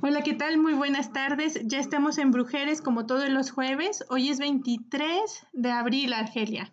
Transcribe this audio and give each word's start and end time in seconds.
Hola, 0.00 0.22
¿qué 0.22 0.32
tal? 0.32 0.58
Muy 0.58 0.74
buenas 0.74 1.12
tardes. 1.12 1.58
Ya 1.64 1.80
estamos 1.80 2.18
en 2.18 2.30
Brujeres 2.30 2.80
como 2.80 3.04
todos 3.06 3.28
los 3.30 3.50
jueves. 3.50 4.04
Hoy 4.08 4.28
es 4.28 4.38
23 4.38 5.20
de 5.52 5.70
abril, 5.72 6.12
Argelia. 6.12 6.72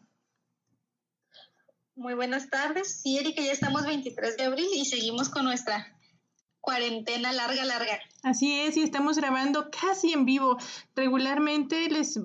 Muy 1.96 2.14
buenas 2.14 2.52
tardes. 2.52 3.02
Sí, 3.02 3.18
Erika, 3.18 3.42
ya 3.42 3.52
estamos 3.52 3.88
23 3.88 4.38
de 4.38 4.44
abril 4.44 4.68
y 4.76 4.86
seguimos 4.86 5.30
con 5.30 5.46
nuestra 5.46 5.98
cuarentena 6.62 7.34
larga, 7.34 7.66
larga. 7.66 8.00
Así 8.22 8.60
es, 8.60 8.78
y 8.78 8.84
estamos 8.84 9.18
grabando 9.18 9.72
casi 9.72 10.14
en 10.14 10.26
vivo. 10.26 10.58
Regularmente 10.96 11.90
les 11.90 12.20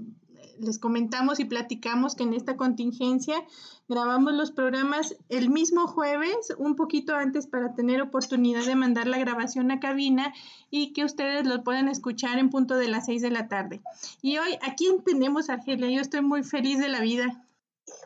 les 0.61 0.79
comentamos 0.79 1.41
y 1.41 1.45
platicamos 1.45 2.15
que 2.15 2.23
en 2.23 2.35
esta 2.35 2.57
contingencia 2.57 3.45
grabamos 3.89 4.35
los 4.35 4.51
programas 4.51 5.17
el 5.29 5.51
mismo 5.51 5.87
jueves, 5.87 6.53
un 6.59 6.77
poquito 6.77 7.15
antes 7.15 7.47
para 7.47 7.75
tener 7.75 8.01
oportunidad 8.03 8.65
de 8.65 8.77
mandar 8.77 9.07
la 9.07 9.19
grabación 9.19 9.71
a 9.71 9.81
cabina 9.81 10.33
y 10.71 10.93
que 10.93 11.05
ustedes 11.05 11.47
lo 11.47 11.65
puedan 11.65 11.89
escuchar 11.89 12.39
en 12.39 12.51
punto 12.51 12.77
de 12.77 12.89
las 12.89 13.07
seis 13.07 13.23
de 13.23 13.31
la 13.31 13.49
tarde. 13.49 13.81
Y 14.23 14.39
hoy, 14.39 14.59
¿a 14.63 14.75
quién 14.75 15.03
tenemos, 15.03 15.51
Argelia? 15.51 15.91
Yo 15.91 16.01
estoy 16.01 16.21
muy 16.23 16.43
feliz 16.43 16.79
de 16.79 16.89
la 16.89 17.01
vida. 17.01 17.45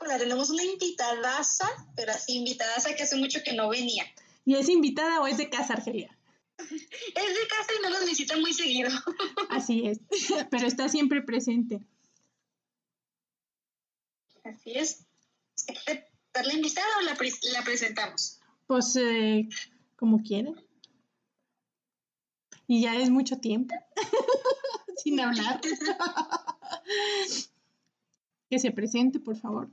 Hola, 0.01 0.19
tenemos 0.19 0.51
una 0.51 0.65
invitadaza, 0.65 1.69
pero 1.97 2.13
así 2.13 2.39
invitadaza 2.39 2.95
que 2.95 3.03
hace 3.03 3.17
mucho 3.17 3.41
que 3.45 3.53
no 3.53 3.69
venía. 3.69 4.05
¿Y 4.45 4.55
es 4.55 4.69
invitada 4.69 5.21
o 5.21 5.27
es 5.27 5.37
de 5.37 5.51
casa, 5.51 5.75
Argelia? 5.75 6.17
Es 6.59 6.69
de 6.69 7.49
casa 7.49 7.73
y 7.79 7.83
no 7.83 7.91
los 7.91 8.07
visita 8.07 8.37
muy 8.37 8.53
seguido. 8.53 8.91
Así 9.51 9.87
es, 9.87 10.01
pero 10.51 10.67
está 10.67 10.89
siempre 10.89 11.23
presente. 11.23 11.81
Así 14.45 14.77
es. 14.77 15.07
¿La 16.35 16.53
invitada 16.53 16.87
o 16.99 17.03
la, 17.03 17.17
la 17.53 17.65
presentamos? 17.65 18.41
Pues 18.67 18.97
eh, 18.97 19.49
como 19.97 20.23
quieran. 20.23 20.61
Y 22.67 22.83
ya 22.83 22.97
es 22.97 23.11
mucho 23.11 23.39
tiempo 23.39 23.75
sin 24.97 25.21
hablar. 25.21 25.61
que 28.51 28.59
se 28.59 28.71
presente, 28.71 29.21
por 29.21 29.37
favor. 29.37 29.69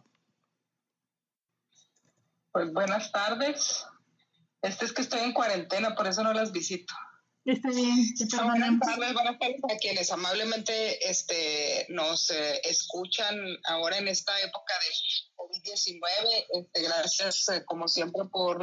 Pues 2.51 2.71
buenas 2.73 3.11
tardes. 3.11 3.85
Este 4.61 4.85
es 4.85 4.93
que 4.93 5.01
estoy 5.01 5.21
en 5.21 5.33
cuarentena, 5.33 5.95
por 5.95 6.07
eso 6.07 6.23
no 6.23 6.33
las 6.33 6.51
visito. 6.51 6.93
Está 7.43 7.69
bien, 7.71 8.05
Buenas 8.45 8.79
tardes, 8.79 9.13
buenas 9.13 9.39
tardes 9.39 9.61
a 9.63 9.77
quienes 9.77 10.11
amablemente 10.11 11.09
este, 11.09 11.87
nos 11.89 12.29
eh, 12.29 12.61
escuchan 12.63 13.35
ahora 13.63 13.97
en 13.97 14.07
esta 14.07 14.31
época 14.41 14.73
de 14.79 15.35
COVID-19. 15.35 16.45
Este, 16.53 16.83
gracias, 16.83 17.49
eh, 17.49 17.63
como 17.65 17.87
siempre, 17.87 18.25
por, 18.31 18.61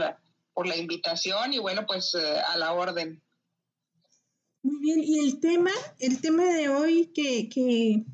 por 0.55 0.69
la 0.69 0.77
invitación 0.77 1.53
y 1.53 1.59
bueno, 1.59 1.87
pues 1.89 2.15
eh, 2.15 2.39
a 2.49 2.57
la 2.57 2.73
orden. 2.73 3.21
Muy 4.63 4.79
bien, 4.79 5.03
y 5.03 5.19
el 5.27 5.41
tema, 5.41 5.73
el 5.99 6.21
tema 6.21 6.45
de 6.45 6.69
hoy 6.69 7.11
que, 7.13 7.49
que 7.49 8.05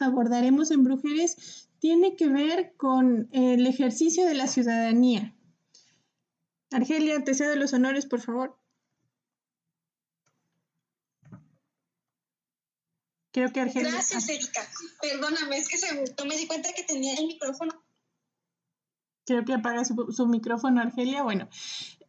abordaremos 0.00 0.70
en 0.70 0.84
Brujeres 0.84 1.68
tiene 1.80 2.16
que 2.16 2.28
ver 2.28 2.74
con 2.78 3.28
el 3.30 3.66
ejercicio 3.66 4.24
de 4.24 4.34
la 4.34 4.46
ciudadanía. 4.46 5.36
Argelia, 6.70 7.22
te 7.24 7.34
cedo 7.34 7.56
los 7.56 7.74
honores, 7.74 8.06
por 8.06 8.22
favor. 8.22 8.58
Creo 13.36 13.52
que 13.52 13.60
Argelia. 13.60 13.90
Gracias, 13.90 14.30
Erika. 14.30 14.66
Perdóname, 15.02 15.58
es 15.58 15.68
que 15.68 15.76
se, 15.76 15.94
no 15.94 16.24
me 16.24 16.38
di 16.38 16.46
cuenta 16.46 16.70
que 16.74 16.84
tenía 16.84 17.12
el 17.18 17.26
micrófono. 17.26 17.84
Creo 19.26 19.44
que 19.44 19.52
apaga 19.52 19.84
su, 19.84 20.26
micrófono, 20.26 20.80
Argelia. 20.80 21.22
Bueno, 21.22 21.46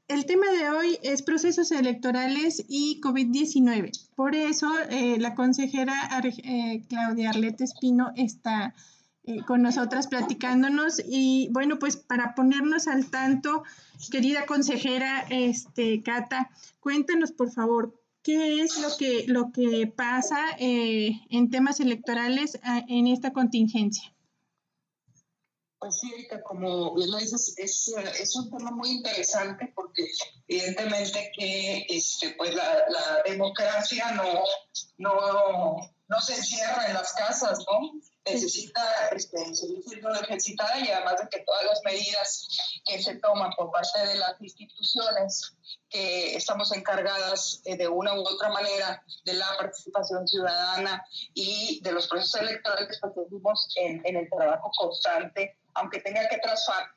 el 0.08 0.26
tema 0.26 0.50
de 0.50 0.70
hoy 0.70 0.98
es 1.04 1.24
procesos 1.24 1.72
electorales 1.72 2.64
y 2.70 3.02
COVID-19. 3.02 3.92
Por 4.16 4.36
eso, 4.36 4.72
eh, 4.90 5.18
la 5.20 5.36
consejera 5.36 5.94
eh, 6.24 6.86
Claudia 6.88 7.32
Arlete 7.32 7.66
Espino 7.66 8.14
está 8.16 8.74
eh, 9.26 9.42
con 9.46 9.62
nosotras 9.62 10.08
platicándonos. 10.08 11.02
Y 11.06 11.50
bueno, 11.52 11.78
pues 11.78 11.98
para 11.98 12.36
ponernos 12.36 12.88
al 12.88 13.10
tanto, 13.10 13.64
querida 14.12 14.46
consejera 14.46 15.26
este, 15.30 16.02
Cata, 16.04 16.50
cuéntanos 16.80 17.34
por 17.34 17.52
favor, 17.52 18.02
¿Qué 18.28 18.62
es 18.62 18.78
lo 18.80 18.90
que, 18.98 19.24
lo 19.28 19.54
que 19.54 19.88
pasa 19.88 20.58
eh, 20.60 21.12
en 21.30 21.50
temas 21.50 21.80
electorales 21.80 22.60
en 22.90 23.08
esta 23.08 23.32
contingencia? 23.32 24.14
Pues 25.80 25.98
sí, 26.02 26.28
como 26.44 26.94
bien 26.94 27.10
lo 27.10 27.20
dices, 27.20 27.56
es, 27.58 27.88
es, 28.20 28.36
un 28.36 28.52
tema 28.52 28.72
muy 28.72 28.90
interesante 28.90 29.72
porque 29.74 30.10
evidentemente 30.50 31.32
que 31.38 31.86
este, 31.88 32.32
pues 32.32 32.54
la, 32.54 32.66
la 32.90 33.24
democracia 33.26 34.12
no, 34.12 34.44
no, 34.98 35.78
no 36.10 36.20
se 36.20 36.36
encierra 36.36 36.88
en 36.88 36.96
las 36.96 37.14
casas, 37.14 37.60
¿no? 37.60 38.02
Necesita 38.32 38.82
este, 39.16 39.56
seguir 39.56 39.84
ejercitada 40.22 40.80
y 40.80 40.90
además 40.90 41.22
de 41.22 41.30
que 41.30 41.44
todas 41.44 41.66
las 41.66 41.82
medidas 41.84 42.48
que 42.86 43.02
se 43.02 43.16
toman 43.16 43.52
por 43.58 43.72
parte 43.72 44.06
de 44.08 44.16
las 44.16 44.42
instituciones 44.42 45.54
que 45.90 46.36
estamos 46.36 46.72
encargadas 46.76 47.62
eh, 47.66 47.78
de 47.78 47.88
una 47.88 48.14
u 48.14 48.22
otra 48.22 48.50
manera 48.50 49.04
de 49.26 49.34
la 49.34 49.48
participación 49.58 50.28
ciudadana 50.28 51.04
y 51.34 51.80
de 51.82 51.92
los 51.92 52.08
procesos 52.08 52.42
electorales, 52.42 53.00
vivimos 53.30 53.74
en, 53.76 54.02
en 54.06 54.18
el 54.18 54.30
trabajo 54.30 54.72
constante 54.78 55.58
aunque 55.78 56.00
tenga 56.02 56.28
que 56.28 56.40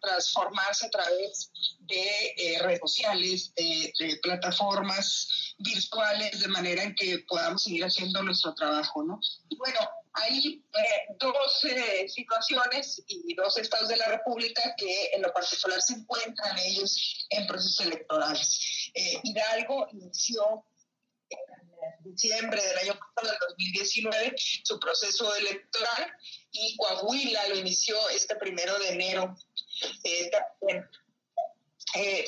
transformarse 0.00 0.86
a 0.86 0.90
través 0.90 1.50
de 1.80 2.34
eh, 2.36 2.58
redes 2.60 2.80
sociales, 2.80 3.52
de, 3.54 4.18
plataformas 4.22 5.54
virtuales, 5.58 6.40
de 6.40 6.48
manera 6.48 6.82
en 6.82 6.94
que 6.94 7.18
podamos 7.28 7.62
seguir 7.62 7.84
haciendo 7.84 8.22
nuestro 8.22 8.54
trabajo, 8.54 9.02
¿no? 9.02 9.20
Bueno, 9.56 9.78
hay 10.12 10.64
eh, 10.72 11.14
dos 11.18 11.64
eh, 11.64 12.08
situaciones 12.08 13.02
y 13.06 13.34
dos 13.34 13.56
estados 13.58 13.88
de 13.88 13.96
la 13.96 14.08
República 14.08 14.74
que 14.76 15.10
en 15.12 15.22
lo 15.22 15.32
particular 15.32 15.80
se 15.80 15.94
encuentran 15.94 16.58
ellos 16.58 17.26
en 17.30 17.46
procesos 17.46 17.86
electorales. 17.86 18.90
Hidalgo 19.22 19.86
inició 19.92 20.64
en 21.30 22.12
diciembre 22.12 22.62
del 22.62 22.78
año 22.78 22.98
pasado, 22.98 23.32
del 23.32 23.48
2019, 23.50 24.34
su 24.64 24.78
proceso 24.78 25.34
electoral 25.36 26.12
y 26.52 26.76
Coahuila 26.76 27.48
lo 27.48 27.56
inició 27.56 27.96
este 28.10 28.36
primero 28.36 28.78
de 28.78 28.88
enero 28.90 29.36
eh, 30.04 30.30
también. 30.30 30.88
Eh, 31.96 32.24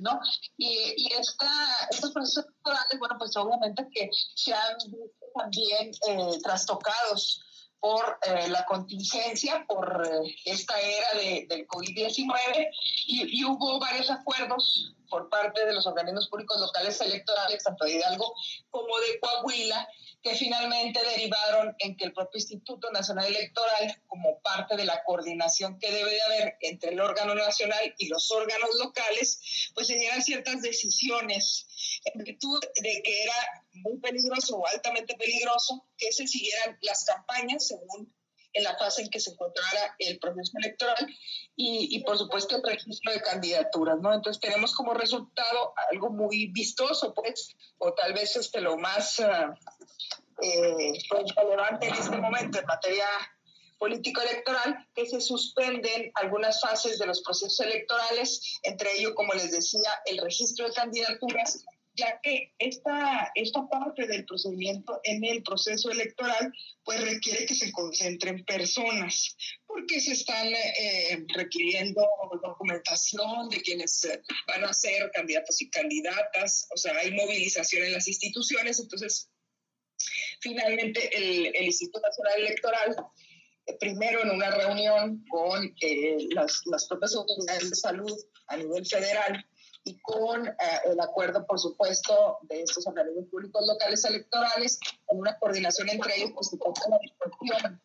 ¿no? 0.00 0.20
Y, 0.56 0.94
y 0.96 1.12
esta, 1.12 1.48
estos 1.90 2.10
procesos 2.10 2.44
electorales, 2.46 2.98
bueno, 2.98 3.14
pues 3.18 3.36
obviamente 3.36 3.86
que 3.92 4.10
se 4.34 4.52
han 4.52 4.76
visto 4.78 5.26
también 5.34 5.92
eh, 6.08 6.38
trastocados 6.42 7.44
por 7.82 8.16
eh, 8.22 8.48
la 8.48 8.64
contingencia, 8.64 9.64
por 9.66 10.06
eh, 10.06 10.36
esta 10.44 10.80
era 10.80 11.14
de, 11.14 11.46
del 11.48 11.66
COVID-19 11.66 12.68
y, 13.08 13.40
y, 13.40 13.44
hubo 13.44 13.80
varios 13.80 14.08
acuerdos 14.08 14.94
por 15.10 15.28
parte 15.28 15.66
de 15.66 15.72
los 15.72 15.84
organismos 15.84 16.28
públicos 16.28 16.60
locales 16.60 17.00
electorales, 17.00 17.64
tanto 17.64 17.84
de 17.84 17.94
Hidalgo 17.94 18.34
como 18.70 18.96
de 19.00 19.18
Coahuila, 19.18 19.88
que 20.22 20.36
finalmente 20.36 21.00
derivaron 21.04 21.74
en 21.80 21.96
que 21.96 22.04
el 22.04 22.12
propio 22.12 22.38
Instituto 22.38 22.88
Nacional 22.92 23.26
Electoral, 23.26 24.00
como 24.06 24.38
parte 24.42 24.76
de 24.76 24.84
la 24.84 25.02
coordinación 25.02 25.80
que 25.80 25.90
debe 25.90 26.12
de 26.12 26.22
haber 26.22 26.56
entre 26.60 26.92
el 26.92 27.00
órgano 27.00 27.34
nacional 27.34 27.94
y 27.98 28.06
los 28.06 28.30
órganos 28.30 28.70
locales, 28.78 29.72
pues 29.74 29.88
se 29.88 29.96
dieran 29.96 30.22
ciertas 30.22 30.62
decisiones 30.62 31.66
en 32.04 32.22
virtud 32.22 32.60
de 32.76 33.02
que 33.02 33.24
era 33.24 33.61
muy 33.74 33.98
peligroso 33.98 34.56
o 34.58 34.66
altamente 34.66 35.14
peligroso 35.16 35.86
que 35.96 36.12
se 36.12 36.26
siguieran 36.26 36.78
las 36.82 37.04
campañas 37.04 37.66
según 37.66 38.12
en 38.54 38.64
la 38.64 38.76
fase 38.76 39.02
en 39.02 39.08
que 39.08 39.20
se 39.20 39.30
encontrara 39.30 39.94
el 39.98 40.18
proceso 40.18 40.52
electoral 40.58 41.06
y, 41.56 41.88
y, 41.96 42.02
por 42.04 42.18
supuesto 42.18 42.56
el 42.56 42.62
registro 42.62 43.12
de 43.12 43.22
candidaturas, 43.22 43.98
¿no? 44.00 44.12
Entonces 44.12 44.40
tenemos 44.40 44.74
como 44.74 44.94
resultado 44.94 45.72
algo 45.90 46.10
muy 46.10 46.48
vistoso, 46.52 47.14
pues, 47.14 47.56
o 47.78 47.94
tal 47.94 48.12
vez 48.12 48.36
este 48.36 48.60
lo 48.60 48.76
más 48.76 49.18
uh, 49.20 49.54
eh, 50.42 50.92
relevante 51.36 51.88
en 51.88 51.94
este 51.94 52.16
momento 52.16 52.58
en 52.58 52.66
materia 52.66 53.06
político-electoral, 53.78 54.86
que 54.94 55.06
se 55.06 55.20
suspenden 55.20 56.12
algunas 56.14 56.60
fases 56.60 57.00
de 57.00 57.06
los 57.06 57.20
procesos 57.22 57.58
electorales, 57.66 58.60
entre 58.62 58.96
ello, 58.96 59.12
como 59.14 59.32
les 59.32 59.50
decía, 59.50 59.90
el 60.04 60.18
registro 60.18 60.68
de 60.68 60.72
candidaturas 60.72 61.64
ya 61.94 62.18
que 62.22 62.54
esta, 62.58 63.30
esta 63.34 63.68
parte 63.68 64.06
del 64.06 64.24
procedimiento 64.24 65.00
en 65.04 65.24
el 65.24 65.42
proceso 65.42 65.90
electoral 65.90 66.52
pues 66.84 67.00
requiere 67.02 67.44
que 67.44 67.54
se 67.54 67.70
concentren 67.70 68.44
personas, 68.44 69.36
porque 69.66 70.00
se 70.00 70.12
están 70.12 70.48
eh, 70.48 71.24
requiriendo 71.34 72.08
documentación 72.42 73.48
de 73.50 73.60
quienes 73.60 74.04
eh, 74.04 74.22
van 74.46 74.64
a 74.64 74.72
ser 74.72 75.10
candidatos 75.12 75.60
y 75.60 75.70
candidatas, 75.70 76.66
o 76.74 76.76
sea, 76.76 76.96
hay 76.96 77.12
movilización 77.12 77.84
en 77.84 77.92
las 77.92 78.08
instituciones, 78.08 78.80
entonces 78.80 79.28
finalmente 80.40 81.16
el, 81.16 81.54
el 81.54 81.64
Instituto 81.66 82.00
Nacional 82.00 82.40
Electoral 82.40 82.96
eh, 83.66 83.76
primero 83.78 84.22
en 84.22 84.30
una 84.30 84.50
reunión 84.50 85.24
con 85.28 85.74
las, 86.30 86.62
las 86.66 86.86
propias 86.86 87.14
autoridades 87.14 87.70
de 87.70 87.76
salud 87.76 88.18
a 88.48 88.56
nivel 88.56 88.84
federal, 88.84 89.44
y 89.84 89.98
con 90.00 90.46
eh, 90.46 90.54
el 90.86 91.00
acuerdo, 91.00 91.44
por 91.46 91.58
supuesto, 91.58 92.38
de 92.42 92.62
estos 92.62 92.86
organismos 92.86 93.26
públicos 93.30 93.64
locales 93.66 94.04
electorales, 94.04 94.78
en 95.08 95.18
una 95.18 95.38
coordinación 95.38 95.88
entre 95.90 96.16
ellos, 96.16 96.32
pues 96.34 96.50
la 96.88 96.98
discusión 96.98 97.80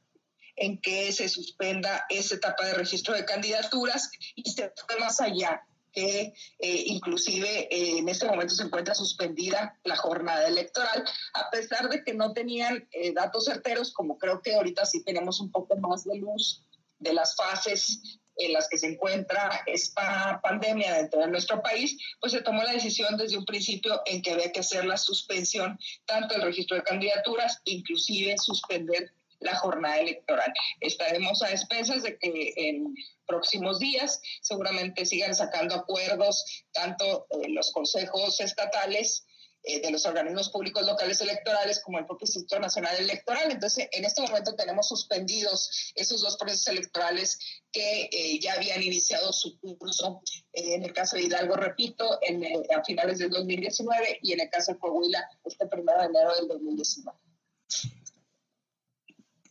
en 0.57 0.81
que 0.81 1.11
se 1.11 1.29
suspenda 1.29 2.05
esa 2.09 2.35
etapa 2.35 2.65
de 2.65 2.73
registro 2.73 3.13
de 3.13 3.25
candidaturas 3.25 4.09
y 4.35 4.49
se 4.49 4.73
fue 4.85 4.99
más 4.99 5.21
allá 5.21 5.63
que 5.91 6.33
eh, 6.59 6.83
inclusive 6.87 7.73
eh, 7.73 7.97
en 7.97 8.09
este 8.09 8.27
momento 8.27 8.53
se 8.53 8.63
encuentra 8.63 8.93
suspendida 8.93 9.79
la 9.83 9.95
jornada 9.95 10.47
electoral, 10.47 11.03
a 11.33 11.49
pesar 11.49 11.89
de 11.89 12.03
que 12.03 12.13
no 12.13 12.33
tenían 12.33 12.87
eh, 12.91 13.13
datos 13.13 13.45
certeros, 13.45 13.93
como 13.93 14.17
creo 14.17 14.41
que 14.41 14.53
ahorita 14.53 14.85
sí 14.85 15.03
tenemos 15.03 15.39
un 15.39 15.51
poco 15.51 15.75
más 15.77 16.03
de 16.03 16.17
luz 16.17 16.63
de 16.99 17.13
las 17.13 17.35
fases 17.35 18.19
en 18.37 18.53
las 18.53 18.67
que 18.67 18.77
se 18.77 18.87
encuentra 18.87 19.63
esta 19.65 20.39
pandemia 20.41 20.93
dentro 20.93 21.21
de 21.21 21.27
nuestro 21.27 21.61
país, 21.61 21.97
pues 22.19 22.31
se 22.31 22.41
tomó 22.41 22.63
la 22.63 22.73
decisión 22.73 23.17
desde 23.17 23.37
un 23.37 23.45
principio 23.45 24.01
en 24.05 24.21
que 24.21 24.31
había 24.31 24.51
que 24.51 24.59
hacer 24.59 24.85
la 24.85 24.97
suspensión 24.97 25.77
tanto 26.05 26.35
del 26.35 26.43
registro 26.43 26.77
de 26.77 26.83
candidaturas, 26.83 27.61
inclusive 27.65 28.35
suspender 28.37 29.11
la 29.39 29.55
jornada 29.55 29.99
electoral. 29.99 30.51
Estaremos 30.79 31.41
a 31.43 31.51
expensas 31.51 32.03
de 32.03 32.17
que 32.17 32.53
en 32.55 32.95
próximos 33.27 33.79
días 33.79 34.21
seguramente 34.41 35.05
sigan 35.05 35.35
sacando 35.35 35.75
acuerdos 35.75 36.63
tanto 36.71 37.27
eh, 37.29 37.49
los 37.49 37.71
consejos 37.71 38.39
estatales 38.39 39.26
eh, 39.67 39.81
de 39.81 39.91
los 39.91 40.05
organismos 40.05 40.49
públicos 40.49 40.85
locales 40.85 41.19
electorales 41.21 41.81
como 41.83 41.99
el 41.99 42.05
propio 42.05 42.25
Instituto 42.25 42.59
Nacional 42.59 42.95
Electoral. 42.97 43.51
Entonces, 43.51 43.87
en 43.91 44.05
este 44.05 44.21
momento 44.21 44.55
tenemos 44.55 44.87
suspendidos 44.87 45.91
esos 45.95 46.21
dos 46.21 46.37
procesos 46.37 46.67
electorales 46.67 47.37
que 47.71 48.09
eh, 48.11 48.39
ya 48.39 48.53
habían 48.53 48.81
iniciado 48.81 49.33
su 49.33 49.59
curso. 49.59 50.21
en 50.53 50.83
el 50.83 50.93
caso 50.93 51.17
de 51.17 51.23
Hidalgo, 51.23 51.55
repito, 51.55 52.19
en, 52.21 52.43
a 52.75 52.83
finales 52.83 53.19
del 53.19 53.29
2019 53.29 54.19
y 54.21 54.33
en 54.33 54.41
el 54.41 54.49
caso 54.49 54.73
de 54.73 54.79
Coahuila, 54.79 55.29
este 55.43 55.67
primero 55.67 55.99
de 55.99 56.05
enero 56.05 56.35
del 56.35 56.47
2019. 56.47 57.17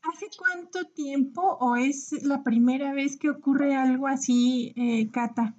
¿Hace 0.03 0.27
cuánto 0.39 0.85
tiempo 0.85 1.43
o 1.61 1.77
es 1.77 2.13
la 2.23 2.43
primera 2.43 2.93
vez 2.93 3.19
que 3.19 3.29
ocurre 3.29 3.75
algo 3.75 4.07
así, 4.07 4.73
eh, 4.77 5.11
Cata? 5.11 5.57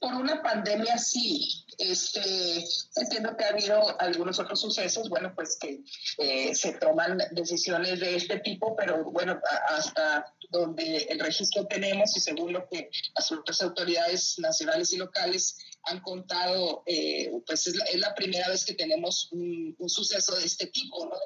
Por 0.00 0.14
una 0.14 0.42
pandemia 0.42 0.96
sí. 0.96 1.63
Este, 1.78 2.64
entiendo 2.96 3.36
que 3.36 3.44
ha 3.44 3.48
habido 3.48 4.00
algunos 4.00 4.38
otros 4.38 4.60
sucesos, 4.60 5.08
bueno, 5.08 5.32
pues 5.34 5.56
que 5.60 5.82
eh, 6.18 6.54
se 6.54 6.72
toman 6.74 7.18
decisiones 7.32 8.00
de 8.00 8.16
este 8.16 8.38
tipo, 8.40 8.76
pero 8.76 9.04
bueno, 9.04 9.40
hasta 9.68 10.32
donde 10.50 10.98
el 11.08 11.18
registro 11.18 11.66
tenemos 11.66 12.16
y 12.16 12.20
según 12.20 12.52
lo 12.52 12.68
que 12.68 12.90
las 13.14 13.32
otras 13.32 13.62
autoridades 13.62 14.38
nacionales 14.38 14.92
y 14.92 14.98
locales 14.98 15.56
han 15.84 16.00
contado, 16.00 16.82
eh, 16.86 17.30
pues 17.46 17.66
es 17.66 17.76
la, 17.96 18.14
primera 18.14 18.48
vez 18.48 18.64
que 18.64 18.74
tenemos 18.74 19.28
un, 19.32 19.74
un 19.78 19.88
suceso 19.88 20.36
de 20.36 20.44
este 20.44 20.66
tipo, 20.68 21.06
¿no? 21.06 21.16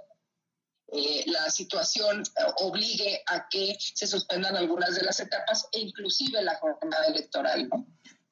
Eh, 0.91 1.25
la 1.27 1.51
situación 1.51 2.23
obligue 2.61 3.23
a 3.27 3.47
que 3.51 3.77
se 3.79 4.07
suspendan 4.07 4.57
algunas 4.57 4.95
de 4.97 5.03
las 5.03 5.21
etapas 5.21 5.69
e 5.73 5.81
inclusive 5.81 6.43
la 6.43 6.57
jornada 6.57 7.07
electoral, 7.09 7.69
¿no? 7.69 7.87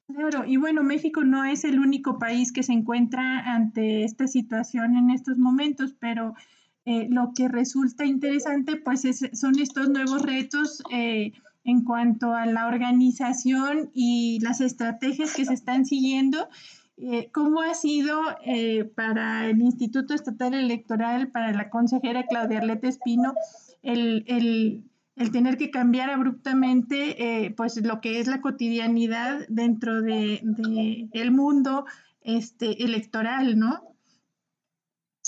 Claro, 0.08 0.44
y 0.46 0.56
bueno, 0.56 0.82
México 0.82 1.24
no 1.24 1.44
es 1.44 1.64
el 1.64 1.80
único 1.80 2.18
país 2.18 2.52
que 2.52 2.62
se 2.62 2.72
encuentra 2.72 3.40
ante 3.54 4.04
esta 4.04 4.28
situación 4.28 4.96
en 4.96 5.10
estos 5.10 5.36
momentos, 5.36 5.94
pero 5.98 6.34
eh, 6.84 7.08
lo 7.10 7.32
que 7.34 7.48
resulta 7.48 8.04
interesante 8.04 8.76
pues 8.76 9.02
son 9.32 9.58
estos 9.58 9.88
nuevos 9.88 10.22
retos 10.22 10.82
en 11.66 11.82
cuanto 11.82 12.32
a 12.32 12.46
la 12.46 12.68
organización 12.68 13.90
y 13.92 14.38
las 14.40 14.60
estrategias 14.60 15.34
que 15.34 15.44
se 15.44 15.54
están 15.54 15.84
siguiendo. 15.84 16.48
Eh, 16.98 17.28
¿Cómo 17.32 17.60
ha 17.60 17.74
sido 17.74 18.20
eh, 18.44 18.84
para 18.84 19.50
el 19.50 19.60
Instituto 19.60 20.14
Estatal 20.14 20.54
Electoral, 20.54 21.28
para 21.28 21.52
la 21.52 21.68
consejera 21.68 22.24
Claudia 22.26 22.58
Arleta 22.58 22.88
Espino, 22.88 23.34
el, 23.82 24.84
tener 25.32 25.56
que 25.56 25.70
cambiar 25.70 26.10
abruptamente 26.10 27.44
eh, 27.44 27.50
pues 27.50 27.76
lo 27.82 28.00
que 28.00 28.20
es 28.20 28.26
la 28.26 28.40
cotidianidad 28.40 29.46
dentro 29.48 30.02
del 30.02 30.40
de, 30.42 31.08
el 31.12 31.30
mundo 31.30 31.86
este, 32.22 32.84
electoral, 32.84 33.58
¿no? 33.58 33.95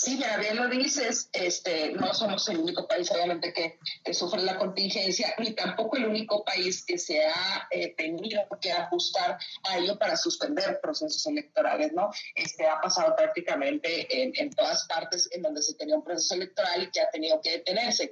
Sí, 0.01 0.17
ya 0.17 0.37
bien 0.37 0.55
lo 0.55 0.69
dices, 0.69 1.29
este, 1.33 1.91
no 1.91 2.13
somos 2.13 2.47
el 2.47 2.59
único 2.59 2.87
país 2.87 3.11
obviamente 3.11 3.51
que, 3.51 4.13
sufre 4.13 4.41
la 4.43 4.57
contingencia, 4.57 5.35
ni 5.39 5.51
tampoco 5.51 5.97
el 5.97 6.05
único 6.05 6.45
país 6.45 6.85
que 6.85 6.97
se 6.97 7.25
ha 7.25 7.67
eh, 7.69 7.93
tenido 7.97 8.47
que 8.61 8.71
ajustar 8.71 9.37
a 9.63 9.77
ello 9.77 9.99
para 9.99 10.15
suspender 10.15 10.79
procesos 10.81 11.27
electorales, 11.27 11.91
¿no? 11.91 12.11
Este 12.33 12.65
ha 12.65 12.79
pasado 12.79 13.13
prácticamente 13.13 14.23
en, 14.23 14.31
en 14.37 14.51
todas 14.51 14.87
partes 14.87 15.27
en 15.33 15.41
donde 15.41 15.61
se 15.61 15.73
tenía 15.73 15.97
un 15.97 16.03
proceso 16.05 16.33
electoral 16.33 16.81
y 16.81 16.91
que 16.91 17.01
ha 17.01 17.09
tenido 17.09 17.41
que 17.41 17.57
detenerse. 17.57 18.09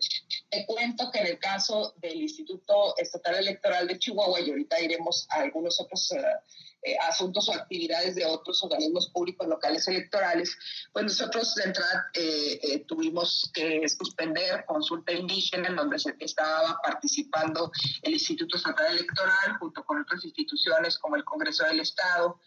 Te 0.49 0.65
cuento 0.65 1.09
que 1.09 1.19
en 1.19 1.27
el 1.27 1.39
caso 1.39 1.93
del 2.01 2.21
Instituto 2.21 2.97
Estatal 2.97 3.35
Electoral 3.35 3.87
de 3.87 3.97
Chihuahua, 3.97 4.41
y 4.41 4.49
ahorita 4.49 4.81
iremos 4.81 5.25
a 5.29 5.37
algunos 5.37 5.79
otros... 5.79 6.11
Uh, 6.11 6.66
asuntos 7.07 7.49
o 7.49 7.53
actividades 7.53 8.15
de 8.15 8.25
otros 8.25 8.63
organismos 8.63 9.09
públicos 9.09 9.47
locales 9.47 9.87
electorales, 9.87 10.55
pues 10.93 11.05
nosotros 11.05 11.55
de 11.55 11.63
entrada 11.63 12.07
eh, 12.13 12.59
eh, 12.61 12.85
tuvimos 12.87 13.49
que 13.53 13.87
suspender 13.89 14.65
consulta 14.65 15.11
indígena 15.11 15.69
en 15.69 15.75
donde 15.75 15.99
se 15.99 16.15
estaba 16.19 16.79
participando 16.83 17.71
el 18.01 18.13
Instituto 18.13 18.57
Estatal 18.57 18.93
Electoral 18.95 19.57
junto 19.59 19.83
con 19.83 20.01
otras 20.01 20.23
instituciones 20.23 20.97
como 20.97 21.15
el 21.15 21.23
Congreso 21.23 21.65
del 21.65 21.79
Estado, 21.79 22.39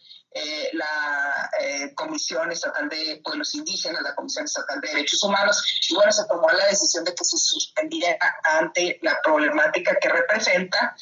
la 0.73 1.49
Comisión 1.95 2.51
Estatal 2.51 2.87
de 2.87 3.19
Pueblos 3.21 3.53
Indígenas, 3.53 4.01
la 4.01 4.15
Comisión 4.15 4.45
Estatal 4.45 4.79
de 4.79 4.87
Derechos 4.87 5.21
Humanos, 5.23 5.61
y 5.89 5.93
bueno, 5.93 6.11
se 6.11 6.25
tomó 6.25 6.47
la 6.49 6.67
decisión 6.67 7.03
de 7.03 7.13
que 7.13 7.25
se 7.25 7.37
suspendiera 7.37 8.17
ante 8.43 8.97
la 9.01 9.19
problemática 9.21 9.97
que 9.99 10.09
representa 10.09 10.95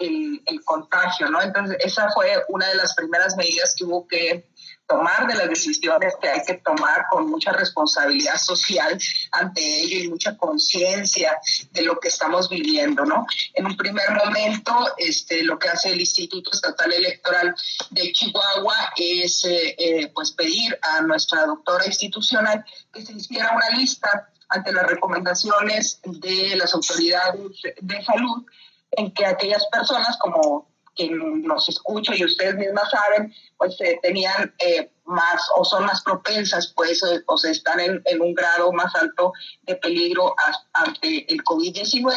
el, 0.00 0.40
contagio, 0.64 1.30
¿no? 1.30 1.40
Entonces, 1.40 1.78
esa 1.80 2.10
fue 2.10 2.44
una 2.48 2.66
de 2.68 2.74
las 2.74 2.94
primeras 2.94 3.36
medidas 3.36 3.74
que 3.76 3.84
hubo 3.84 4.06
que 4.06 4.48
tomar, 4.86 5.26
de 5.26 5.34
las 5.34 5.48
decisiones 5.48 6.14
que 6.20 6.28
hay 6.28 6.42
que 6.46 6.54
tomar 6.54 7.04
con 7.10 7.28
mucha 7.28 7.52
responsabilidad 7.52 8.38
social 8.38 8.98
ante 9.32 9.60
ello 9.60 10.04
y 10.04 10.08
mucha 10.08 10.36
conciencia 10.36 11.38
de 11.72 11.82
lo 11.82 12.00
que 12.00 12.08
estamos 12.08 12.48
viviendo, 12.48 13.04
¿no? 13.04 13.26
En 13.54 13.66
un 13.66 13.76
primer 13.76 14.10
momento, 14.12 14.72
este, 14.96 15.42
lo 15.42 15.58
que 15.58 15.68
hace 15.68 15.90
el 15.90 16.00
Instituto 16.00 16.50
Estatal 16.52 16.92
Electoral 16.92 17.54
de 17.90 18.12
Chihuahua 18.12 18.92
es, 18.96 19.44
eh, 19.44 19.76
eh, 19.78 20.10
pues, 20.14 20.32
pedir 20.32 20.78
a 20.82 21.02
nuestra 21.02 21.44
doctora 21.44 21.86
institucional 21.86 22.64
que 22.92 23.04
se 23.04 23.12
hiciera 23.12 23.52
una 23.54 23.78
lista 23.78 24.30
ante 24.48 24.72
las 24.72 24.86
recomendaciones 24.86 26.00
de 26.04 26.56
las 26.56 26.72
autoridades 26.74 27.40
de 27.80 28.04
salud 28.04 28.46
en 28.92 29.12
que 29.12 29.26
aquellas 29.26 29.66
personas 29.66 30.16
como 30.18 30.68
quien 30.98 31.42
nos 31.42 31.68
escucha 31.68 32.14
y 32.14 32.24
ustedes 32.24 32.56
mismas 32.56 32.90
saben, 32.90 33.32
pues 33.56 33.80
eh, 33.80 33.98
tenían 34.02 34.52
eh, 34.58 34.90
más 35.04 35.40
o 35.56 35.64
son 35.64 35.86
más 35.86 36.02
propensas, 36.02 36.72
pues, 36.74 37.00
o, 37.26 37.38
se 37.38 37.52
están 37.52 37.78
en, 37.80 38.02
en, 38.04 38.20
un 38.20 38.34
grado 38.34 38.72
más 38.72 38.94
alto 38.96 39.32
de 39.62 39.76
peligro 39.76 40.34
ante 40.72 41.32
el 41.32 41.42
COVID-19 41.44 42.12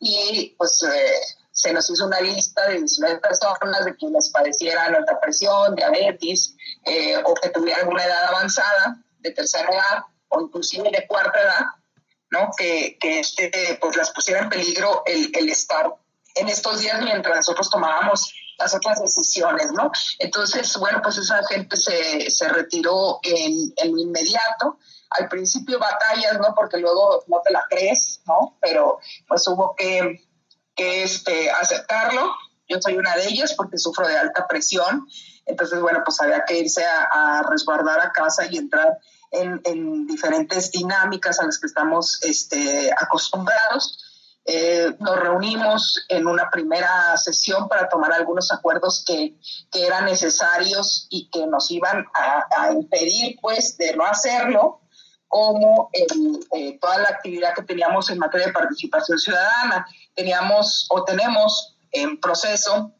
y 0.00 0.54
pues 0.58 0.82
eh, 0.82 1.12
se 1.52 1.72
nos 1.72 1.88
hizo 1.88 2.06
una 2.06 2.20
lista 2.20 2.66
de 2.68 2.78
19 2.78 3.20
personas 3.20 3.84
de 3.84 3.94
quienes 3.94 4.30
padecieran 4.30 4.94
alta 4.94 5.20
presión, 5.20 5.76
diabetes 5.76 6.56
o 7.24 7.34
que 7.34 7.50
tuvieran 7.50 7.88
una 7.88 8.04
edad 8.04 8.24
avanzada 8.24 8.98
de 9.20 9.30
tercera 9.30 9.68
edad 9.70 10.02
o 10.28 10.40
inclusive 10.40 10.90
de 10.90 11.06
cuarta 11.06 11.40
edad 11.40 11.66
¿no? 12.32 12.50
Que, 12.56 12.96
que 12.98 13.20
este, 13.20 13.78
pues 13.80 13.94
las 13.94 14.10
pusiera 14.10 14.40
en 14.40 14.48
peligro 14.48 15.02
el, 15.04 15.30
el 15.36 15.50
estar 15.50 15.94
en 16.34 16.48
estos 16.48 16.80
días 16.80 17.00
mientras 17.02 17.36
nosotros 17.36 17.68
tomábamos 17.68 18.32
las 18.58 18.74
otras 18.74 19.02
decisiones, 19.02 19.70
¿no? 19.72 19.90
Entonces, 20.18 20.74
bueno, 20.78 21.00
pues 21.02 21.18
esa 21.18 21.44
gente 21.46 21.76
se, 21.76 22.30
se 22.30 22.48
retiró 22.48 23.20
en, 23.22 23.72
en, 23.76 23.92
lo 23.92 23.98
inmediato. 23.98 24.78
Al 25.10 25.28
principio 25.28 25.78
batallas, 25.78 26.38
¿no? 26.38 26.54
Porque 26.54 26.78
luego 26.78 27.22
no 27.26 27.42
te 27.44 27.52
la 27.52 27.64
crees, 27.68 28.22
¿no? 28.26 28.56
Pero 28.62 28.98
pues 29.28 29.46
hubo 29.48 29.74
que, 29.76 30.24
que 30.74 31.02
este, 31.02 31.50
aceptarlo. 31.50 32.32
Yo 32.66 32.78
soy 32.80 32.96
una 32.96 33.14
de 33.16 33.26
ellas 33.26 33.52
porque 33.54 33.76
sufro 33.76 34.08
de 34.08 34.16
alta 34.16 34.46
presión. 34.46 35.06
Entonces, 35.44 35.80
bueno, 35.82 36.00
pues 36.02 36.18
había 36.22 36.44
que 36.46 36.60
irse 36.60 36.82
a 36.86 37.42
resguardar 37.50 38.00
a 38.00 38.12
casa 38.12 38.46
y 38.50 38.56
entrar 38.56 38.96
en, 39.32 40.06
diferentes 40.06 40.70
dinámicas 40.70 41.40
a 41.40 41.46
las 41.46 41.58
que 41.58 41.66
estamos 41.66 42.22
este, 42.22 42.90
acostumbrados. 42.98 43.98
Eh, 44.44 44.94
nos 44.98 45.20
reunimos 45.20 46.04
en 46.08 46.26
una 46.26 46.50
primera 46.50 47.16
sesión 47.16 47.68
para 47.68 47.88
tomar 47.88 48.12
algunos 48.12 48.52
acuerdos 48.52 49.04
que, 49.06 49.36
que 49.70 49.86
eran 49.86 50.04
necesarios 50.04 51.06
y 51.10 51.30
que 51.30 51.46
nos 51.46 51.70
iban 51.70 52.04
a, 52.14 52.72
impedir 52.72 53.36
pues 53.40 53.76
de 53.78 53.94
no 53.96 54.04
hacerlo, 54.04 54.80
como 55.28 55.90
eh, 55.92 56.78
toda 56.78 56.98
la 56.98 57.08
actividad 57.08 57.54
que 57.54 57.62
teníamos 57.62 58.10
en 58.10 58.18
materia 58.18 58.48
de 58.48 58.52
participación 58.52 59.18
ciudadana. 59.18 59.86
Teníamos 60.14 60.86
o 60.90 61.04
tenemos 61.04 61.76
en 61.90 62.20
proceso 62.20 62.92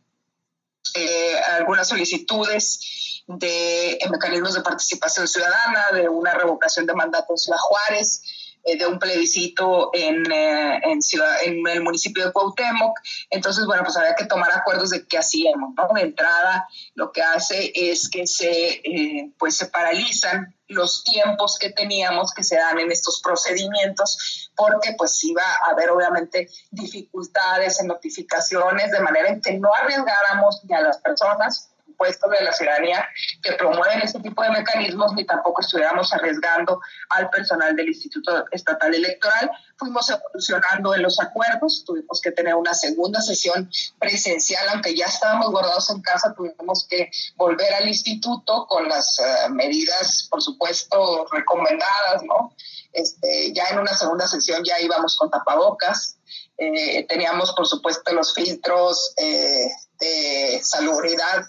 algunas 1.59 1.89
solicitudes 1.89 3.12
de 3.27 3.99
mecanismos 4.11 4.55
de 4.55 4.63
participación 4.63 5.29
ciudadana, 5.29 5.91
de 5.93 6.09
una 6.09 6.35
revocación 6.35 6.87
de 6.87 6.95
mandato 6.95 7.33
en 7.33 7.39
Ciudad 7.39 7.59
Juárez, 7.59 8.23
eh, 8.65 8.79
de 8.79 8.87
un 8.87 9.01
plebiscito 9.01 9.91
en, 9.93 10.31
eh, 10.31 10.81
en, 10.85 11.03
ciudad, 11.03 11.43
en 11.43 11.67
el 11.67 11.83
municipio 11.83 12.25
de 12.25 12.33
Cuauhtémoc. 12.33 12.97
Entonces, 13.31 13.67
bueno, 13.67 13.83
pues 13.83 13.97
había 13.97 14.15
que 14.15 14.27
tomar 14.27 14.53
acuerdos 14.53 14.91
de 14.91 15.05
qué 15.05 15.19
hacíamos, 15.19 15.75
¿no? 15.77 15.89
De 15.93 16.03
entrada, 16.03 16.69
lo 16.95 17.11
que 17.11 17.23
hace 17.23 17.73
es 17.75 18.09
que 18.09 18.25
se, 18.25 18.81
eh, 18.85 19.33
pues 19.37 19.57
se 19.57 19.67
paralizan 19.67 20.55
los 20.69 21.03
tiempos 21.03 21.59
que 21.59 21.71
teníamos 21.71 22.33
que 22.33 22.45
se 22.45 22.57
dan 22.57 22.79
en 22.79 22.93
estos 22.93 23.21
procedimientos, 23.21 24.51
porque 24.55 24.95
pues 24.97 25.23
iba 25.25 25.43
a 25.43 25.73
haber 25.73 25.91
obviamente 25.91 26.49
dificultades 26.71 27.81
en 27.81 27.89
notificaciones, 27.89 28.93
de 28.93 29.01
manera 29.01 29.29
en 29.29 29.43
que 29.43 29.59
no 29.59 29.75
arriesgáramos 29.75 30.61
ni 30.65 30.75
a 30.75 30.83
las 30.83 30.99
personas 30.99 31.72
de 32.05 32.45
la 32.45 32.53
ciudadanía 32.53 33.09
que 33.43 33.53
promueven 33.53 34.03
este 34.03 34.21
tipo 34.21 34.43
de 34.43 34.51
mecanismos, 34.51 35.13
ni 35.15 35.25
tampoco 35.25 35.61
estuviéramos 35.61 36.13
arriesgando 36.13 36.81
al 37.11 37.31
personal 37.31 37.75
del 37.77 37.89
Instituto 37.89 38.45
Estatal 38.51 38.95
Electoral. 38.95 39.51
Fuimos 39.77 40.09
evolucionando 40.11 40.95
en 40.95 41.03
los 41.03 41.21
acuerdos, 41.21 41.85
tuvimos 41.85 42.21
que 42.21 42.33
tener 42.33 42.55
una 42.55 42.75
segunda 42.75 43.21
sesión 43.21 43.71
presencial, 43.99 44.69
aunque 44.71 44.95
ya 44.95 45.07
estábamos 45.07 45.51
guardados 45.51 45.91
en 45.91 46.01
casa, 46.03 46.35
tuvimos 46.35 46.87
que 46.89 47.11
volver 47.37 47.73
al 47.75 47.89
instituto 47.89 48.67
con 48.67 48.89
las 48.89 49.19
eh, 49.19 49.49
medidas, 49.51 50.27
por 50.31 50.43
supuesto, 50.43 51.27
recomendadas, 51.31 52.23
¿no? 52.25 52.55
Este, 52.93 53.53
ya 53.55 53.69
en 53.71 53.79
una 53.79 53.95
segunda 53.95 54.29
sesión 54.29 54.63
ya 54.65 54.79
íbamos 54.81 55.17
con 55.17 55.31
tapabocas, 55.31 56.19
eh, 56.59 57.07
teníamos, 57.09 57.53
por 57.53 57.67
supuesto, 57.67 58.13
los 58.13 58.35
filtros 58.35 59.15
eh, 59.17 59.69
de 59.99 60.61
salubridad 60.63 61.47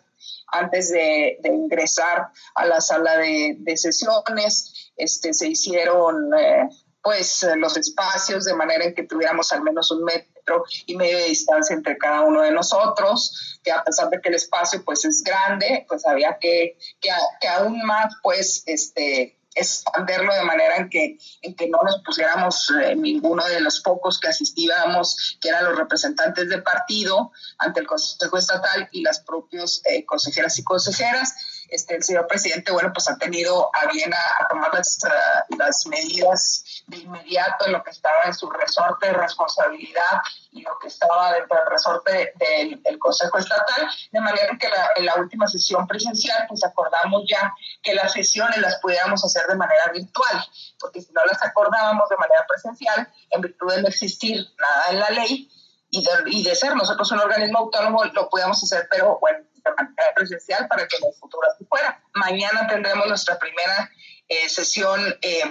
antes 0.52 0.90
de, 0.92 1.40
ingresar 1.44 2.28
a 2.56 2.66
la 2.66 2.82
sala 2.82 3.18
de, 3.18 3.78
sesiones. 3.78 4.92
Este, 4.96 5.34
se 5.34 5.48
hicieron 5.48 6.32
eh, 6.38 6.70
pues 7.02 7.46
los 7.58 7.76
espacios 7.78 8.46
de 8.46 8.56
manera 8.56 8.86
en 8.86 8.96
que 8.96 9.04
tuviéramos 9.04 9.52
al 9.52 9.62
menos 9.62 9.92
un 9.92 10.04
metro 10.04 10.64
y 10.86 10.96
medio 10.96 11.18
de 11.18 11.26
distancia 11.26 11.76
entre 11.76 11.98
cada 11.98 12.22
uno 12.22 12.42
de 12.42 12.52
nosotros, 12.52 13.60
que 13.64 13.72
a 13.72 13.84
pesar 13.84 14.10
de 14.10 14.22
que 14.22 14.30
el 14.30 14.36
espacio 14.36 14.84
pues 14.86 15.04
es 15.06 15.24
grande, 15.24 15.86
pues 15.88 16.06
había 16.06 16.38
que, 16.40 16.78
que, 17.02 17.10
que 17.42 17.48
aún 17.48 17.84
más 17.86 18.14
pues 18.22 18.64
este 18.66 19.38
expanderlo 19.56 20.34
de 20.34 20.44
manera 20.44 20.78
en 20.78 20.90
que, 20.90 21.18
en 21.42 21.56
que 21.56 21.70
no 21.70 21.80
nos 21.84 22.02
pusiéramos 22.04 22.72
eh, 22.82 22.96
ninguno 22.96 23.46
de 23.46 23.62
los 23.62 23.82
pocos 23.82 24.20
que 24.20 24.28
asistíamos, 24.28 25.38
que 25.40 25.50
eran 25.50 25.66
los 25.66 25.78
representantes 25.78 26.50
de 26.50 26.62
partido 26.62 27.32
ante 27.58 27.82
el 27.82 27.88
Consejo 27.88 28.38
Estatal 28.38 28.90
y 28.92 29.02
las 29.02 29.20
propias 29.20 29.82
eh, 29.86 30.06
consejeras 30.06 30.58
y 30.60 30.64
consejeras 30.64 31.36
este, 31.70 31.96
el 31.96 32.04
señor 32.04 32.28
presidente, 32.28 32.72
bueno, 32.72 32.92
pues 32.94 33.10
ha 33.10 33.18
tenido 33.18 33.70
a 33.74 33.88
bien 33.92 34.14
a, 34.14 34.48
tomar 34.48 34.74
las, 34.74 35.00
las, 35.58 35.86
medidas 35.88 36.84
de 36.88 36.98
inmediato 36.98 37.66
en 37.66 37.74
lo 37.74 37.84
que 37.84 37.92
estaba 37.92 38.24
en 38.26 38.34
su 38.34 38.50
resorte 38.50 39.08
de 39.08 39.14
responsabilidad 39.14 40.22
y 40.52 40.62
lo 40.62 40.78
que 40.80 40.88
estaba 40.88 41.34
dentro 41.34 41.58
del 41.58 41.68
resorte 41.68 42.34
del, 42.36 43.00
Consejo 43.00 43.38
Estatal, 43.38 43.90
de 44.12 44.22
manera 44.22 44.58
que 44.58 44.68
en 44.96 45.06
la 45.06 45.16
última 45.16 45.48
sesión 45.48 45.86
presencial, 45.88 46.46
pues 46.48 46.64
acordamos 46.64 47.24
ya 47.28 47.54
que 47.82 47.94
las 47.94 48.14
sesiones 48.14 48.58
las 48.60 48.80
pudiéramos 48.80 49.24
hacer 49.26 49.46
de 49.48 49.56
manera 49.56 49.92
virtual, 49.92 50.46
porque 50.80 51.02
si 51.02 51.12
no 51.12 51.22
las 51.26 51.44
acordábamos 51.44 52.08
de 52.08 52.16
manera 52.16 52.46
presencial, 52.48 53.12
en 53.32 53.42
virtud 53.42 53.74
de 53.74 53.82
no 53.82 53.88
existir 53.90 54.46
nada 54.58 54.86
en 54.92 55.00
la 55.00 55.10
ley, 55.10 55.50
y 55.90 56.04
de, 56.04 56.10
y 56.28 56.44
de, 56.44 56.56
ser 56.56 56.76
nosotros 56.76 57.12
un 57.12 57.20
organismo 57.20 57.60
autónomo 57.60 58.04
lo 58.06 58.30
podíamos 58.30 58.64
hacer, 58.64 58.88
pero 58.90 59.20
bueno, 59.20 59.46
presencial 60.16 60.68
para 60.68 60.88
que 60.88 60.98
en 60.98 61.06
el 61.06 61.14
futuro 61.14 61.48
así 61.54 61.66
fuera. 61.66 62.04
Mañana 62.14 62.68
tendremos 62.68 63.08
nuestra 63.08 63.38
primera 63.40 63.90
eh, 64.28 64.50
sesión 64.50 65.16
eh, 65.22 65.44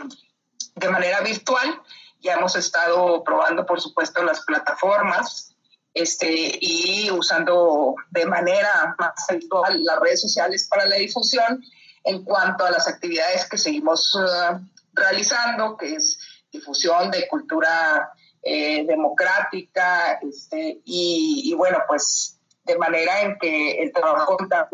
de 0.76 0.88
manera 0.88 1.20
virtual. 1.20 1.80
Ya 2.20 2.34
hemos 2.34 2.54
estado 2.56 3.22
probando, 3.24 3.66
por 3.66 3.80
supuesto, 3.80 4.22
las 4.22 4.44
plataformas 4.44 5.54
este, 5.94 6.58
y 6.60 7.10
usando 7.10 7.94
de 8.10 8.26
manera 8.26 8.94
más 8.98 9.28
habitual 9.28 9.82
las 9.84 10.00
redes 10.00 10.20
sociales 10.20 10.66
para 10.70 10.86
la 10.86 10.96
difusión 10.96 11.62
en 12.04 12.24
cuanto 12.24 12.64
a 12.64 12.70
las 12.70 12.88
actividades 12.88 13.48
que 13.48 13.58
seguimos 13.58 14.14
uh, 14.14 14.58
realizando, 14.92 15.76
que 15.76 15.94
es 15.94 16.18
difusión 16.50 17.10
de 17.10 17.28
cultura 17.28 18.12
eh, 18.42 18.84
democrática 18.86 20.18
este, 20.22 20.80
y, 20.84 21.42
y, 21.44 21.54
bueno, 21.54 21.78
pues 21.86 22.38
de 22.64 22.78
manera 22.78 23.22
en 23.22 23.38
que 23.38 23.82
el 23.82 23.92
trabajo 23.92 24.36
será 24.48 24.68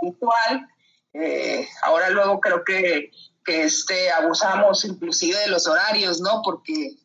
habitual. 0.00 0.68
Eh, 1.14 1.66
ahora 1.82 2.10
luego 2.10 2.40
creo 2.40 2.64
que, 2.64 3.10
que 3.44 3.64
este, 3.64 4.10
abusamos 4.10 4.84
inclusive 4.84 5.38
de 5.38 5.48
los 5.48 5.66
horarios, 5.66 6.20
¿no? 6.20 6.42
Porque 6.42 6.96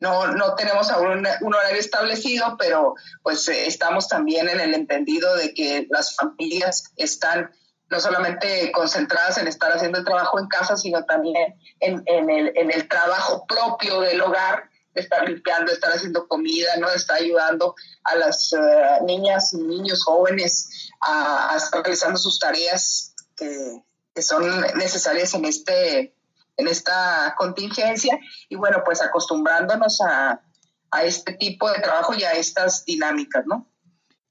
no, 0.00 0.26
no 0.28 0.54
tenemos 0.54 0.90
aún 0.90 1.26
un, 1.40 1.54
horario 1.54 1.78
establecido, 1.78 2.56
pero 2.58 2.94
pues 3.22 3.48
eh, 3.48 3.66
estamos 3.66 4.08
también 4.08 4.48
en 4.48 4.60
el 4.60 4.74
entendido 4.74 5.36
de 5.36 5.54
que 5.54 5.86
las 5.90 6.16
familias 6.16 6.92
están 6.96 7.50
no 7.88 8.00
solamente 8.00 8.72
concentradas 8.72 9.38
en 9.38 9.46
estar 9.46 9.70
haciendo 9.70 9.98
el 9.98 10.04
trabajo 10.04 10.40
en 10.40 10.48
casa, 10.48 10.76
sino 10.76 11.04
también 11.04 11.54
en, 11.78 12.02
en, 12.06 12.30
el, 12.30 12.52
en 12.56 12.72
el 12.72 12.88
trabajo 12.88 13.46
propio 13.46 14.00
del 14.00 14.20
hogar 14.22 14.70
estar 14.94 15.28
limpiando, 15.28 15.72
estar 15.72 15.92
haciendo 15.92 16.26
comida, 16.28 16.76
¿no? 16.78 16.88
Está 16.90 17.14
ayudando 17.14 17.74
a 18.04 18.16
las 18.16 18.52
eh, 18.52 19.04
niñas 19.04 19.52
y 19.54 19.58
niños 19.58 20.04
jóvenes 20.04 20.90
a, 21.00 21.54
estar 21.56 21.82
realizando 21.82 22.18
sus 22.18 22.38
tareas 22.38 23.14
que, 23.36 23.82
que, 24.14 24.22
son 24.22 24.44
necesarias 24.76 25.34
en, 25.34 25.44
este, 25.44 26.14
en 26.56 26.68
esta 26.68 27.34
contingencia 27.36 28.18
y 28.48 28.56
bueno, 28.56 28.82
pues 28.84 29.02
acostumbrándonos 29.02 30.00
a, 30.00 30.42
a 30.90 31.04
este 31.04 31.32
tipo 31.34 31.70
de 31.70 31.80
trabajo 31.80 32.14
y 32.14 32.22
a 32.24 32.32
estas 32.32 32.84
dinámicas, 32.84 33.44
¿no? 33.46 33.68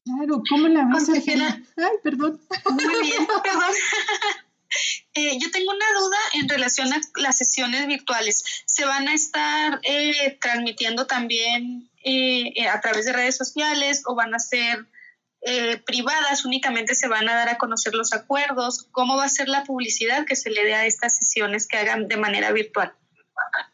Claro, 0.04 0.42
¿cómo 0.50 0.68
la 0.68 0.88
ves, 0.94 1.10
Ay, 1.10 1.98
perdón. 2.04 2.42
Muy 2.72 3.02
bien, 3.02 3.28
perdón. 3.44 3.74
Eh, 5.14 5.38
yo 5.40 5.52
tengo 5.52 5.72
una 5.72 6.00
duda 6.00 6.18
en 6.36 6.50
relación 6.50 6.94
a 6.94 7.02
las 7.16 7.38
sesiones 7.38 7.86
virtuales. 7.88 8.44
¿Se 8.66 8.86
van 8.86 9.08
a 9.08 9.14
estar 9.14 9.80
eh, 9.84 10.38
transmitiendo 10.40 11.06
también 11.06 11.90
eh, 12.04 12.68
a 12.68 12.80
través 12.80 13.06
de 13.06 13.14
redes 13.14 13.36
sociales 13.36 14.04
o 14.06 14.16
van 14.16 14.34
a 14.34 14.40
ser 14.40 14.88
privadas? 15.86 16.46
Únicamente 16.46 16.94
se 16.94 17.08
van 17.08 17.28
a 17.28 17.34
dar 17.34 17.50
a 17.50 17.58
conocer 17.58 17.94
los 17.94 18.14
acuerdos. 18.14 18.88
¿Cómo 18.92 19.18
va 19.18 19.26
a 19.26 19.30
ser 19.30 19.50
la 19.50 19.64
publicidad 19.64 20.26
que 20.26 20.36
se 20.36 20.52
le 20.52 20.64
dé 20.64 20.76
a 20.76 20.86
estas 20.86 21.18
sesiones 21.18 21.68
que 21.68 21.78
hagan 21.78 22.08
de 22.08 22.18
manera 22.18 22.52
virtual? 22.52 22.94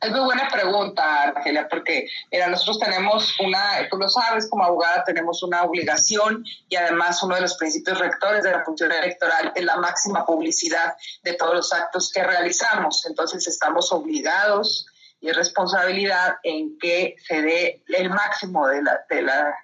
Es 0.01 0.11
muy 0.11 0.21
buena 0.21 0.47
pregunta, 0.49 1.23
Argelia, 1.23 1.67
porque 1.67 2.07
nosotros 2.49 2.79
tenemos 2.79 3.39
una, 3.39 3.87
tú 3.89 3.97
lo 3.97 4.07
sabes, 4.09 4.49
como 4.49 4.63
abogada 4.63 5.03
tenemos 5.03 5.41
una 5.43 5.63
obligación 5.63 6.43
y 6.69 6.75
además 6.75 7.21
uno 7.23 7.35
de 7.35 7.41
los 7.41 7.57
principios 7.57 7.99
rectores 7.99 8.43
de 8.43 8.51
la 8.51 8.63
función 8.63 8.91
electoral 8.91 9.51
es 9.55 9.63
la 9.63 9.77
máxima 9.77 10.25
publicidad 10.25 10.95
de 11.23 11.33
todos 11.33 11.55
los 11.55 11.73
actos 11.73 12.11
que 12.11 12.23
realizamos. 12.23 13.05
Entonces 13.05 13.47
estamos 13.47 13.91
obligados 13.91 14.87
y 15.19 15.31
responsabilidad 15.31 16.35
en 16.43 16.77
que 16.79 17.15
se 17.27 17.41
dé 17.41 17.83
el 17.87 18.09
máximo 18.09 18.67
de 18.67 18.83
la, 18.83 18.99
de 19.09 19.21
la 19.23 19.55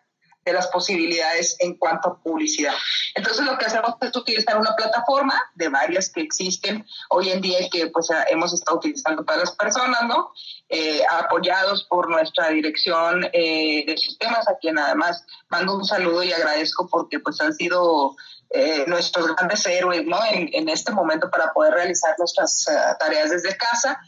de 0.46 0.54
las 0.54 0.68
posibilidades 0.68 1.56
en 1.60 1.78
cuanto 1.78 2.10
a 2.10 2.18
publicidad. 2.22 2.74
Entonces 3.16 3.46
lo 3.46 3.58
que 3.58 3.66
hacemos 3.66 3.96
es 4.02 4.16
utilizar 4.16 4.58
una 4.58 4.76
plataforma 4.76 5.40
de 5.56 5.70
varias 5.70 6.10
que 6.12 6.22
existen 6.22 6.86
hoy 7.10 7.30
en 7.30 7.42
día 7.42 7.62
y 7.62 7.70
que 7.70 7.88
pues 7.88 8.10
hemos 8.30 8.54
estado 8.54 8.78
utilizando 8.78 9.24
para 9.26 9.40
las 9.40 9.52
personas, 9.52 10.04
¿no? 10.08 10.32
Eh, 10.70 11.02
apoyados 11.10 11.86
por 11.86 12.10
nuestra 12.10 12.50
dirección 12.50 13.26
eh, 13.32 13.86
de 13.86 13.98
sistemas, 13.98 14.48
a 14.48 14.58
quien 14.58 14.78
además 14.78 15.24
mando 15.50 15.76
un 15.76 15.86
saludo 15.86 16.24
y 16.24 16.34
agradezco 16.34 16.88
porque 16.90 17.20
pues 17.20 17.40
han 17.42 17.54
sido 17.54 18.16
eh, 18.50 18.84
nuestros 18.88 19.28
grandes 19.36 19.66
héroes, 19.66 20.06
¿no? 20.06 20.20
En, 20.32 20.50
en, 20.54 20.70
este 20.70 20.92
momento 20.92 21.30
para 21.30 21.54
poder 21.54 21.74
realizar 21.74 22.16
nuestras 22.18 22.66
tareas 23.00 23.30
desde 23.30 23.56
casa. 23.58 24.00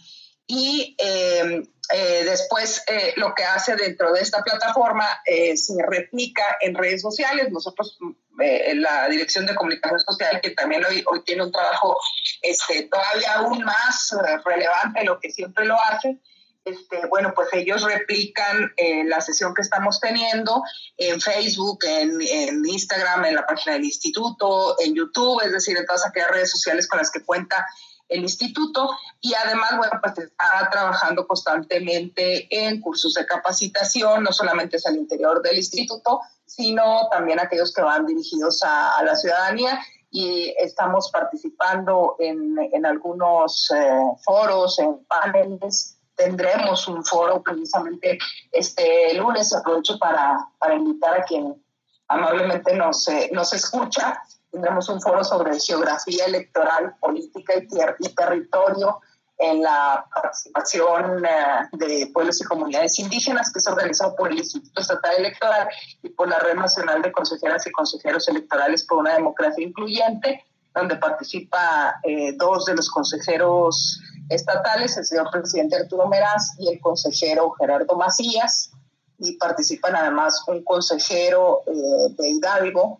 Y 0.47 0.95
eh, 0.99 1.67
después, 1.89 2.83
eh, 2.87 3.13
lo 3.17 3.33
que 3.35 3.43
hace 3.43 3.75
dentro 3.75 4.11
de 4.13 4.21
esta 4.21 4.41
plataforma 4.43 5.21
eh, 5.25 5.55
se 5.57 5.75
replica 5.87 6.57
en 6.61 6.75
redes 6.75 7.01
sociales. 7.01 7.51
Nosotros, 7.51 7.97
la 8.37 9.07
Dirección 9.07 9.45
de 9.45 9.55
Comunicación 9.55 9.99
Social, 9.99 10.41
que 10.41 10.51
también 10.51 10.83
hoy, 10.85 11.03
hoy 11.05 11.23
tiene 11.23 11.43
un 11.43 11.51
trabajo 11.51 11.97
este, 12.41 12.83
todavía 12.83 13.35
aún 13.35 13.63
más 13.63 14.15
relevante 14.43 15.03
lo 15.05 15.19
que 15.19 15.31
siempre 15.31 15.65
lo 15.65 15.75
hace, 15.79 16.19
este, 16.65 17.05
bueno, 17.07 17.31
pues 17.35 17.49
ellos 17.53 17.83
replican 17.83 18.73
la 19.05 19.21
sesión 19.21 19.53
que 19.53 19.61
estamos 19.61 19.99
teniendo 19.99 20.63
en 20.97 21.21
Facebook, 21.21 21.79
en, 21.85 22.65
Instagram, 22.65 23.25
en 23.25 23.35
la 23.35 23.45
página 23.45 23.73
del 23.73 23.85
instituto, 23.85 24.75
en 24.79 24.95
YouTube, 24.95 25.43
es 25.45 25.51
decir, 25.51 25.77
en 25.77 25.85
todas 25.85 26.07
aquellas 26.07 26.31
redes 26.31 26.49
sociales 26.49 26.87
con 26.87 26.97
las 26.97 27.11
que 27.11 27.23
cuenta 27.23 27.67
el 28.07 28.21
instituto 28.21 28.89
y 29.19 29.33
además, 29.33 29.77
bueno, 29.77 29.99
pues 30.01 30.17
está 30.17 30.69
trabajando 30.71 31.25
constantemente 31.27 32.47
en 32.49 32.79
cursos 32.81 33.13
de 33.15 33.25
capacitación, 33.25 34.23
no 34.23 34.31
solamente 34.31 34.77
es 34.77 34.85
al 34.85 34.95
interior 34.95 35.41
del 35.41 35.57
instituto, 35.57 36.21
sino 36.45 37.07
también 37.09 37.39
aquellos 37.39 37.73
que 37.73 37.81
van 37.81 38.05
dirigidos 38.05 38.61
a, 38.63 39.01
la 39.03 39.15
ciudadanía 39.15 39.79
y 40.11 40.53
estamos 40.59 41.09
participando 41.11 42.15
en, 42.19 42.57
en 42.71 42.85
algunos 42.85 43.71
eh, 43.75 43.99
foros, 44.23 44.79
en 44.79 45.03
paneles. 45.05 45.97
Tendremos 46.15 46.87
un 46.87 47.03
foro 47.03 47.41
precisamente 47.43 48.17
este 48.51 49.13
lunes, 49.15 49.53
aprovecho 49.53 49.97
para, 49.99 50.37
para 50.57 50.75
invitar 50.75 51.19
a 51.19 51.23
quien 51.23 51.61
amablemente 52.07 52.75
nos, 52.75 53.07
eh, 53.09 53.29
nos 53.33 53.51
escucha 53.53 54.21
tendremos 54.55 54.87
un 54.87 55.01
foro 55.01 55.21
sobre 55.21 55.59
geografía 55.59 56.25
electoral, 56.25 56.95
política 57.01 57.53
y, 57.57 58.15
territorio 58.15 59.01
en 59.37 59.61
la 59.61 60.05
participación 60.15 61.25
eh, 61.25 61.29
de 61.73 62.09
pueblos 62.13 62.39
y 62.39 62.45
comunidades 62.45 62.97
indígenas, 62.99 63.51
que 63.51 63.59
es 63.59 63.67
organizado 63.67 64.15
por 64.15 64.31
el 64.31 64.37
Instituto 64.37 64.79
Estatal 64.79 65.15
Electoral 65.17 65.67
y 66.01 66.07
por 66.07 66.29
la 66.29 66.39
Red 66.39 66.55
Nacional 66.55 67.01
de 67.01 67.11
Consejeras 67.11 67.67
y 67.67 67.71
Consejeros 67.71 68.29
Electorales 68.29 68.85
por 68.85 68.99
una 68.99 69.15
Democracia 69.15 69.61
Incluyente, 69.61 70.45
donde 70.73 70.95
participa 70.95 71.99
eh, 72.03 72.31
dos 72.37 72.63
de 72.63 72.75
los 72.75 72.89
consejeros 72.89 73.99
estatales, 74.29 74.95
el 74.95 75.05
señor 75.05 75.29
presidente 75.31 75.75
Arturo 75.75 76.07
Meraz 76.07 76.55
y 76.57 76.69
el 76.69 76.79
consejero 76.79 77.51
Gerardo 77.59 77.97
Macías, 77.97 78.71
y 79.19 79.33
participan 79.33 79.97
además 79.97 80.41
un 80.47 80.63
consejero 80.63 81.63
eh, 81.67 82.15
de 82.17 82.29
Hidalgo, 82.29 82.99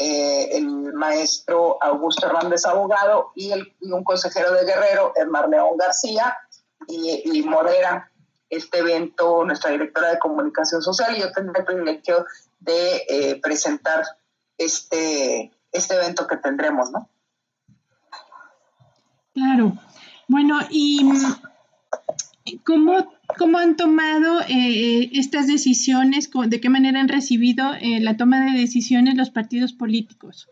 eh, 0.00 0.56
el 0.56 0.92
maestro 0.92 1.76
Augusto 1.82 2.26
Hernández 2.26 2.64
Abogado 2.64 3.32
y, 3.34 3.50
el, 3.50 3.74
un 3.80 4.04
consejero 4.04 4.52
de 4.52 4.64
Guerrero, 4.64 5.12
el 5.16 5.28
León 5.50 5.76
García, 5.76 6.36
y, 6.86 7.42
modera 7.42 8.10
este 8.48 8.78
evento 8.78 9.44
nuestra 9.44 9.72
directora 9.72 10.10
de 10.10 10.18
comunicación 10.18 10.80
social 10.80 11.16
y 11.16 11.20
yo 11.20 11.32
tendré 11.32 11.60
el 11.60 11.66
privilegio 11.66 12.24
de 12.60 13.04
eh, 13.08 13.40
presentar 13.42 14.04
este, 14.56 15.52
este 15.72 15.94
evento 15.96 16.26
que 16.26 16.36
tendremos, 16.36 16.90
¿no? 16.90 17.10
Claro. 19.34 19.72
Bueno, 20.28 20.60
y 20.70 21.02
¿Cómo, 22.64 23.12
cómo 23.38 23.58
han 23.58 23.76
tomado 23.76 24.40
eh, 24.48 25.10
estas 25.12 25.46
decisiones? 25.46 26.30
¿De 26.46 26.60
qué 26.60 26.68
manera 26.68 27.00
han 27.00 27.08
recibido 27.08 27.74
eh, 27.74 28.00
la 28.00 28.16
toma 28.16 28.44
de 28.44 28.58
decisiones 28.58 29.16
los 29.16 29.30
partidos 29.30 29.72
políticos? 29.72 30.48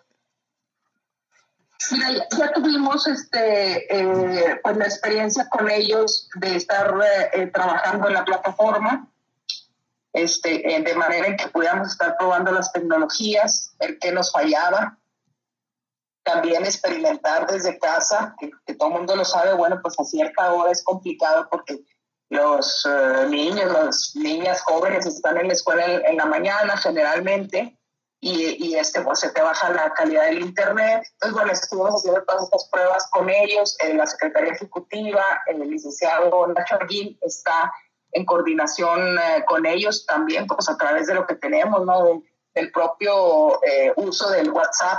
Mira, 1.91 2.27
ya 2.37 2.53
tuvimos 2.53 3.07
este, 3.07 3.95
eh, 3.95 4.61
pues 4.63 4.77
la 4.77 4.85
experiencia 4.85 5.49
con 5.49 5.71
ellos 5.71 6.29
de 6.35 6.57
estar 6.57 6.93
trabajando 7.53 8.09
en 8.09 8.15
la 8.15 8.25
plataforma, 8.25 9.09
este, 10.13 10.83
de 10.85 10.95
manera 10.95 11.27
en 11.27 11.37
que 11.37 11.49
pudiéramos 11.49 11.93
estar 11.93 12.17
probando 12.19 12.51
las 12.51 12.73
tecnologías, 12.73 13.75
el 13.79 13.99
que 13.99 14.11
nos 14.11 14.33
fallaba, 14.33 14.99
también 16.27 16.65
experimentar 16.65 17.47
desde 17.47 17.79
casa, 17.79 18.35
que, 18.39 18.75
todo 18.75 18.89
el 18.89 18.95
mundo 18.97 19.15
lo 19.15 19.25
sabe, 19.25 19.55
bueno, 19.55 19.79
pues 19.81 19.99
a 19.99 20.05
cierta 20.05 20.53
hora 20.53 20.73
es 20.73 20.83
complicado 20.83 21.47
porque 21.49 21.79
los 22.29 22.85
eh, 22.85 23.27
niños, 23.29 23.73
las 23.73 24.13
niñas 24.17 24.61
jóvenes 24.63 25.07
están 25.07 25.39
en 25.39 25.47
la 25.47 25.55
escuela 25.55 25.85
en, 25.85 26.17
la 26.17 26.27
mañana 26.27 26.77
generalmente 26.77 27.79
y, 28.21 28.67
y, 28.67 28.75
este, 28.75 29.03
pues 29.03 29.21
se 29.21 29.31
te 29.31 29.41
baja 29.41 29.71
la 29.71 29.93
calidad 29.93 30.27
del 30.27 30.43
internet. 30.43 31.05
Entonces, 31.13 31.33
bueno, 31.33 31.53
estuvimos 31.53 31.95
haciendo 31.95 32.25
todas 32.25 32.43
estas 32.43 32.69
pruebas 32.71 33.09
con 33.13 33.31
ellos. 33.31 33.77
en 33.81 33.97
la 33.97 34.07
Secretaría 34.07 34.53
Ejecutiva, 34.53 35.23
el 35.47 35.61
licenciado 35.61 36.49
Nacho 36.49 36.75
Arguín 36.75 37.17
está 37.23 37.73
en 38.11 38.25
coordinación 38.25 39.17
eh, 39.17 39.45
con 39.47 39.65
ellos 39.65 40.05
también, 40.07 40.49
pues 40.49 40.69
a 40.69 40.77
través 40.77 41.07
de 41.07 41.15
lo 41.15 41.25
que 41.25 41.37
tenemos, 41.37 41.87
¿no? 41.87 42.23
del 42.55 42.73
propio 42.73 43.63
eh, 43.65 43.93
uso 43.97 44.31
del 44.31 44.51
WhatsApp 44.51 44.99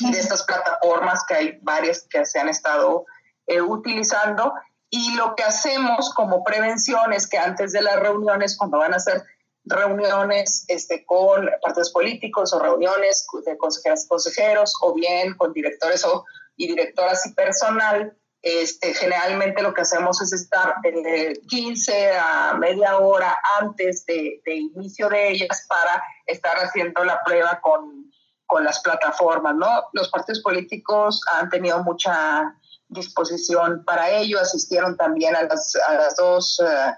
de 0.00 0.18
estas 0.18 0.44
plataformas 0.44 1.24
que 1.26 1.34
hay 1.34 1.58
varias 1.62 2.06
que 2.08 2.24
se 2.24 2.38
han 2.38 2.48
estado 2.48 3.06
eh, 3.46 3.60
utilizando. 3.60 4.54
Y 4.90 5.14
lo 5.16 5.34
que 5.34 5.44
hacemos 5.44 6.12
como 6.14 6.44
prevención 6.44 7.12
es 7.12 7.28
que 7.28 7.38
antes 7.38 7.72
de 7.72 7.82
las 7.82 8.00
reuniones, 8.00 8.56
cuando 8.56 8.78
van 8.78 8.94
a 8.94 8.96
hacer 8.96 9.22
reuniones 9.64 10.64
este, 10.68 11.04
con 11.04 11.48
partidos 11.62 11.90
políticos 11.92 12.52
o 12.54 12.58
reuniones 12.58 13.26
de 13.44 13.56
consejeras 13.58 14.06
consejeros 14.08 14.72
o 14.80 14.94
bien 14.94 15.34
con 15.34 15.52
directores 15.52 16.04
o, 16.04 16.24
y 16.56 16.68
directoras 16.68 17.26
y 17.26 17.34
personal, 17.34 18.16
este, 18.40 18.94
generalmente 18.94 19.62
lo 19.62 19.74
que 19.74 19.82
hacemos 19.82 20.22
es 20.22 20.32
estar 20.32 20.76
de 20.82 21.38
15 21.48 22.12
a 22.12 22.54
media 22.58 22.98
hora 22.98 23.36
antes 23.60 24.06
de, 24.06 24.40
de 24.44 24.54
inicio 24.54 25.08
de 25.08 25.30
ellas 25.30 25.66
para 25.68 26.02
estar 26.24 26.56
haciendo 26.56 27.04
la 27.04 27.22
prueba 27.24 27.60
con 27.60 28.07
con 28.48 28.64
las 28.64 28.80
plataformas, 28.80 29.54
¿no? 29.54 29.84
Los 29.92 30.08
partidos 30.08 30.40
políticos 30.40 31.20
han 31.32 31.50
tenido 31.50 31.84
mucha 31.84 32.56
disposición 32.88 33.84
para 33.84 34.10
ello, 34.10 34.40
asistieron 34.40 34.96
también 34.96 35.36
a 35.36 35.42
las, 35.42 35.76
a 35.86 35.94
las 35.94 36.16
dos 36.16 36.58
eh, 36.60 36.94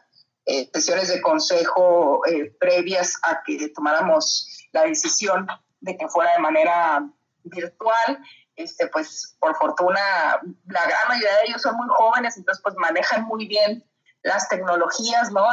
eh, 0.47 0.71
sesiones 0.73 1.09
de 1.09 1.21
consejo 1.21 2.25
eh, 2.27 2.57
previas 2.61 3.17
a 3.25 3.43
que 3.45 3.69
tomáramos 3.75 4.49
la 4.73 4.85
decisión 4.85 5.49
de 5.81 5.97
que 5.97 6.09
fuera 6.09 6.33
de 6.35 6.39
manera 6.39 7.05
virtual. 7.43 8.19
Este, 8.55 8.87
pues 8.87 9.37
por 9.41 9.57
fortuna 9.57 10.01
la 10.67 10.83
gran 10.83 11.09
mayoría 11.09 11.37
de 11.39 11.47
ellos 11.49 11.63
son 11.63 11.77
muy 11.77 11.89
jóvenes, 11.89 12.37
entonces 12.37 12.63
pues 12.63 12.77
manejan 12.77 13.25
muy 13.25 13.49
bien 13.49 13.85
las 14.23 14.49
tecnologías, 14.49 15.33
¿no? 15.33 15.45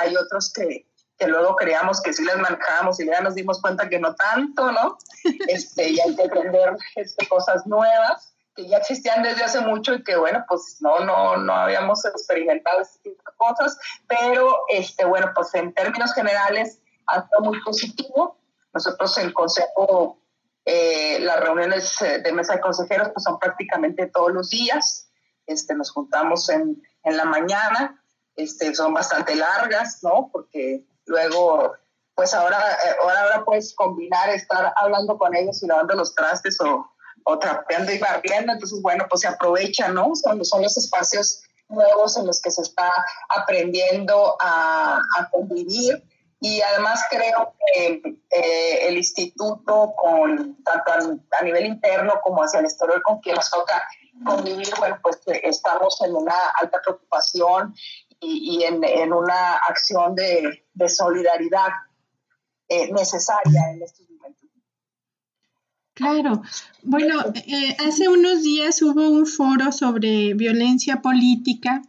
Hay 0.00 0.14
otros 0.16 0.52
que, 0.52 0.87
que 1.18 1.26
luego 1.26 1.56
creíamos 1.56 2.00
que 2.00 2.12
sí 2.12 2.24
las 2.24 2.38
manejábamos 2.38 3.00
y 3.00 3.06
ya 3.06 3.20
nos 3.20 3.34
dimos 3.34 3.60
cuenta 3.60 3.88
que 3.88 3.98
no 3.98 4.14
tanto, 4.14 4.70
¿no? 4.70 4.98
Este, 5.48 5.90
y 5.90 6.00
hay 6.00 6.14
que 6.14 6.24
aprender 6.24 6.76
este, 6.94 7.26
cosas 7.26 7.66
nuevas 7.66 8.34
que 8.54 8.68
ya 8.68 8.78
existían 8.78 9.22
desde 9.22 9.44
hace 9.44 9.60
mucho 9.60 9.94
y 9.94 10.02
que, 10.02 10.16
bueno, 10.16 10.44
pues 10.48 10.78
no, 10.80 11.00
no, 11.00 11.36
no 11.36 11.52
habíamos 11.52 12.04
experimentado 12.04 12.80
este 12.80 13.10
tipo 13.10 13.22
de 13.30 13.36
cosas, 13.36 13.78
pero, 14.08 14.64
este, 14.68 15.04
bueno, 15.04 15.30
pues 15.34 15.54
en 15.54 15.72
términos 15.74 16.12
generales 16.12 16.80
ha 17.06 17.26
sido 17.26 17.40
muy 17.40 17.60
positivo. 17.62 18.38
Nosotros 18.72 19.16
el 19.18 19.32
Consejo, 19.32 20.20
eh, 20.64 21.18
las 21.20 21.40
reuniones 21.40 21.98
de 22.00 22.32
mesa 22.32 22.54
de 22.54 22.60
consejeros 22.60 23.10
pues 23.14 23.24
son 23.24 23.38
prácticamente 23.38 24.06
todos 24.06 24.32
los 24.32 24.50
días, 24.50 25.08
este, 25.46 25.74
nos 25.74 25.90
juntamos 25.90 26.48
en, 26.48 26.82
en 27.04 27.16
la 27.16 27.24
mañana, 27.24 28.02
este, 28.36 28.74
son 28.74 28.92
bastante 28.92 29.34
largas, 29.34 30.02
¿no? 30.02 30.30
Porque 30.32 30.84
Luego, 31.08 31.74
pues 32.14 32.32
ahora, 32.34 32.58
eh, 32.58 32.96
ahora, 33.02 33.22
ahora 33.22 33.44
puedes 33.44 33.74
combinar 33.74 34.28
estar 34.30 34.72
hablando 34.76 35.18
con 35.18 35.34
ellos 35.34 35.62
y 35.62 35.66
lavando 35.66 35.94
los 35.94 36.14
trastes 36.14 36.60
o, 36.60 36.88
o 37.24 37.38
trapeando 37.38 37.92
y 37.92 37.98
barriendo. 37.98 38.52
Entonces, 38.52 38.80
bueno, 38.82 39.06
pues 39.08 39.22
se 39.22 39.28
aprovecha, 39.28 39.88
¿no? 39.88 40.14
Son, 40.14 40.44
son 40.44 40.62
los 40.62 40.76
espacios 40.76 41.42
nuevos 41.68 42.16
en 42.16 42.26
los 42.26 42.40
que 42.40 42.50
se 42.50 42.62
está 42.62 42.90
aprendiendo 43.28 44.36
a, 44.40 45.00
a 45.18 45.30
convivir. 45.30 46.02
Y 46.40 46.60
además 46.60 47.02
creo 47.10 47.54
que 47.74 48.02
eh, 48.30 48.88
el 48.88 48.96
instituto, 48.96 49.92
con, 49.96 50.62
tanto 50.62 50.92
a, 50.92 51.44
nivel 51.44 51.66
interno 51.66 52.14
como 52.22 52.42
hacia 52.42 52.60
el 52.60 52.66
exterior, 52.66 53.02
con 53.02 53.18
quien 53.20 53.34
nos 53.34 53.50
toca 53.50 53.82
convivir, 54.24 54.68
bueno, 54.78 54.98
pues 55.02 55.16
eh, 55.26 55.40
estamos 55.44 56.00
en 56.02 56.14
una 56.14 56.34
alta 56.60 56.80
preocupación 56.82 57.74
y, 58.20 58.62
en, 58.64 58.82
en, 58.82 59.12
una 59.12 59.54
acción 59.68 60.14
de, 60.14 60.64
de 60.74 60.88
solidaridad 60.88 61.68
eh, 62.68 62.92
necesaria 62.92 63.70
en 63.72 63.82
estos 63.82 64.06
momentos. 64.10 64.48
Claro. 65.94 66.42
Bueno, 66.82 67.24
eh, 67.34 67.76
hace 67.86 68.08
unos 68.08 68.42
días 68.42 68.82
hubo 68.82 69.08
un 69.08 69.26
foro 69.26 69.72
sobre 69.72 70.34
violencia 70.34 71.00
política 71.00 71.82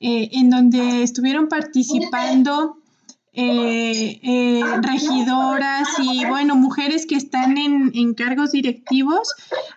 eh, 0.00 0.28
en 0.32 0.50
donde 0.50 1.02
estuvieron 1.02 1.48
participando 1.48 2.76
regidoras 4.82 5.88
y, 6.00 6.24
bueno, 6.24 6.56
mujeres 6.56 7.06
que 7.06 7.14
están 7.14 7.56
en, 7.56 7.92
en, 7.94 8.14
cargos 8.14 8.50
directivos. 8.50 9.32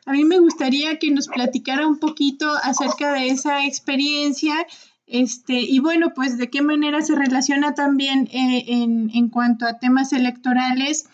A 0.07 0.13
mí 0.13 0.23
me 0.25 0.39
gustaría 0.39 0.97
que 0.97 1.11
nos 1.11 1.27
platicara 1.27 1.85
un 1.85 1.99
poquito 1.99 2.51
acerca 2.63 3.13
de 3.13 3.27
esa 3.27 3.63
experiencia 3.63 4.65
este, 5.11 5.59
y 5.59 5.79
bueno, 5.79 6.13
pues 6.15 6.37
de 6.37 6.49
qué 6.49 6.61
manera 6.61 7.01
se 7.01 7.15
relaciona 7.15 7.73
también 7.73 8.29
eh, 8.31 8.63
en, 8.69 9.27
cuanto 9.29 9.65
a 9.65 9.77
temas 9.77 10.13
electorales 10.13 11.05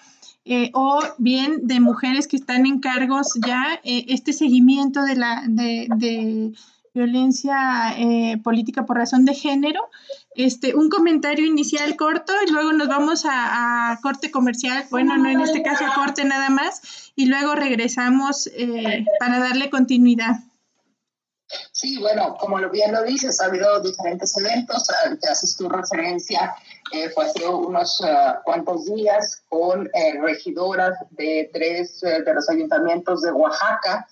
eh, 0.46 0.70
o 0.76 1.00
bien 1.18 1.66
de 1.66 1.80
mujeres 1.80 2.28
que 2.28 2.38
están 2.38 2.68
en 2.68 2.80
cargos 2.80 3.34
ya, 3.44 3.80
eh, 3.84 4.06
este 4.10 4.34
seguimiento 4.34 5.04
de 5.04 5.16
la 5.16 5.44
de, 5.48 6.54
violencia 6.94 7.96
política 8.44 8.88
por 8.88 8.98
razón 8.98 9.24
de 9.24 9.36
género. 9.36 9.82
Este, 10.34 10.76
un 10.76 10.90
comentario 10.90 11.46
inicial 11.46 11.96
corto 11.96 12.34
y 12.48 12.52
luego 12.52 12.74
nos 12.74 12.88
vamos 12.88 13.24
a 13.30 14.00
corte 14.02 14.32
comercial, 14.32 14.84
bueno, 14.90 15.16
no 15.16 15.30
en 15.30 15.42
este 15.42 15.62
caso 15.62 15.86
a 15.86 15.94
corte 15.94 16.26
nada 16.26 16.50
más, 16.50 17.12
y 17.16 17.28
luego 17.28 17.54
regresamos 17.54 18.50
para 19.20 19.38
darle 19.38 19.70
continuidad. 19.70 20.47
Sí, 21.72 21.98
bueno, 22.00 22.36
como 22.40 22.58
bien 22.70 22.92
lo 22.92 23.04
dices, 23.04 23.40
ha 23.40 23.46
habido 23.46 23.80
diferentes 23.80 24.36
eventos, 24.38 24.88
que 25.22 25.28
haces 25.28 25.56
tu 25.56 25.70
referencia, 25.70 26.56
eh, 26.92 27.10
fue 27.10 27.26
hace 27.26 27.48
unos 27.48 28.02
eh, 28.02 28.16
cuantos 28.44 28.86
días 28.86 29.44
con 29.50 29.90
eh, 29.94 30.20
regidoras 30.22 30.98
de 31.12 31.50
tres 31.54 32.02
de 32.02 32.34
los 32.34 32.50
ayuntamientos 32.50 33.22
de 33.22 33.32
Oaxaca, 33.32 34.08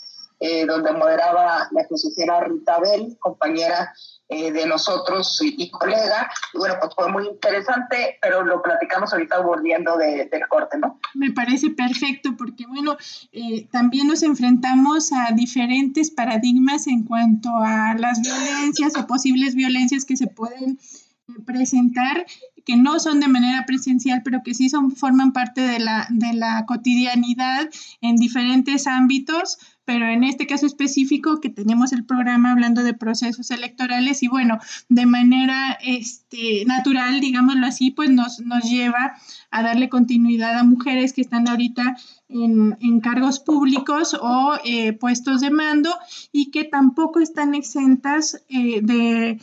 donde 0.68 0.92
moderaba 0.92 1.68
la 1.72 1.88
consejera 1.88 2.42
Rita 2.42 2.78
Bell, 2.80 3.18
compañera 3.20 3.92
eh, 4.28 4.52
de 4.52 4.66
nosotros 4.66 5.40
y, 5.44 5.70
colega. 5.70 6.28
Y 6.52 6.58
bueno, 6.58 6.76
pues 6.80 6.96
fue 6.96 7.12
muy 7.12 7.28
interesante, 7.28 8.18
pero 8.20 8.44
lo 8.44 8.60
platicamos 8.62 9.14
ahorita 9.14 9.40
volviendo 9.42 9.98
de, 9.98 10.26
del 10.26 10.48
corte, 10.50 10.80
¿no? 10.80 11.00
Me 11.14 11.32
parece 11.32 11.70
perfecto 11.70 12.36
porque, 12.36 12.66
bueno, 12.66 12.98
eh, 13.32 13.68
también 13.72 14.08
nos 14.08 14.24
enfrentamos 14.24 15.12
a 15.14 15.32
diferentes 15.34 16.10
paradigmas 16.10 16.88
en 16.88 17.04
cuanto 17.04 17.50
a 17.58 17.94
las 17.94 18.20
violencias 18.20 18.98
o 18.98 19.06
posibles 19.06 19.54
violencias 19.54 20.06
que 20.06 20.18
se 20.18 20.26
pueden 20.26 20.80
eh, 21.28 21.34
presentar 21.46 22.26
que 22.66 22.76
no 22.76 23.00
son 23.00 23.20
de 23.20 23.28
manera 23.28 23.64
presencial, 23.66 24.22
pero 24.24 24.42
que 24.44 24.56
sí 24.56 24.70
son, 24.70 24.92
forman 24.96 25.34
parte 25.34 25.62
de 25.62 25.80
la, 25.80 26.08
de 26.10 26.34
la 26.34 26.66
cotidianidad 26.66 27.70
en 28.02 28.16
diferentes 28.16 28.88
ámbitos, 28.88 29.60
pero 29.86 30.08
en 30.10 30.24
este 30.24 30.48
caso 30.48 30.66
específico 30.66 31.40
que 31.40 31.50
tenemos 31.50 31.94
el 31.94 32.06
programa 32.06 32.52
hablando 32.52 32.84
de 32.84 32.94
procesos 32.94 33.52
electorales 33.52 34.24
y 34.24 34.28
bueno, 34.28 34.60
de 34.90 35.06
manera 35.06 35.78
este, 35.82 36.66
natural, 36.66 37.20
digámoslo 37.20 37.66
así, 37.68 37.92
pues 37.92 38.10
nos, 38.10 38.40
nos 38.40 38.64
lleva 38.64 39.16
a 39.52 39.64
darle 39.64 39.88
continuidad 39.88 40.58
a 40.58 40.64
mujeres 40.64 41.14
que 41.14 41.22
están 41.22 41.48
ahorita 41.48 41.98
en, 42.28 42.78
en 42.82 43.00
cargos 43.00 43.40
públicos 43.40 44.18
o 44.20 44.54
eh, 44.66 44.94
puestos 44.94 45.42
de 45.42 45.52
mando 45.52 45.96
y 46.32 46.50
que 46.50 46.64
tampoco 46.64 47.20
están 47.20 47.54
exentas 47.54 48.44
eh, 48.50 48.82
de 48.82 49.40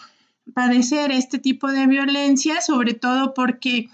padecer 0.54 1.12
este 1.12 1.38
tipo 1.38 1.70
de 1.70 1.86
violencia, 1.86 2.60
sobre 2.60 2.94
todo 2.94 3.32
porque 3.32 3.88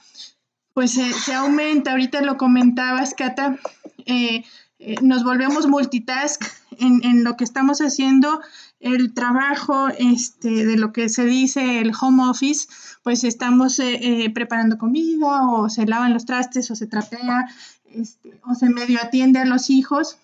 pues 0.72 0.92
se 0.92 1.34
aumenta, 1.34 1.90
ahorita 1.90 2.22
lo 2.22 2.37
comentabas, 2.37 3.12
Cata, 3.12 3.58
eh, 4.06 4.44
eh, 4.79 4.97
nos 5.03 5.25
volvemos 5.25 5.67
multitask 5.67 6.45
en, 6.79 7.05
en, 7.05 7.25
lo 7.25 7.37
que 7.37 7.45
estamos 7.45 7.81
haciendo, 7.81 8.41
el 8.81 9.12
trabajo 9.12 9.88
este, 9.88 10.64
de 10.64 10.77
lo 10.77 10.93
que 10.93 11.09
se 11.09 11.25
dice 11.25 11.81
el 11.81 11.93
home 12.01 12.29
office, 12.29 12.69
pues 13.03 13.25
estamos 13.25 13.79
eh, 13.79 14.31
preparando 14.33 14.79
comida 14.79 15.49
o 15.51 15.69
se 15.69 15.87
lavan 15.87 16.12
los 16.12 16.27
trastes 16.27 16.71
o 16.71 16.77
se 16.77 16.87
trapea 16.87 17.49
este, 17.93 18.41
o 18.45 18.55
se 18.55 18.71
medio 18.71 18.99
atiende 19.03 19.41
a 19.41 19.45
los 19.45 19.71
hijos. 19.71 20.19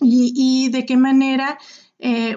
Y, 0.00 0.32
y 0.36 0.68
de 0.70 0.84
qué 0.84 0.98
manera, 0.98 1.58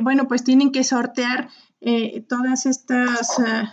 bueno, 0.01 0.29
pues 0.29 0.45
tienen 0.45 0.71
que 0.71 0.85
sortear 0.85 1.49
eh, 1.81 2.25
todas 2.27 2.65
estas 2.65 3.39
uh, 3.39 3.67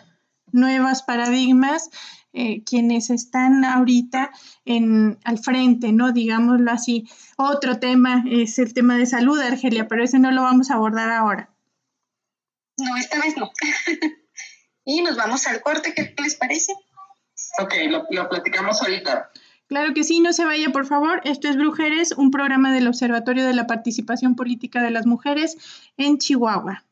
nuevas 0.52 1.02
paradigmas, 1.02 1.90
eh, 2.38 2.62
quienes 2.64 3.08
están 3.08 3.64
ahorita 3.64 4.30
en, 4.66 5.18
al 5.24 5.38
frente, 5.38 5.90
¿no? 5.92 6.12
Digámoslo 6.12 6.70
así. 6.70 7.08
Otro 7.38 7.78
tema 7.78 8.24
es 8.30 8.58
el 8.58 8.74
tema 8.74 8.98
de 8.98 9.06
salud, 9.06 9.40
Argelia, 9.40 9.88
pero 9.88 10.04
ese 10.04 10.18
no 10.18 10.30
lo 10.30 10.42
vamos 10.42 10.70
a 10.70 10.74
abordar 10.74 11.10
ahora. 11.10 11.48
No, 12.76 12.94
esta 12.98 13.18
vez 13.20 13.38
no. 13.38 13.50
y 14.84 15.00
nos 15.00 15.16
vamos 15.16 15.46
al 15.46 15.62
corte, 15.62 15.94
¿qué 15.94 16.14
les 16.22 16.34
parece? 16.34 16.74
Ok, 17.58 17.72
lo, 17.88 18.04
lo 18.10 18.28
platicamos 18.28 18.82
ahorita. 18.82 19.30
Claro 19.68 19.94
que 19.94 20.04
sí, 20.04 20.20
no 20.20 20.34
se 20.34 20.44
vaya, 20.44 20.68
por 20.68 20.86
favor. 20.86 21.22
Esto 21.24 21.48
es 21.48 21.56
Brujeres, 21.56 22.12
un 22.12 22.30
programa 22.30 22.70
del 22.70 22.86
Observatorio 22.86 23.46
de 23.46 23.54
la 23.54 23.66
Participación 23.66 24.36
Política 24.36 24.82
de 24.82 24.90
las 24.90 25.06
Mujeres 25.06 25.56
en 25.96 26.18
Chihuahua. 26.18 26.85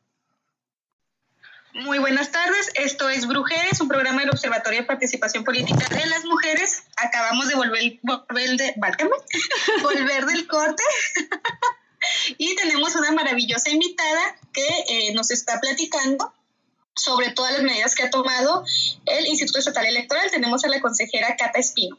Muy 1.75 1.99
buenas 1.99 2.31
tardes, 2.31 2.71
esto 2.75 3.09
es 3.09 3.27
Brujeres, 3.27 3.81
un 3.81 3.89
programa 3.89 4.21
del 4.21 4.29
Observatorio 4.29 4.79
de 4.79 4.85
Participación 4.85 5.43
Política 5.43 5.85
de 5.89 6.05
las 6.05 6.23
Mujeres. 6.23 6.83
Acabamos 6.95 7.49
de 7.49 7.55
volver, 7.55 7.99
volver, 8.01 8.55
de, 8.55 8.73
volver 9.83 10.25
del 10.25 10.47
corte 10.47 10.83
y 12.37 12.55
tenemos 12.55 12.95
una 12.95 13.11
maravillosa 13.11 13.71
invitada 13.71 14.37
que 14.53 14.65
eh, 14.87 15.13
nos 15.15 15.31
está 15.31 15.59
platicando 15.59 16.33
sobre 16.95 17.31
todas 17.31 17.51
las 17.51 17.63
medidas 17.63 17.93
que 17.93 18.03
ha 18.03 18.09
tomado 18.09 18.63
el 19.05 19.25
Instituto 19.25 19.59
Estatal 19.59 19.85
Electoral. 19.85 20.31
Tenemos 20.31 20.63
a 20.63 20.69
la 20.69 20.79
consejera 20.79 21.35
Cata 21.35 21.59
Espino. 21.59 21.97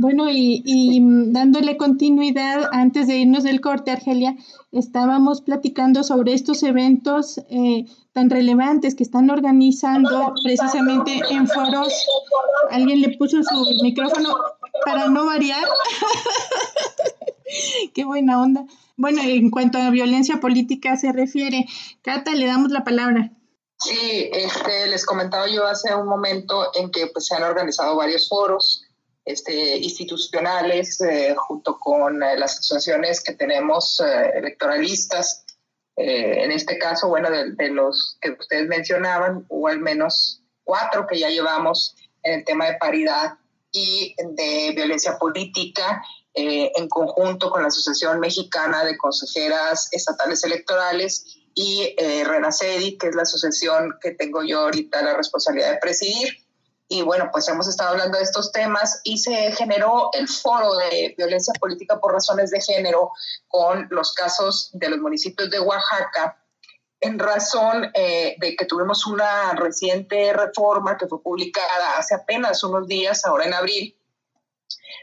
Bueno, 0.00 0.26
y, 0.30 1.00
dándole 1.32 1.76
continuidad, 1.76 2.68
antes 2.70 3.08
de 3.08 3.16
irnos 3.16 3.42
del 3.42 3.60
corte, 3.60 3.90
Argelia, 3.90 4.36
estábamos 4.70 5.40
platicando 5.40 6.04
sobre 6.04 6.34
estos 6.34 6.62
eventos 6.62 7.38
eh, 7.50 7.84
tan 8.12 8.30
relevantes 8.30 8.94
que 8.94 9.02
están 9.02 9.28
organizando 9.28 10.34
precisamente 10.44 11.20
en 11.30 11.48
foros. 11.48 11.92
Alguien 12.70 13.00
le 13.00 13.18
puso 13.18 13.42
su 13.42 13.82
micrófono 13.82 14.36
para 14.84 15.08
no 15.08 15.26
variar. 15.26 15.66
Qué 17.92 18.04
buena 18.04 18.40
onda. 18.40 18.66
Bueno, 18.96 19.20
en 19.24 19.50
cuanto 19.50 19.78
a 19.78 19.90
violencia 19.90 20.38
política 20.38 20.96
se 20.96 21.10
refiere, 21.10 21.66
Cata, 22.02 22.36
le 22.36 22.46
damos 22.46 22.70
la 22.70 22.84
palabra. 22.84 23.32
Sí, 23.80 24.30
este, 24.32 24.86
les 24.86 25.04
comentaba 25.04 25.48
yo 25.48 25.66
hace 25.66 25.92
un 25.92 26.06
momento 26.06 26.68
en 26.76 26.92
que 26.92 27.08
pues, 27.08 27.26
se 27.26 27.34
han 27.34 27.42
organizado 27.42 27.96
varios 27.96 28.28
foros 28.28 28.84
este, 29.28 29.76
institucionales 29.76 31.02
eh, 31.02 31.34
junto 31.36 31.78
con 31.78 32.22
eh, 32.22 32.38
las 32.38 32.60
asociaciones 32.60 33.22
que 33.22 33.34
tenemos 33.34 34.00
eh, 34.00 34.32
electoralistas. 34.34 35.44
en 35.96 36.50
este 36.52 36.78
caso, 36.78 37.08
bueno, 37.08 37.28
de, 37.30 37.68
los 37.70 38.16
que 38.22 38.30
ustedes 38.30 38.68
mencionaban, 38.68 39.44
hubo 39.48 39.66
al 39.68 39.80
menos 39.80 40.42
cuatro 40.64 41.06
que 41.06 41.18
ya 41.18 41.28
llevamos 41.28 41.94
en 42.22 42.38
el 42.38 42.44
tema 42.44 42.66
de 42.66 42.78
paridad 42.78 43.34
y 43.72 44.14
de 44.16 44.72
violencia 44.76 45.18
política 45.18 46.00
en 46.34 46.88
conjunto 46.88 47.50
con 47.50 47.62
la 47.62 47.68
Asociación 47.68 48.20
Mexicana 48.20 48.84
de 48.84 48.96
Consejeras 48.96 49.88
Estatales 49.90 50.44
Electorales 50.44 51.40
y 51.52 51.96
Renacedi, 52.24 52.96
que 52.96 53.08
es 53.08 53.16
la 53.16 53.22
asociación 53.22 53.94
que 54.00 54.12
tengo 54.12 54.44
yo 54.44 54.60
ahorita 54.60 55.02
la 55.02 55.16
responsabilidad 55.16 55.72
de 55.72 55.78
presidir 55.78 56.47
y 56.88 57.02
bueno, 57.02 57.28
pues 57.30 57.46
hemos 57.48 57.68
estado 57.68 57.90
hablando 57.90 58.16
de 58.16 58.24
estos 58.24 58.50
temas 58.50 59.00
y 59.04 59.18
se 59.18 59.52
generó 59.52 60.10
el 60.14 60.26
foro 60.26 60.74
de 60.76 61.14
violencia 61.16 61.52
política 61.60 62.00
por 62.00 62.12
razones 62.12 62.50
de 62.50 62.60
género 62.60 63.12
con 63.46 63.86
los 63.90 64.14
casos 64.14 64.70
de 64.72 64.88
los 64.88 64.98
municipios 64.98 65.50
de 65.50 65.60
Oaxaca 65.60 66.42
en 67.00 67.18
razón 67.18 67.90
eh, 67.94 68.36
de 68.38 68.56
que 68.56 68.64
tuvimos 68.64 69.06
una 69.06 69.52
reciente 69.54 70.32
reforma 70.32 70.96
que 70.96 71.06
fue 71.06 71.22
publicada 71.22 71.96
hace 71.96 72.14
apenas 72.14 72.62
unos 72.64 72.88
días, 72.88 73.24
ahora 73.24 73.44
en 73.44 73.54
abril, 73.54 73.96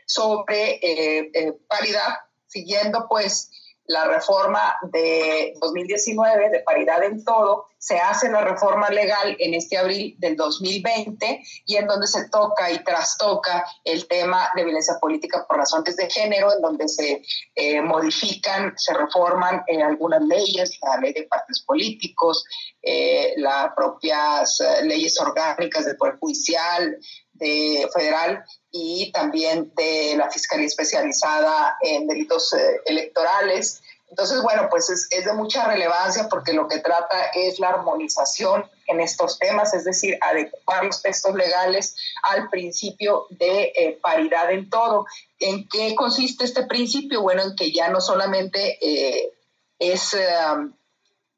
sobre 0.05 0.71
eh, 0.81 1.31
eh, 1.33 1.53
paridad, 1.67 2.15
siguiendo 2.47 3.07
pues 3.07 3.49
la 3.87 4.05
reforma 4.05 4.77
de 4.91 5.53
2019 5.59 6.49
de 6.49 6.59
paridad 6.61 7.03
en 7.03 7.23
todo, 7.23 7.67
se 7.77 7.97
hace 7.99 8.31
la 8.31 8.41
reforma 8.41 8.89
legal 8.89 9.35
en 9.39 9.53
este 9.53 9.77
abril 9.77 10.15
del 10.17 10.35
2020 10.35 11.43
y 11.65 11.75
en 11.75 11.85
donde 11.85 12.07
se 12.07 12.29
toca 12.29 12.71
y 12.71 12.83
trastoca 12.83 13.63
el 13.83 14.07
tema 14.07 14.49
de 14.55 14.63
violencia 14.63 14.95
política 14.99 15.45
por 15.47 15.57
razones 15.57 15.95
de 15.95 16.09
género, 16.09 16.51
en 16.51 16.61
donde 16.61 16.87
se 16.87 17.21
eh, 17.53 17.81
modifican, 17.81 18.73
se 18.75 18.91
reforman 18.91 19.61
eh, 19.67 19.83
algunas 19.83 20.23
leyes, 20.23 20.79
la 20.81 20.97
ley 20.97 21.13
de 21.13 21.23
partidos 21.23 21.61
políticos, 21.61 22.43
eh, 22.81 23.33
las 23.37 23.71
propias 23.75 24.59
leyes 24.81 25.19
orgánicas 25.19 25.85
del 25.85 25.97
Poder 25.97 26.17
Judicial, 26.17 26.97
de 27.35 27.87
federal 27.93 28.43
y 28.71 29.11
también 29.11 29.71
de 29.75 30.15
la 30.17 30.29
Fiscalía 30.29 30.67
Especializada 30.67 31.77
en 31.81 32.07
Delitos 32.07 32.53
eh, 32.53 32.81
Electorales. 32.85 33.81
Entonces, 34.09 34.41
bueno, 34.41 34.67
pues 34.69 34.89
es, 34.89 35.09
de 35.09 35.33
mucha 35.33 35.67
relevancia 35.67 36.27
porque 36.29 36.53
lo 36.53 36.67
que 36.67 36.79
trata 36.79 37.25
es 37.33 37.59
la 37.59 37.69
armonización 37.69 38.69
en 38.87 39.01
estos 39.01 39.39
temas, 39.39 39.73
es 39.73 39.83
decir, 39.83 40.17
adecuar 40.21 40.85
los 40.85 41.01
textos 41.01 41.33
legales 41.35 41.95
al 42.23 42.49
principio 42.49 43.25
de 43.31 43.73
eh, 43.75 43.99
paridad 44.01 44.51
en 44.51 44.69
todo. 44.69 45.05
¿En 45.39 45.67
qué 45.67 45.95
consiste 45.95 46.45
este 46.45 46.65
principio? 46.65 47.21
Bueno, 47.21 47.41
en 47.43 47.55
que 47.55 47.71
ya 47.71 47.89
no 47.89 47.99
solamente 47.99 48.77
eh, 48.81 49.33
es 49.79 50.15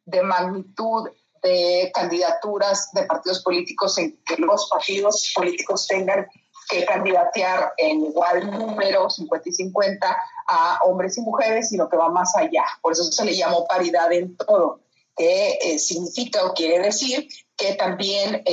de 0.06 0.22
magnitud 0.22 1.10
de 1.44 1.92
candidaturas 1.94 2.90
de 2.94 3.04
partidos 3.04 3.44
políticos 3.44 3.98
en 3.98 4.18
que 4.26 4.38
los 4.38 4.70
partidos 4.70 5.32
políticos 5.36 5.88
tengan 5.88 6.28
que 6.70 6.86
candidatear 6.86 7.74
en 7.78 8.06
igual 8.06 8.52
número, 8.52 9.10
50 9.10 9.50
y 9.50 9.54
50, 9.54 10.18
a 10.48 10.80
hombres 10.84 11.18
y 11.18 11.22
mujeres, 11.22 11.70
sino 11.70 11.88
que 11.90 11.96
va 11.96 12.10
más 12.10 12.36
allá. 12.36 12.64
Por 12.82 12.92
eso 12.92 13.04
se 13.04 13.24
le 13.24 13.36
llamó 13.36 13.66
paridad 13.66 14.12
en 14.12 14.36
todo. 14.36 14.82
que 15.18 15.80
significa 15.80 16.46
o 16.46 16.54
quiere 16.54 16.80
decir 16.80 17.28
que 17.58 17.74
también 17.74 18.44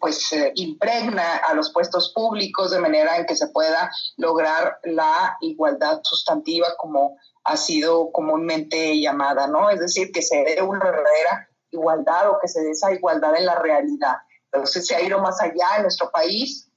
pues 0.00 0.34
impregna 0.54 1.36
a 1.36 1.52
los 1.52 1.70
puestos 1.70 2.12
públicos 2.14 2.70
de 2.70 2.78
manera 2.78 3.18
en 3.18 3.26
que 3.26 3.36
se 3.36 3.48
pueda 3.48 3.90
lograr 4.16 4.78
la 4.84 5.36
igualdad 5.42 6.00
sustantiva 6.02 6.68
como 6.78 7.18
ha 7.44 7.58
sido 7.58 8.10
comúnmente 8.10 8.98
llamada, 8.98 9.46
¿no? 9.46 9.68
Es 9.68 9.80
decir, 9.80 10.10
que 10.12 10.22
se 10.22 10.42
dé 10.44 10.62
una 10.62 10.82
verdadera 10.82 11.50
igualdad 11.74 12.30
o 12.30 12.38
que 12.40 12.48
se 12.48 12.60
dé 12.60 12.70
esa 12.70 12.92
igualdad 12.92 13.36
en 13.36 13.46
la 13.46 13.56
realidad. 13.56 14.16
Entonces 14.52 14.86
se 14.86 14.94
ha 14.94 15.02
ido 15.02 15.20
más 15.20 15.40
allá 15.40 15.76
en 15.76 15.82
nuestro 15.82 16.10
país, 16.10 16.68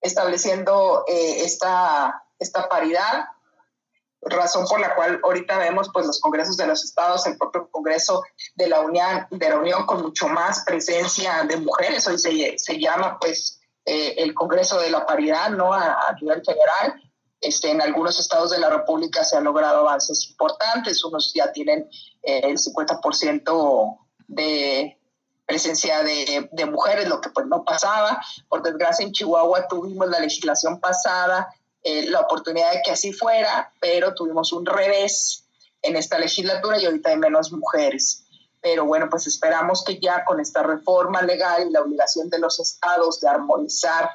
estableciendo 0.00 1.04
eh, 1.06 1.44
esta, 1.44 2.24
esta 2.38 2.68
paridad, 2.68 3.26
razón 4.22 4.66
por 4.68 4.80
la 4.80 4.94
cual 4.94 5.20
ahorita 5.22 5.58
vemos 5.58 5.90
pues 5.92 6.06
los 6.06 6.20
congresos 6.20 6.56
de 6.56 6.66
los 6.66 6.84
estados, 6.84 7.26
el 7.26 7.36
propio 7.36 7.68
congreso 7.70 8.22
de 8.54 8.68
la 8.68 8.80
Unión, 8.80 9.26
de 9.30 9.48
la 9.48 9.58
Unión 9.58 9.84
con 9.84 10.02
mucho 10.02 10.28
más 10.28 10.64
presencia 10.64 11.44
de 11.44 11.56
mujeres, 11.56 12.06
hoy 12.06 12.18
se, 12.18 12.56
se 12.58 12.78
llama 12.78 13.18
pues 13.20 13.60
eh, 13.84 14.14
el 14.18 14.32
Congreso 14.32 14.78
de 14.78 14.90
la 14.90 15.04
Paridad, 15.04 15.50
¿no? 15.50 15.72
A, 15.72 16.08
a 16.08 16.12
nivel 16.20 16.40
general, 16.44 17.02
este, 17.42 17.70
en 17.70 17.82
algunos 17.82 18.18
estados 18.18 18.50
de 18.50 18.58
la 18.58 18.70
República 18.70 19.24
se 19.24 19.36
han 19.36 19.44
logrado 19.44 19.80
avances 19.80 20.28
importantes, 20.30 21.04
unos 21.04 21.32
ya 21.34 21.52
tienen 21.52 21.90
eh, 22.22 22.40
el 22.44 22.56
50% 22.56 23.98
de 24.28 24.98
presencia 25.44 26.02
de, 26.04 26.48
de, 26.52 26.66
mujeres, 26.66 27.08
lo 27.08 27.20
que 27.20 27.30
pues 27.30 27.46
no 27.46 27.64
pasaba. 27.64 28.22
Por 28.48 28.62
desgracia 28.62 29.04
en 29.04 29.12
Chihuahua 29.12 29.66
tuvimos 29.66 30.08
la 30.08 30.20
legislación 30.20 30.78
pasada, 30.78 31.52
eh, 31.82 32.06
la 32.06 32.20
oportunidad 32.20 32.72
de 32.72 32.82
que 32.84 32.92
así 32.92 33.12
fuera, 33.12 33.72
pero 33.80 34.14
tuvimos 34.14 34.52
un 34.52 34.64
revés 34.64 35.44
en 35.82 35.96
esta 35.96 36.18
legislatura 36.18 36.80
y 36.80 36.86
ahorita 36.86 37.10
hay 37.10 37.16
menos 37.16 37.50
mujeres. 37.50 38.24
Pero 38.60 38.86
bueno, 38.86 39.08
pues 39.10 39.26
esperamos 39.26 39.82
que 39.84 39.98
ya 39.98 40.24
con 40.24 40.38
esta 40.38 40.62
reforma 40.62 41.22
legal 41.22 41.66
y 41.66 41.72
la 41.72 41.80
obligación 41.80 42.30
de 42.30 42.38
los 42.38 42.60
estados 42.60 43.20
de 43.20 43.28
armonizar 43.28 44.08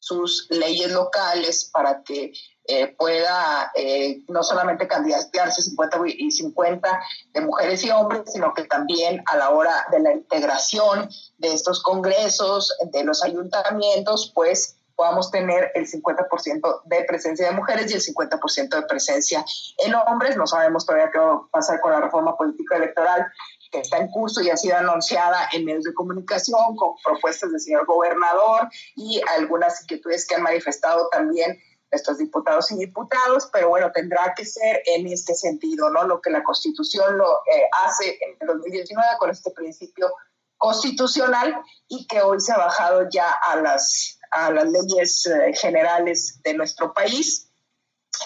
sus 0.00 0.46
leyes 0.48 0.90
locales 0.90 1.70
para 1.70 2.02
que 2.02 2.32
eh, 2.72 2.94
pueda 2.96 3.72
eh, 3.74 4.22
no 4.28 4.44
solamente 4.44 4.86
candidatearse 4.86 5.60
50 5.60 5.98
y 6.06 6.30
50 6.30 7.00
de 7.34 7.40
mujeres 7.40 7.82
y 7.82 7.90
hombres, 7.90 8.22
sino 8.26 8.54
que 8.54 8.62
también 8.62 9.24
a 9.26 9.36
la 9.36 9.50
hora 9.50 9.86
de 9.90 9.98
la 9.98 10.12
integración 10.12 11.10
de 11.38 11.52
estos 11.52 11.82
congresos, 11.82 12.72
de 12.92 13.02
los 13.02 13.24
ayuntamientos, 13.24 14.30
pues 14.32 14.76
podamos 14.94 15.32
tener 15.32 15.72
el 15.74 15.88
50% 15.88 16.82
de 16.84 17.04
presencia 17.04 17.48
de 17.48 17.56
mujeres 17.56 17.90
y 17.90 17.94
el 17.94 18.02
50% 18.02 18.68
de 18.68 18.82
presencia 18.82 19.44
en 19.78 19.94
hombres. 19.94 20.36
No 20.36 20.46
sabemos 20.46 20.86
todavía 20.86 21.10
qué 21.10 21.18
va 21.18 21.32
a 21.32 21.40
pasar 21.50 21.80
con 21.80 21.90
la 21.90 22.00
reforma 22.00 22.36
política 22.36 22.76
electoral 22.76 23.26
que 23.72 23.80
está 23.80 23.98
en 23.98 24.08
curso 24.08 24.42
y 24.42 24.50
ha 24.50 24.56
sido 24.56 24.76
anunciada 24.76 25.48
en 25.52 25.64
medios 25.64 25.84
de 25.84 25.94
comunicación 25.94 26.76
con 26.76 26.94
propuestas 27.02 27.50
del 27.50 27.60
señor 27.60 27.86
gobernador 27.86 28.68
y 28.94 29.20
algunas 29.38 29.82
inquietudes 29.82 30.26
que 30.26 30.34
han 30.34 30.42
manifestado 30.42 31.08
también 31.10 31.58
nuestros 31.90 32.18
diputados 32.18 32.70
y 32.70 32.76
diputados, 32.76 33.48
pero 33.52 33.68
bueno, 33.68 33.90
tendrá 33.92 34.32
que 34.34 34.44
ser 34.44 34.82
en 34.86 35.06
este 35.08 35.34
sentido, 35.34 35.90
¿no? 35.90 36.04
Lo 36.04 36.20
que 36.20 36.30
la 36.30 36.42
Constitución 36.42 37.18
lo 37.18 37.26
eh, 37.26 37.68
hace 37.84 38.18
en 38.20 38.36
el 38.40 38.46
2019 38.46 39.08
con 39.18 39.30
este 39.30 39.50
principio 39.50 40.12
constitucional 40.56 41.54
y 41.88 42.06
que 42.06 42.20
hoy 42.20 42.40
se 42.40 42.52
ha 42.52 42.58
bajado 42.58 43.08
ya 43.10 43.30
a 43.30 43.56
las, 43.56 44.18
a 44.30 44.50
las 44.50 44.66
leyes 44.70 45.26
eh, 45.26 45.52
generales 45.54 46.40
de 46.44 46.54
nuestro 46.54 46.92
país 46.92 47.49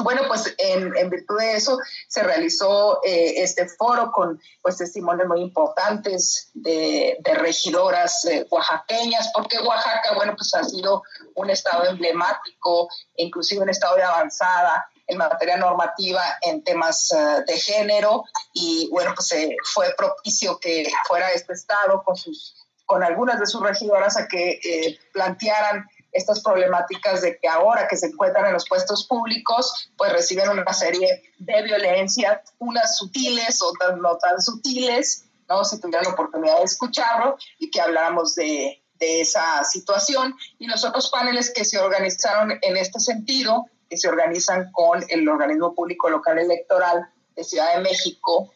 bueno, 0.02 0.22
pues 0.26 0.54
en, 0.58 1.10
virtud 1.10 1.38
de 1.38 1.54
eso 1.54 1.78
se 2.08 2.22
realizó 2.22 3.00
eh, 3.04 3.34
este 3.36 3.68
foro 3.68 4.10
con 4.10 4.40
pues, 4.62 4.78
testimonios 4.78 5.28
muy 5.28 5.40
importantes 5.40 6.50
de, 6.54 7.16
regidoras 7.34 8.24
eh, 8.24 8.46
oaxaqueñas, 8.50 9.30
porque 9.34 9.58
Oaxaca, 9.58 10.14
bueno, 10.14 10.34
pues 10.36 10.54
ha 10.54 10.64
sido 10.64 11.02
un 11.34 11.50
estado 11.50 11.84
emblemático, 11.86 12.88
inclusive 13.16 13.62
un 13.62 13.70
estado 13.70 13.96
de 13.96 14.02
avanzada 14.02 14.88
en 15.06 15.18
materia 15.18 15.56
normativa 15.56 16.22
en 16.40 16.64
temas 16.64 17.12
eh, 17.12 17.44
de 17.46 17.58
género 17.58 18.24
y 18.52 18.88
bueno, 18.90 19.12
pues 19.14 19.34
fue 19.72 19.94
propicio 19.96 20.58
que 20.58 20.90
fuera 21.06 21.30
este 21.32 21.52
estado 21.52 22.02
con 22.02 22.16
sus 22.16 22.56
con 22.86 23.02
algunas 23.02 23.40
de 23.40 23.46
sus 23.46 23.62
regidoras 23.62 24.18
a 24.18 24.28
que 24.28 24.98
plantearan 25.14 25.86
estas 26.14 26.40
problemáticas 26.42 27.20
de 27.20 27.38
que 27.38 27.48
ahora 27.48 27.88
que 27.88 27.96
se 27.96 28.06
encuentran 28.06 28.46
en 28.46 28.52
los 28.54 28.68
puestos 28.68 29.06
públicos, 29.06 29.90
pues 29.96 30.12
reciben 30.12 30.48
una 30.48 30.72
serie 30.72 31.34
de 31.38 31.62
violencias, 31.62 32.40
unas 32.58 32.96
sutiles, 32.96 33.60
otras 33.60 33.98
no 33.98 34.16
tan 34.16 34.40
sutiles, 34.40 35.26
¿no? 35.48 35.64
Si 35.64 35.80
tuvieran 35.80 36.04
la 36.04 36.12
oportunidad 36.12 36.58
de 36.58 36.64
escucharlo 36.64 37.36
y 37.58 37.70
que 37.70 37.80
habláramos 37.80 38.36
de, 38.36 38.82
de 38.94 39.20
esa 39.20 39.64
situación. 39.64 40.34
Y 40.58 40.66
los 40.68 40.84
otros 40.84 41.10
paneles 41.10 41.52
que 41.52 41.64
se 41.64 41.78
organizaron 41.78 42.58
en 42.62 42.76
este 42.76 43.00
sentido, 43.00 43.66
que 43.90 43.96
se 43.96 44.08
organizan 44.08 44.70
con 44.72 45.04
el 45.08 45.28
organismo 45.28 45.74
público 45.74 46.08
local 46.08 46.38
electoral 46.38 47.08
de 47.34 47.44
Ciudad 47.44 47.74
de 47.74 47.82
México, 47.82 48.52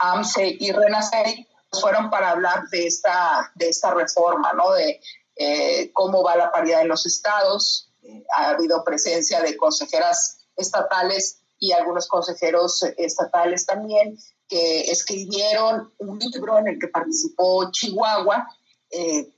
AMSE 0.00 0.56
y 0.58 0.72
RENACEI, 0.72 1.46
pues 1.70 1.80
fueron 1.80 2.10
para 2.10 2.30
hablar 2.30 2.68
de 2.70 2.86
esta, 2.86 3.52
de 3.54 3.68
esta 3.68 3.94
reforma, 3.94 4.52
¿no? 4.52 4.72
De, 4.72 5.00
eh, 5.42 5.90
cómo 5.94 6.22
va 6.22 6.36
la 6.36 6.52
paridad 6.52 6.82
en 6.82 6.88
los 6.88 7.06
estados. 7.06 7.90
Eh, 8.02 8.22
ha 8.36 8.50
habido 8.50 8.84
presencia 8.84 9.40
de 9.40 9.56
consejeras 9.56 10.44
estatales 10.54 11.40
y 11.58 11.72
algunos 11.72 12.08
consejeros 12.08 12.82
estatales 12.98 13.64
también 13.64 14.18
que 14.46 14.82
escribieron 14.90 15.94
un 15.96 16.18
libro 16.18 16.58
en 16.58 16.68
el 16.68 16.78
que 16.78 16.88
participó 16.88 17.70
Chihuahua. 17.70 18.54
Eh, 18.90 19.32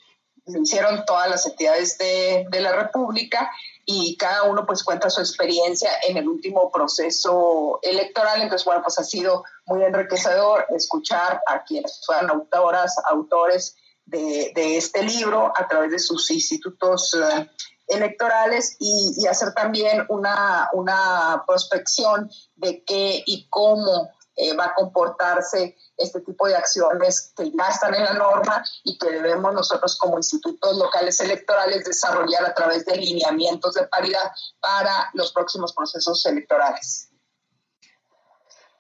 lo 0.47 0.63
hicieron 0.63 1.05
todas 1.07 1.31
las 1.31 1.47
entidades 1.47 1.97
de, 1.99 2.47
de, 2.51 2.61
la 2.61 2.73
República 2.73 3.49
y 3.87 4.17
cada 4.17 4.43
uno 4.43 4.67
pues 4.67 4.83
cuenta 4.83 5.09
su 5.09 5.21
experiencia 5.21 5.89
en 6.09 6.17
el 6.17 6.27
último 6.27 6.73
proceso 6.73 7.79
electoral. 7.81 8.43
Entonces, 8.43 8.65
bueno, 8.65 8.83
pues 8.83 8.99
ha 8.99 9.05
sido 9.05 9.45
muy 9.67 9.85
enriquecedor 9.85 10.67
escuchar 10.71 11.41
a 11.47 11.63
quienes 11.63 12.05
fueron 12.05 12.29
autoras, 12.31 12.93
autores 13.09 13.77
de, 14.07 14.77
este 14.77 15.03
libro 15.03 15.53
a 15.57 15.67
través 15.69 15.91
de 15.91 15.99
sus 15.99 16.31
institutos 16.31 17.15
eh, 17.15 17.51
electorales 17.89 18.77
y, 18.79 19.27
hacer 19.27 19.53
también 19.55 20.05
una, 20.09 20.69
una 20.73 21.45
prospección 21.47 22.31
de 22.57 22.83
qué 22.85 23.23
y 23.27 23.49
cómo 23.49 24.11
eh, 24.35 24.55
va 24.57 24.67
a 24.67 24.75
comportarse 24.75 25.77
este 25.97 26.21
tipo 26.23 26.49
de 26.49 26.57
acciones 26.57 27.33
que 27.37 27.51
ya 27.51 27.69
están 27.69 27.95
en 27.95 28.05
la 28.05 28.15
norma 28.15 28.65
y 28.83 28.97
que 28.97 29.11
debemos 29.11 29.53
nosotros 29.53 29.99
como 29.99 30.17
institutos 30.17 30.77
locales 30.79 31.21
electorales 31.21 31.85
desarrollar 31.85 32.45
a 32.47 32.55
través 32.55 32.87
de 32.87 32.97
lineamientos 32.97 33.75
de 33.75 33.87
paridad 33.89 34.33
para 34.59 35.11
los 35.13 35.33
próximos 35.33 35.75
procesos 35.75 36.25
electorales. 36.25 37.11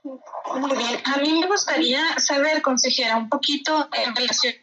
Muy 0.03 0.77
bien, 0.77 1.01
a 1.05 1.19
mí 1.19 1.41
me 1.41 1.47
gustaría 1.47 2.19
saber, 2.19 2.63
consejera, 2.63 3.17
un 3.17 3.29
poquito 3.29 3.89
en 3.93 4.17
relación 4.17 4.55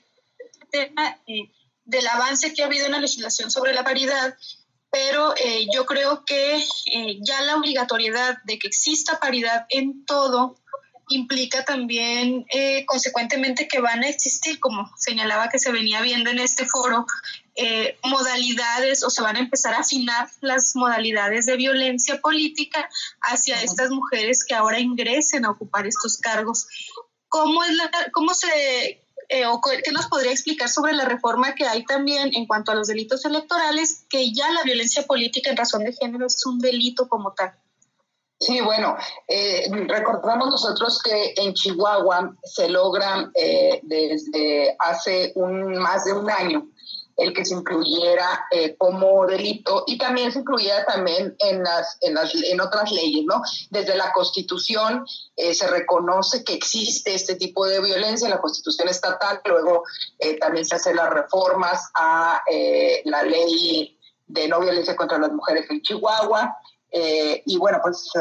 tema 0.70 1.18
eh, 1.28 1.52
del 1.86 2.08
avance 2.08 2.54
que 2.54 2.62
ha 2.62 2.66
habido 2.66 2.86
en 2.86 2.94
la 2.94 3.00
legislación 3.00 3.52
sobre 3.52 3.74
la 3.74 3.84
paridad, 3.84 4.38
pero 4.92 5.36
eh, 5.38 5.68
yo 5.74 5.86
creo 5.86 6.24
que 6.26 6.58
eh, 6.58 7.20
ya 7.22 7.42
la 7.42 7.58
obligatoriedad 7.58 8.38
de 8.44 8.58
que 8.60 8.68
exista 8.68 9.20
paridad 9.20 9.66
en 9.70 10.06
todo 10.06 10.58
implica 11.12 11.66
también 11.66 12.46
consecuentemente 12.86 13.68
que 13.68 13.82
van 13.82 14.04
a 14.04 14.10
existir, 14.10 14.60
como 14.60 14.96
señalaba 14.96 15.50
que 15.50 15.58
se 15.58 15.72
venía 15.72 16.02
viendo 16.02 16.30
en 16.30 16.38
este 16.38 16.68
foro, 16.68 17.08
modalidades 18.04 19.04
o 19.04 19.10
se 19.10 19.24
van 19.24 19.36
a 19.36 19.40
empezar 19.40 19.74
a 19.74 19.80
afinar 19.80 20.30
las 20.42 20.76
modalidades 20.76 21.48
de 21.48 21.58
violencia 21.58 22.22
política 22.22 22.88
hacia 23.22 23.60
estas 23.60 23.90
mujeres 23.90 24.46
que 24.48 24.54
ahora 24.54 24.80
ingresen 24.80 25.46
a 25.46 25.50
ocupar 25.50 25.88
estos 25.88 26.20
cargos. 26.20 26.68
¿Cómo, 27.28 27.64
es 27.64 27.76
la, 27.76 27.90
cómo 28.14 28.36
se, 28.36 29.02
eh, 29.30 29.46
o 29.46 29.62
qué 29.62 29.92
nos 29.92 30.08
podría 30.08 30.32
explicar 30.32 30.70
sobre 30.70 30.94
la 30.94 31.06
reforma 31.06 31.54
que 31.56 31.66
hay 31.66 31.86
también 31.86 32.32
en 32.34 32.48
cuanto 32.48 32.72
a 32.72 32.76
los 32.76 32.88
delitos 32.88 33.24
electorales, 33.26 34.06
que 34.10 34.34
ya 34.34 34.52
la 34.52 34.64
violencia 34.64 35.04
política 35.04 35.52
en 35.52 35.58
razón 35.58 35.84
de 35.84 35.94
género 35.94 36.26
es 36.26 36.46
un 36.46 36.60
delito 36.60 37.08
como 37.08 37.34
tal. 37.34 37.54
Sí, 38.40 38.62
bueno, 38.62 38.96
eh, 39.28 39.70
recordamos 39.88 40.50
nosotros 40.50 41.02
que 41.04 41.34
en 41.36 41.54
Chihuahua 41.54 42.36
se 42.42 42.70
logra 42.70 43.30
eh, 43.36 43.82
desde 43.84 44.76
hace 44.80 45.34
un, 45.36 45.78
más 45.78 46.06
de 46.06 46.14
un 46.14 46.32
año 46.32 46.68
el 47.20 47.34
que 47.34 47.46
se 47.46 47.54
incluyera 47.54 48.46
eh, 48.52 48.76
como 48.78 49.26
delito 49.26 49.84
y 49.88 49.98
también 49.98 50.32
se 50.32 50.40
incluyera 50.40 50.86
también 50.86 51.36
en, 51.40 51.64
las, 51.64 51.98
en, 52.02 52.14
las, 52.14 52.34
en 52.34 52.62
otras 52.62 52.92
leyes, 52.92 53.26
¿no? 53.26 53.42
Desde 53.70 53.96
la 53.96 54.12
Constitución 54.14 55.06
eh, 55.36 55.54
se 55.54 55.68
reconoce 55.68 56.44
que 56.44 56.54
existe 56.54 57.14
este 57.14 57.36
tipo 57.36 57.66
de 57.66 57.82
violencia, 57.82 58.30
la 58.30 58.40
Constitución 58.40 58.88
estatal, 58.88 59.42
luego 59.46 59.84
eh, 60.18 60.38
también 60.40 60.66
se 60.66 60.76
hacen 60.76 60.96
las 60.96 61.10
reformas 61.10 61.90
a 61.96 62.42
la 63.06 63.24
ley 63.24 63.98
de 64.28 64.48
no 64.48 64.60
violencia 64.60 64.96
contra 64.96 65.18
las 65.18 65.32
mujeres 65.32 65.70
en 65.70 65.82
Chihuahua 65.82 66.58
y 66.92 67.58
bueno, 67.58 67.80
pues 67.84 68.12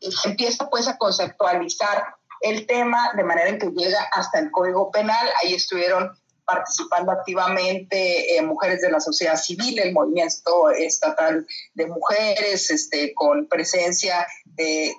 se 0.00 0.28
empieza 0.28 0.68
pues 0.68 0.88
a 0.88 0.96
conceptualizar 0.96 2.16
el 2.40 2.66
tema 2.66 3.12
de 3.16 3.24
manera 3.24 3.48
en 3.48 3.58
que 3.58 3.70
llega 3.70 4.08
hasta 4.12 4.38
el 4.38 4.50
Código 4.50 4.90
Penal. 4.90 5.26
Ahí 5.42 5.54
estuvieron 5.54 6.16
participando 6.46 7.12
activamente 7.12 8.36
eh, 8.36 8.42
mujeres 8.42 8.80
de 8.80 8.90
la 8.90 9.00
sociedad 9.00 9.36
civil, 9.36 9.78
el 9.78 9.92
movimiento 9.92 10.70
estatal 10.70 11.46
de 11.74 11.86
mujeres, 11.86 12.70
este, 12.70 13.12
con 13.14 13.48
presencia 13.48 14.26
de, 14.44 14.94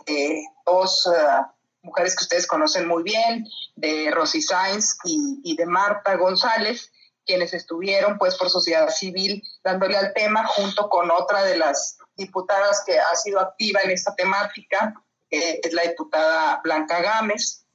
dos 0.66 1.08
uh, 1.08 1.46
mujeres 1.82 2.16
que 2.16 2.24
ustedes 2.26 2.46
conocen 2.46 2.88
muy 2.88 3.04
bien, 3.04 3.46
de 3.76 4.12
Rosy 4.12 4.42
Sainz 4.42 4.98
y, 5.06 5.56
de 5.56 5.66
Marta 5.66 6.16
González, 6.16 6.92
quienes 7.26 7.54
estuvieron 7.54 8.18
pues 8.18 8.36
por 8.36 8.50
sociedad 8.50 8.90
civil 8.90 9.42
dándole 9.64 9.98
al 9.98 10.14
tema 10.14 10.46
junto 10.46 10.90
con 10.90 11.10
otra 11.12 11.44
de 11.44 11.58
las 11.58 11.98
diputadas 12.18 12.84
que 12.86 13.00
ha 13.00 13.16
sido 13.16 13.40
activa 13.40 13.82
en 13.84 13.92
esta 13.92 14.14
temática, 14.16 14.94
eh, 15.30 15.60
es 15.64 15.74
la 15.74 15.84
diputada 15.84 16.60
Blanca 16.64 17.02
Gámez. 17.02 17.66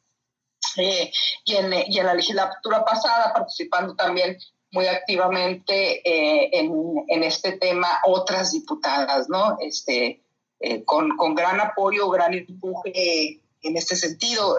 Eh, 0.77 1.13
y, 1.45 1.55
en, 1.57 1.73
y, 1.73 1.99
en, 1.99 2.07
la 2.07 2.15
legislatura 2.15 2.85
pasada 2.85 3.33
participando 3.33 3.95
también 3.95 4.39
muy 4.71 4.87
activamente 4.87 6.01
eh, 6.09 6.51
en, 6.53 7.05
en, 7.09 7.23
este 7.23 7.53
tema 7.59 8.01
otras 8.07 8.53
diputadas, 8.53 9.29
¿no? 9.29 9.59
Este, 9.61 10.23
eh, 10.61 10.85
con, 10.85 11.17
con, 11.17 11.35
gran 11.35 11.61
apoyo, 11.61 12.09
gran 12.09 12.33
empuje 12.35 13.41
en 13.63 13.77
este 13.77 13.97
sentido. 13.97 14.59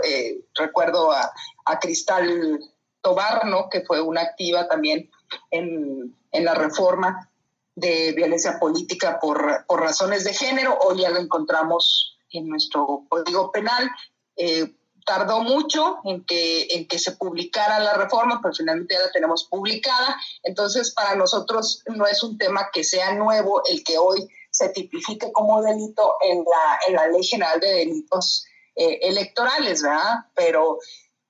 recuerdo 0.53 1.11
a, 1.11 1.31
a, 1.65 1.79
Cristal 1.79 2.59
Tobar, 3.01 3.45
¿no? 3.45 3.69
Que 3.69 3.81
fue 3.81 4.01
una 4.01 4.21
activa 4.21 4.67
también 4.67 5.09
en, 5.49 6.15
en 6.31 6.45
la 6.45 6.53
reforma 6.53 7.29
de 7.75 8.13
violencia 8.13 8.59
política 8.59 9.19
por, 9.19 9.65
por 9.67 9.81
razones 9.81 10.23
de 10.23 10.33
género. 10.33 10.77
Hoy 10.79 11.01
ya 11.01 11.09
lo 11.09 11.19
encontramos 11.19 12.17
en 12.31 12.47
nuestro 12.49 13.03
código 13.09 13.51
penal. 13.51 13.89
Eh, 14.35 14.73
tardó 15.05 15.41
mucho 15.41 15.97
en 16.03 16.25
que, 16.25 16.67
en 16.71 16.87
que 16.87 16.99
se 16.99 17.13
publicara 17.13 17.79
la 17.79 17.93
reforma, 17.93 18.39
pero 18.41 18.53
finalmente 18.53 18.95
ya 18.95 19.01
la 19.01 19.11
tenemos 19.11 19.45
publicada. 19.45 20.17
Entonces, 20.43 20.93
para 20.93 21.15
nosotros 21.15 21.83
no 21.87 22.05
es 22.07 22.23
un 22.23 22.37
tema 22.37 22.69
que 22.71 22.83
sea 22.83 23.13
nuevo 23.13 23.63
el 23.65 23.83
que 23.83 23.97
hoy 23.97 24.27
se 24.49 24.69
tipifique 24.69 25.31
como 25.31 25.61
delito 25.61 26.15
en 26.21 26.39
la, 26.39 26.79
en 26.87 26.93
la 26.93 27.07
Ley 27.07 27.23
General 27.23 27.59
de 27.59 27.73
Delitos 27.73 28.45
eh, 28.75 28.99
Electorales, 29.01 29.81
¿verdad? 29.81 30.25
Pero 30.35 30.79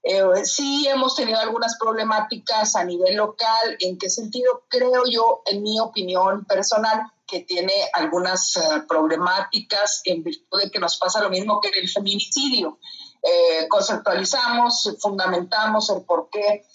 eh, 0.04 0.46
sí 0.46 0.86
hemos 0.90 1.16
tenido 1.16 1.40
algunas 1.40 1.78
problemáticas 1.80 2.76
a 2.76 2.84
nivel 2.84 3.16
local. 3.16 3.78
¿En 3.80 3.98
qué 3.98 4.10
sentido? 4.10 4.64
Creo 4.68 5.04
yo, 5.10 5.42
en 5.46 5.64
mi 5.64 5.80
opinión 5.80 6.44
personal, 6.44 7.02
que 7.26 7.40
tiene 7.40 7.74
algunas 7.94 8.56
uh, 8.58 8.86
problemáticas 8.88 10.02
en 10.04 10.24
virtud 10.24 10.62
de 10.62 10.70
que 10.70 10.80
nos 10.80 10.98
pasa 10.98 11.22
lo 11.22 11.30
mismo 11.30 11.62
que 11.62 11.70
en 11.70 11.76
el 11.82 11.90
feminicidio. 11.90 12.80
Eh, 13.24 13.68
conceptualizamos, 13.70 14.98
fundamentamos 15.00 15.90
el 15.90 16.02
por 16.04 16.30
qué 16.30 16.66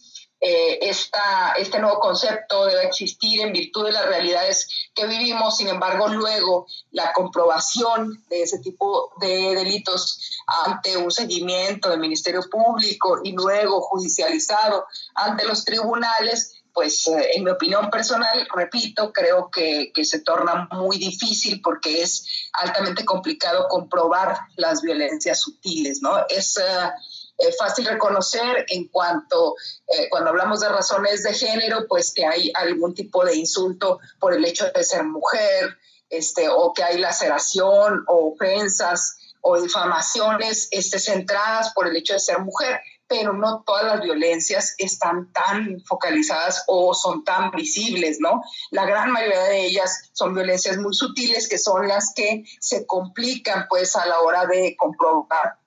eh, 0.40 0.78
esta, 0.82 1.54
este 1.58 1.80
nuevo 1.80 1.98
concepto 1.98 2.64
debe 2.66 2.84
existir 2.84 3.40
en 3.40 3.52
virtud 3.52 3.86
de 3.86 3.92
las 3.92 4.06
realidades 4.06 4.68
que 4.94 5.06
vivimos. 5.06 5.56
Sin 5.56 5.68
embargo, 5.68 6.08
luego 6.08 6.66
la 6.92 7.12
comprobación 7.12 8.24
de 8.28 8.42
ese 8.42 8.60
tipo 8.60 9.12
de 9.20 9.54
delitos 9.56 10.20
ante 10.64 10.96
un 10.96 11.10
seguimiento 11.10 11.90
del 11.90 11.98
Ministerio 11.98 12.42
Público 12.48 13.18
y 13.24 13.32
luego 13.32 13.80
judicializado 13.80 14.86
ante 15.14 15.44
los 15.44 15.64
tribunales, 15.64 16.57
pues 16.72 17.06
eh, 17.08 17.30
en 17.34 17.44
mi 17.44 17.50
opinión 17.50 17.90
personal, 17.90 18.46
repito, 18.54 19.12
creo 19.12 19.50
que, 19.50 19.90
que, 19.94 20.04
se 20.04 20.20
torna 20.20 20.68
muy 20.72 20.98
difícil 20.98 21.60
porque 21.62 22.02
es 22.02 22.26
altamente 22.52 23.04
complicado 23.04 23.66
comprobar 23.68 24.38
las 24.56 24.82
violencias 24.82 25.40
sutiles, 25.40 26.00
¿no? 26.02 26.24
Es 26.28 26.56
uh, 26.56 27.44
fácil 27.58 27.86
reconocer 27.86 28.64
en 28.68 28.88
cuanto, 28.88 29.54
eh, 29.86 30.08
cuando 30.10 30.30
hablamos 30.30 30.60
de 30.60 30.68
razones 30.68 31.22
de 31.22 31.34
género, 31.34 31.86
pues 31.88 32.12
que 32.12 32.26
hay 32.26 32.50
algún 32.54 32.94
tipo 32.94 33.24
de 33.24 33.36
insulto 33.36 34.00
por 34.18 34.34
el 34.34 34.44
hecho 34.44 34.66
de 34.74 34.84
ser 34.84 35.04
mujer, 35.04 35.76
este, 36.10 36.48
o 36.48 36.72
que 36.72 36.84
hay 36.84 36.98
laceración 36.98 38.04
o 38.06 38.32
ofensas 38.32 39.18
o 39.40 39.60
difamaciones 39.60 40.68
este, 40.70 40.98
centradas 40.98 41.72
por 41.74 41.86
el 41.86 41.96
hecho 41.96 42.14
de 42.14 42.20
ser 42.20 42.40
mujer 42.40 42.80
pero 43.08 43.32
no 43.32 43.62
todas 43.64 43.84
las 43.84 44.02
violencias 44.02 44.74
están 44.78 45.32
tan 45.32 45.80
focalizadas 45.86 46.64
o 46.66 46.94
son 46.94 47.24
tan 47.24 47.50
visibles, 47.50 48.18
¿no? 48.20 48.42
La 48.70 48.84
gran 48.84 49.10
mayoría 49.10 49.44
de 49.44 49.66
ellas 49.66 50.10
son 50.12 50.34
violencias 50.34 50.76
muy 50.76 50.94
sutiles 50.94 51.48
que 51.48 51.58
son 51.58 51.88
las 51.88 52.12
que 52.14 52.44
se 52.60 52.86
complican 52.86 53.66
pues 53.68 53.96
a 53.96 54.06
la 54.06 54.20
hora 54.20 54.46
de 54.46 54.76
comprobar 54.78 55.58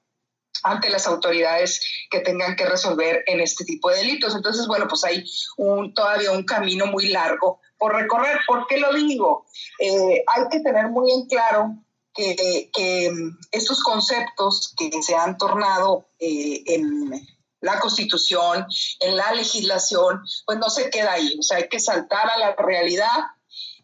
ante 0.64 0.90
las 0.90 1.08
autoridades 1.08 1.82
que 2.10 2.20
tengan 2.20 2.56
que 2.56 2.66
resolver 2.66 3.24
en 3.26 3.40
este 3.40 3.66
tipo 3.66 3.90
de 3.90 3.98
delitos. 3.98 4.36
Entonces, 4.36 4.68
bueno, 4.68 4.88
pues 4.88 5.04
hay 5.04 5.26
un, 5.58 5.94
todavía 5.94 6.32
un 6.32 6.44
camino 6.44 6.86
muy 6.86 7.08
largo 7.08 7.60
por 7.78 7.96
recorrer. 7.96 8.40
¿Por 8.46 8.68
qué 8.68 8.78
lo 8.78 8.94
digo? 8.94 9.46
Eh, 9.80 10.24
hay 10.28 10.44
que 10.52 10.60
tener 10.60 10.90
muy 10.90 11.12
en 11.12 11.26
claro 11.28 11.76
que, 12.22 12.70
que 12.74 13.12
estos 13.52 13.84
conceptos 13.84 14.74
que 14.78 14.90
se 15.02 15.16
han 15.16 15.38
tornado 15.38 16.08
eh, 16.20 16.64
en 16.68 17.12
la 17.62 17.80
constitución, 17.80 18.66
en 19.00 19.18
la 19.18 19.34
legislación, 19.34 20.22
pues 20.46 20.58
no 20.58 20.70
se 20.70 20.90
queda 20.90 21.14
ahí. 21.14 21.38
O 21.40 21.44
sea, 21.44 21.58
hay 21.58 21.70
que 21.70 21.80
saltar 21.80 22.30
a 22.30 22.38
la 22.38 22.56
realidad 22.56 23.20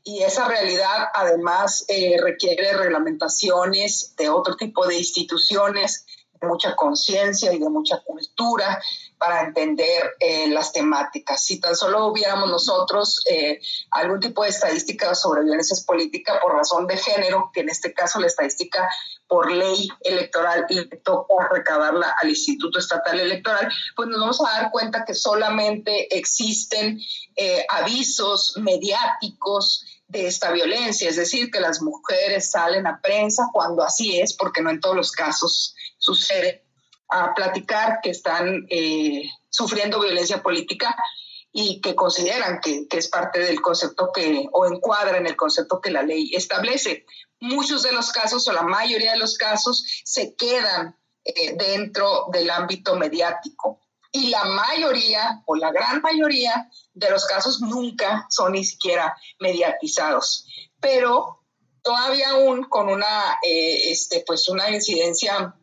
y 0.03 0.23
esa 0.23 0.47
realidad 0.47 1.09
además 1.13 1.85
eh, 1.89 2.17
requiere 2.21 2.73
reglamentaciones 2.73 4.15
de 4.15 4.29
otro 4.29 4.55
tipo 4.55 4.87
de 4.87 4.97
instituciones 4.97 6.05
mucha 6.41 6.75
conciencia 6.75 7.53
y 7.53 7.59
de 7.59 7.69
mucha 7.69 8.01
cultura 8.03 8.81
para 9.17 9.41
entender 9.41 10.15
eh, 10.19 10.47
las 10.49 10.71
temáticas. 10.71 11.43
Si 11.43 11.59
tan 11.59 11.75
solo 11.75 12.07
hubiéramos 12.07 12.49
nosotros 12.49 13.23
eh, 13.29 13.59
algún 13.91 14.19
tipo 14.19 14.43
de 14.43 14.49
estadística 14.49 15.15
sobre 15.15 15.43
violencias 15.43 15.83
políticas 15.83 16.37
por 16.41 16.53
razón 16.53 16.85
de 16.87 16.97
género, 16.97 17.49
que 17.53 17.61
en 17.61 17.69
este 17.69 17.93
caso 17.93 18.19
la 18.19 18.27
estadística 18.27 18.87
por 19.27 19.51
ley 19.51 19.89
electoral 20.01 20.65
le 20.69 20.85
toca 20.85 21.49
recabarla 21.51 22.15
al 22.21 22.29
Instituto 22.29 22.79
Estatal 22.79 23.19
Electoral, 23.19 23.71
pues 23.95 24.07
nos 24.09 24.19
vamos 24.19 24.41
a 24.41 24.61
dar 24.61 24.71
cuenta 24.71 25.03
que 25.05 25.13
solamente 25.13 26.15
existen 26.15 26.99
eh, 27.35 27.65
avisos 27.69 28.55
mediáticos 28.57 29.83
de 30.07 30.27
esta 30.27 30.51
violencia, 30.51 31.09
es 31.09 31.17
decir, 31.17 31.51
que 31.51 31.59
las 31.59 31.81
mujeres 31.81 32.51
salen 32.51 32.87
a 32.87 33.01
prensa 33.01 33.49
cuando 33.51 33.83
así 33.83 34.19
es, 34.19 34.33
porque 34.33 34.61
no 34.61 34.69
en 34.69 34.79
todos 34.79 34.95
los 34.95 35.11
casos 35.11 35.75
sucede, 35.97 36.65
a 37.09 37.33
platicar 37.33 37.99
que 38.01 38.09
están 38.09 38.65
eh, 38.69 39.23
sufriendo 39.49 40.01
violencia 40.01 40.43
política 40.43 40.95
y 41.51 41.81
que 41.81 41.95
consideran 41.95 42.59
que, 42.61 42.87
es 42.91 43.07
parte 43.07 43.39
del 43.39 43.61
concepto 43.61 44.11
que, 44.13 44.47
o 44.51 44.65
encuadra 44.65 45.17
en 45.17 45.25
el 45.25 45.35
concepto 45.35 45.81
que 45.81 45.91
la 45.91 46.03
ley 46.03 46.31
establece. 46.35 47.05
Muchos 47.39 47.83
de 47.83 47.93
los 47.93 48.11
casos, 48.11 48.47
o 48.47 48.51
la 48.51 48.63
mayoría 48.63 49.13
de 49.13 49.17
los 49.17 49.37
casos, 49.37 49.83
se 50.03 50.35
quedan 50.35 50.95
eh, 51.23 51.55
dentro 51.57 52.25
del 52.31 52.49
ámbito 52.49 52.95
mediático. 52.95 53.79
Y 54.11 54.29
la 54.29 54.45
mayoría, 54.45 55.41
o 55.45 55.55
la 55.55 55.71
gran 55.71 56.01
mayoría 56.01 56.69
de 56.93 57.09
los 57.09 57.25
casos 57.25 57.61
nunca 57.61 58.25
son 58.29 58.53
ni 58.53 58.63
siquiera 58.63 59.15
mediatizados. 59.39 60.45
Pero 60.79 61.43
todavía 61.81 62.31
aún 62.31 62.63
con 62.65 62.89
una, 62.89 63.39
eh, 63.41 63.91
este, 63.91 64.23
pues 64.25 64.47
una 64.49 64.69
incidencia 64.69 65.55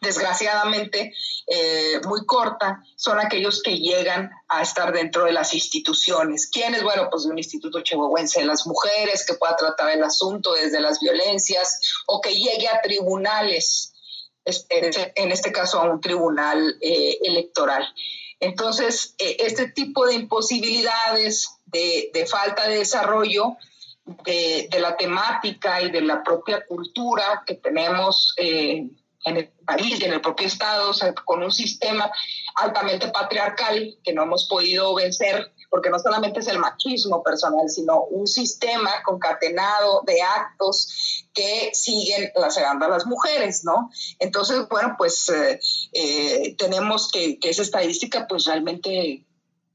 desgraciadamente 0.00 1.12
eh, 1.46 2.00
muy 2.06 2.24
corta, 2.26 2.82
son 2.96 3.18
aquellos 3.18 3.62
que 3.62 3.78
llegan 3.78 4.30
a 4.48 4.62
estar 4.62 4.92
dentro 4.92 5.24
de 5.24 5.32
las 5.32 5.54
instituciones. 5.54 6.48
¿Quiénes? 6.50 6.82
Bueno, 6.82 7.08
pues 7.10 7.24
de 7.24 7.30
un 7.30 7.38
instituto 7.38 7.80
chihuahuense 7.80 8.40
de 8.40 8.46
las 8.46 8.66
mujeres 8.66 9.24
que 9.26 9.34
pueda 9.34 9.56
tratar 9.56 9.90
el 9.90 10.02
asunto 10.02 10.52
desde 10.52 10.80
las 10.80 11.00
violencias 11.00 11.80
o 12.06 12.20
que 12.20 12.34
llegue 12.34 12.68
a 12.68 12.80
tribunales, 12.82 13.94
este, 14.44 15.12
en 15.16 15.32
este 15.32 15.52
caso 15.52 15.80
a 15.80 15.90
un 15.90 16.00
tribunal 16.00 16.76
eh, 16.80 17.18
electoral. 17.22 17.86
Entonces, 18.40 19.14
eh, 19.18 19.36
este 19.40 19.68
tipo 19.68 20.06
de 20.06 20.14
imposibilidades, 20.14 21.50
de, 21.66 22.10
de 22.14 22.26
falta 22.26 22.68
de 22.68 22.78
desarrollo, 22.78 23.56
de, 24.24 24.68
de, 24.70 24.80
la 24.80 24.96
temática 24.96 25.82
y 25.82 25.90
de 25.90 26.00
la 26.00 26.22
propia 26.22 26.64
cultura 26.64 27.42
que 27.46 27.54
tenemos 27.54 28.34
en 29.24 29.36
el 29.36 29.48
país 29.66 30.00
y 30.00 30.04
en 30.04 30.12
el 30.12 30.20
propio 30.20 30.46
Estado, 30.46 30.90
o 30.90 30.94
sea, 30.94 31.12
con 31.14 31.42
un 31.42 31.50
sistema 31.50 32.10
altamente 32.54 33.08
patriarcal 33.08 33.96
que 34.02 34.12
no 34.12 34.22
hemos 34.22 34.46
podido 34.48 34.94
vencer, 34.94 35.52
porque 35.70 35.90
no 35.90 35.98
solamente 35.98 36.40
es 36.40 36.48
el 36.48 36.58
machismo 36.58 37.22
personal, 37.22 37.68
sino 37.68 38.04
un 38.04 38.26
sistema 38.26 38.90
concatenado 39.04 40.02
de 40.06 40.22
actos 40.22 41.26
que 41.34 41.70
siguen 41.72 42.30
lacerando 42.36 42.86
a 42.86 42.88
las 42.88 43.06
mujeres, 43.06 43.64
¿no? 43.64 43.90
Entonces, 44.18 44.66
bueno, 44.68 44.94
pues 44.96 45.28
eh, 45.28 45.60
eh, 45.92 46.56
tenemos 46.56 47.10
que, 47.10 47.38
que, 47.38 47.50
esa 47.50 47.62
estadística 47.62 48.26
pues 48.26 48.44
realmente 48.44 49.24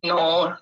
no, 0.02 0.58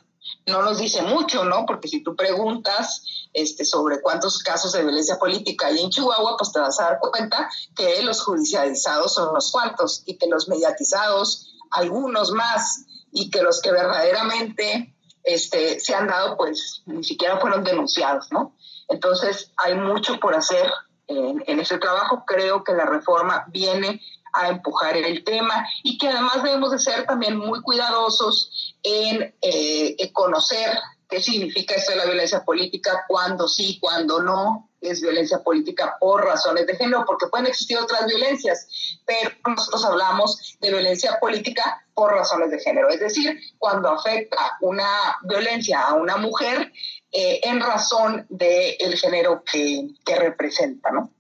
no 0.46 0.62
nos 0.64 0.80
dice 0.80 1.02
mucho, 1.02 1.46
¿no? 1.46 1.66
Porque 1.66 1.88
si 1.88 2.04
tú 2.04 2.16
preguntas 2.16 3.04
este, 3.34 3.66
sobre 3.66 4.02
cuántos 4.02 4.40
casos 4.40 4.74
de 4.74 4.84
violencia 4.84 5.18
política 5.18 5.68
hay 5.68 5.80
en 5.80 5.90
Chihuahua, 5.90 6.36
pues 6.38 6.52
te 6.52 6.60
vas 6.60 6.80
a 6.80 6.84
dar 6.86 7.00
cuenta 7.00 7.50
que 7.76 8.02
los 8.04 8.24
judicializados 8.24 9.14
son 9.14 9.30
unos 9.30 9.52
cuantos 9.52 10.04
y 10.06 10.18
que 10.18 10.28
los 10.28 10.48
mediatizados, 10.48 11.56
algunos 11.72 12.32
más, 12.32 12.86
y 13.12 13.30
que 13.30 13.42
los 13.42 13.62
que 13.62 13.72
verdaderamente 13.72 14.96
este, 15.24 15.80
se 15.80 15.94
han 15.94 16.08
dado, 16.08 16.38
pues 16.38 16.84
ni 16.86 17.04
siquiera 17.04 17.40
fueron 17.40 17.64
denunciados, 17.64 18.28
¿no? 18.32 18.56
Entonces 18.88 19.52
hay 19.58 19.76
mucho 19.76 20.20
por 20.20 20.36
hacer 20.36 20.70
en, 21.08 21.44
en 21.48 21.60
ese 21.60 21.78
trabajo. 21.78 22.24
Creo 22.26 22.64
que 22.64 22.74
la 22.74 22.86
reforma 22.86 23.46
viene 23.50 24.02
a 24.34 24.50
empujar 24.50 24.96
el 24.98 25.24
tema 25.24 25.66
y 25.84 25.98
que 25.98 26.08
además 26.08 26.44
debemos 26.44 26.72
de 26.72 26.80
ser 26.80 27.06
también 27.06 27.38
muy 27.38 27.62
cuidadosos 27.62 28.76
en, 28.84 29.36
eh, 29.42 30.12
conocer 30.14 30.78
qué 31.12 31.22
significa 31.22 31.76
esto 31.76 31.92
de 31.92 31.98
la 31.98 32.06
violencia 32.06 32.44
política, 32.44 33.04
cuándo 33.08 33.48
sí, 33.48 33.78
cuándo 33.82 34.24
no 34.24 34.70
es 34.80 35.02
violencia 35.02 35.44
política 35.44 35.98
por 36.00 36.24
razones 36.24 36.66
de 36.66 36.76
género, 36.76 37.04
porque 37.06 37.28
pueden 37.28 37.48
existir 37.48 37.78
otras 37.78 38.08
violencias, 38.08 39.00
pero 39.06 39.30
nosotros 39.46 39.84
hablamos 39.86 40.58
de 40.62 40.70
violencia 40.70 41.20
política 41.20 41.86
por 41.94 42.14
razones 42.14 42.50
de 42.50 42.60
género, 42.60 42.90
es 42.90 43.02
decir, 43.02 43.38
cuando 43.60 43.90
afecta 43.90 44.58
una 44.62 45.18
violencia 45.24 45.82
a 45.82 45.96
una 45.96 46.16
mujer 46.16 46.72
eh, 47.12 47.42
en 47.44 47.60
razón 47.60 48.26
del 48.30 48.98
género 48.98 49.44
que, 49.44 49.90
que 50.06 50.16
representa, 50.16 50.92
¿no? 50.92 51.12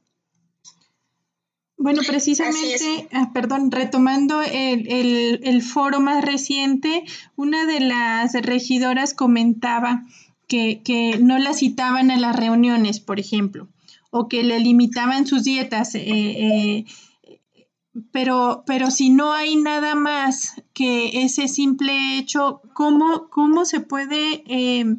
Bueno, 1.81 2.01
precisamente, 2.05 3.09
ah, 3.11 3.31
perdón, 3.33 3.71
retomando 3.71 4.39
el, 4.43 5.61
foro 5.63 5.99
más 5.99 6.23
reciente, 6.23 7.03
una 7.35 7.65
de 7.65 7.79
las 7.79 8.33
regidoras 8.33 9.15
comentaba 9.15 10.05
que, 10.47 11.17
no 11.19 11.39
la 11.39 11.53
citaban 11.53 12.11
a 12.11 12.17
las 12.17 12.35
reuniones, 12.35 12.99
por 12.99 13.19
ejemplo, 13.19 13.67
o 14.11 14.27
que 14.27 14.43
le 14.43 14.59
limitaban 14.59 15.25
sus 15.25 15.43
dietas. 15.43 15.95
Eh, 15.95 16.03
eh, 16.05 16.85
pero, 18.11 18.63
pero 18.67 18.91
si 18.91 19.09
no 19.09 19.33
hay 19.33 19.55
nada 19.55 19.95
más 19.95 20.61
que 20.73 21.23
ese 21.23 21.47
simple 21.47 22.19
hecho, 22.19 22.61
¿cómo, 22.73 23.27
cómo 23.31 23.65
se 23.65 23.79
puede 23.79 24.43
eh, 24.45 24.97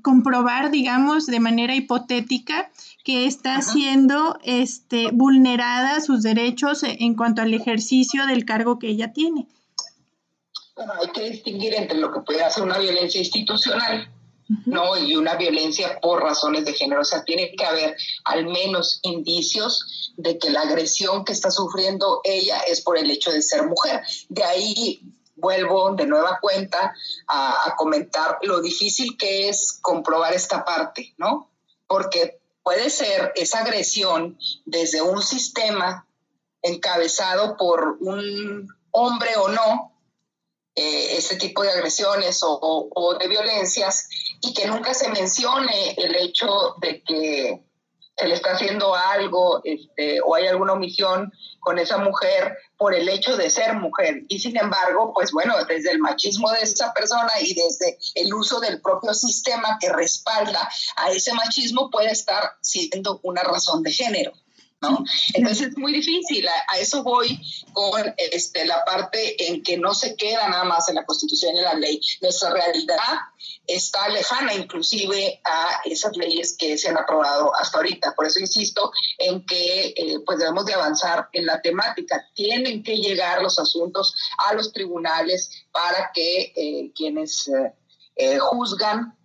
comprobar, 0.00 0.70
digamos, 0.70 1.26
de 1.26 1.40
manera 1.40 1.74
hipotética? 1.74 2.70
Que 3.04 3.26
está 3.26 3.60
siendo 3.62 4.38
este, 4.44 5.10
vulnerada 5.12 6.00
sus 6.00 6.22
derechos 6.22 6.82
en 6.84 7.14
cuanto 7.14 7.42
al 7.42 7.52
ejercicio 7.52 8.26
del 8.26 8.44
cargo 8.44 8.78
que 8.78 8.88
ella 8.88 9.12
tiene. 9.12 9.48
Bueno, 10.76 10.92
hay 11.00 11.08
que 11.08 11.30
distinguir 11.30 11.74
entre 11.74 11.98
lo 11.98 12.12
que 12.12 12.20
puede 12.20 12.48
ser 12.50 12.62
una 12.62 12.78
violencia 12.78 13.18
institucional, 13.18 14.08
¿no? 14.66 14.96
Y 14.96 15.16
una 15.16 15.34
violencia 15.34 15.98
por 16.00 16.22
razones 16.22 16.64
de 16.64 16.72
género. 16.72 17.02
O 17.02 17.04
sea, 17.04 17.24
tiene 17.24 17.52
que 17.56 17.64
haber 17.64 17.96
al 18.24 18.46
menos 18.46 19.00
indicios 19.02 20.12
de 20.16 20.38
que 20.38 20.50
la 20.50 20.62
agresión 20.62 21.24
que 21.24 21.32
está 21.32 21.50
sufriendo 21.50 22.20
ella 22.24 22.58
es 22.68 22.80
por 22.80 22.96
el 22.96 23.10
hecho 23.10 23.32
de 23.32 23.42
ser 23.42 23.66
mujer. 23.66 24.00
De 24.28 24.44
ahí 24.44 25.02
vuelvo 25.36 25.94
de 25.94 26.06
nueva 26.06 26.38
cuenta 26.40 26.94
a, 27.26 27.68
a 27.68 27.76
comentar 27.76 28.38
lo 28.42 28.60
difícil 28.60 29.16
que 29.18 29.48
es 29.48 29.78
comprobar 29.82 30.32
esta 30.32 30.64
parte, 30.64 31.14
¿no? 31.18 31.50
Porque 31.86 32.41
puede 32.62 32.90
ser 32.90 33.32
esa 33.34 33.60
agresión 33.60 34.38
desde 34.64 35.02
un 35.02 35.22
sistema 35.22 36.06
encabezado 36.62 37.56
por 37.56 37.96
un 38.00 38.68
hombre 38.92 39.36
o 39.36 39.48
no, 39.48 39.92
eh, 40.74 41.16
ese 41.16 41.36
tipo 41.36 41.62
de 41.62 41.70
agresiones 41.70 42.40
o, 42.42 43.16
de 43.18 43.28
violencias, 43.28 44.08
y 44.40 44.54
que 44.54 44.66
nunca 44.66 44.94
se 44.94 45.08
mencione 45.10 45.92
el 45.98 46.14
hecho 46.16 46.76
de 46.80 47.02
que 47.02 47.62
se 48.16 48.28
le 48.28 48.34
está 48.34 48.52
haciendo 48.52 48.94
algo 48.94 49.60
este, 49.64 50.20
o 50.20 50.34
hay 50.34 50.46
alguna 50.46 50.74
omisión 50.74 51.32
con 51.60 51.78
esa 51.78 51.98
mujer 51.98 52.56
por 52.76 52.94
el 52.94 53.08
hecho 53.08 53.36
de 53.36 53.48
ser 53.48 53.74
mujer. 53.74 54.24
Y 54.28 54.40
sin 54.40 54.56
embargo, 54.56 55.12
pues 55.14 55.32
bueno, 55.32 55.54
desde 55.64 55.92
el 55.92 55.98
machismo 55.98 56.50
de 56.50 56.60
esa 56.60 56.92
persona 56.92 57.32
y 57.40 57.54
desde 57.54 57.98
el 58.14 58.34
uso 58.34 58.60
del 58.60 58.80
propio 58.80 59.14
sistema 59.14 59.78
que 59.80 59.88
respalda 59.88 60.68
a 60.96 61.10
ese 61.10 61.32
machismo 61.32 61.90
puede 61.90 62.10
estar 62.10 62.56
siendo 62.60 63.20
una 63.22 63.42
razón 63.42 63.82
de 63.82 63.92
género. 63.92 64.32
¿No? 64.82 65.04
Entonces 65.34 65.68
es 65.68 65.78
muy 65.78 65.92
difícil, 65.92 66.46
a, 66.48 66.78
eso 66.78 67.02
voy 67.02 67.40
con 67.72 68.14
este, 68.32 68.64
la 68.66 68.84
parte 68.84 69.48
en 69.48 69.62
que 69.62 69.78
no 69.78 69.94
se 69.94 70.16
queda 70.16 70.48
nada 70.48 70.64
más 70.64 70.88
en 70.88 70.96
la 70.96 71.04
Constitución 71.04 71.54
y 71.54 71.58
en 71.58 71.64
la 71.64 71.74
ley. 71.74 72.00
Nuestra 72.20 72.50
realidad 72.50 73.18
está 73.66 74.08
lejana 74.08 74.54
inclusive 74.54 75.40
a 75.44 75.80
esas 75.84 76.16
leyes 76.16 76.56
que 76.58 76.76
se 76.76 76.88
han 76.88 76.98
aprobado 76.98 77.52
hasta 77.56 77.78
ahorita. 77.78 78.14
Por 78.14 78.26
eso 78.26 78.40
insisto 78.40 78.92
en 79.18 79.44
que 79.46 79.94
eh, 79.96 80.18
pues 80.26 80.38
debemos 80.38 80.66
de 80.66 80.74
avanzar 80.74 81.28
en 81.32 81.46
la 81.46 81.60
temática. 81.60 82.28
Tienen 82.34 82.82
que 82.82 82.96
llegar 82.96 83.42
los 83.42 83.58
asuntos 83.58 84.14
a 84.38 84.54
los 84.54 84.72
tribunales 84.72 85.50
para 85.70 86.10
que 86.12 86.52
eh, 86.56 86.92
quienes 86.94 87.50
eh, 88.16 88.38
juzgan 88.38 89.16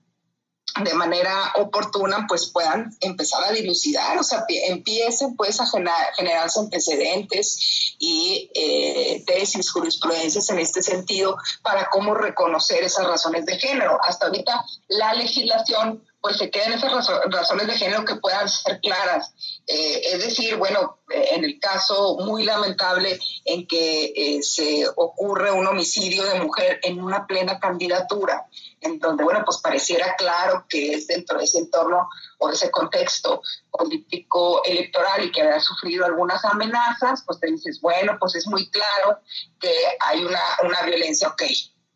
de 0.84 0.94
manera 0.94 1.54
oportuna, 1.56 2.26
pues 2.28 2.48
puedan 2.48 2.96
empezar 3.02 3.44
a 3.44 3.52
dilucidar, 3.52 4.18
o 4.18 4.24
sea, 4.24 4.46
empiecen 4.48 5.36
pues 5.36 5.60
a 5.60 5.68
generar, 5.68 6.14
generarse 6.16 6.60
antecedentes 6.60 7.96
y 8.00 8.50
eh, 8.54 9.24
tesis, 9.26 9.72
jurisprudencias 9.72 10.50
en 10.50 10.60
este 10.60 10.82
sentido 10.82 11.38
para 11.62 11.90
cómo 11.90 12.14
reconocer 12.14 12.84
esas 12.84 13.08
razones 13.08 13.46
de 13.46 13.58
género. 13.58 14.00
Hasta 14.04 14.28
ahorita 14.28 14.64
la 14.88 15.14
legislación 15.14 16.04
pues 16.20 16.38
se 16.38 16.50
quedan 16.50 16.74
esas 16.74 16.92
razones 17.30 17.68
de 17.68 17.78
género 17.78 18.04
que 18.04 18.16
puedan 18.16 18.50
ser 18.50 18.80
claras. 18.82 19.34
Eh, 19.66 20.02
es 20.14 20.26
decir, 20.26 20.58
bueno, 20.58 20.98
en 21.10 21.46
el 21.46 21.60
caso 21.60 22.18
muy 22.20 22.44
lamentable 22.44 23.20
en 23.46 23.68
que 23.68 24.14
eh, 24.16 24.44
se 24.44 24.88
ocurre 24.96 25.52
un 25.52 25.68
homicidio 25.68 26.24
de 26.24 26.40
mujer 26.40 26.80
en 26.84 27.02
una 27.02 27.28
plena 27.28 27.60
candidatura, 27.60 28.46
en 28.82 29.00
donde, 29.00 29.24
bueno, 29.24 29.44
pues 29.46 29.58
pareciera 29.58 30.16
claro 30.16 30.66
que 30.70 30.94
es 30.94 31.08
dentro 31.08 31.38
de 31.38 31.46
ese 31.46 31.60
entorno 31.60 32.08
o 32.38 32.50
ese 32.50 32.70
contexto 32.70 33.42
político 33.72 34.64
electoral 34.64 35.26
y 35.26 35.32
que 35.32 35.42
haya 35.42 35.60
sufrido 35.60 36.06
algunas 36.06 36.44
amenazas, 36.46 37.24
pues 37.26 37.40
te 37.40 37.48
dices, 37.48 37.82
bueno, 37.82 38.18
pues 38.20 38.36
es 38.36 38.48
muy 38.48 38.70
claro 38.70 39.20
que 39.60 39.74
hay 40.00 40.24
una, 40.24 40.42
una 40.64 40.82
violencia, 40.84 41.28
ok 41.30 41.44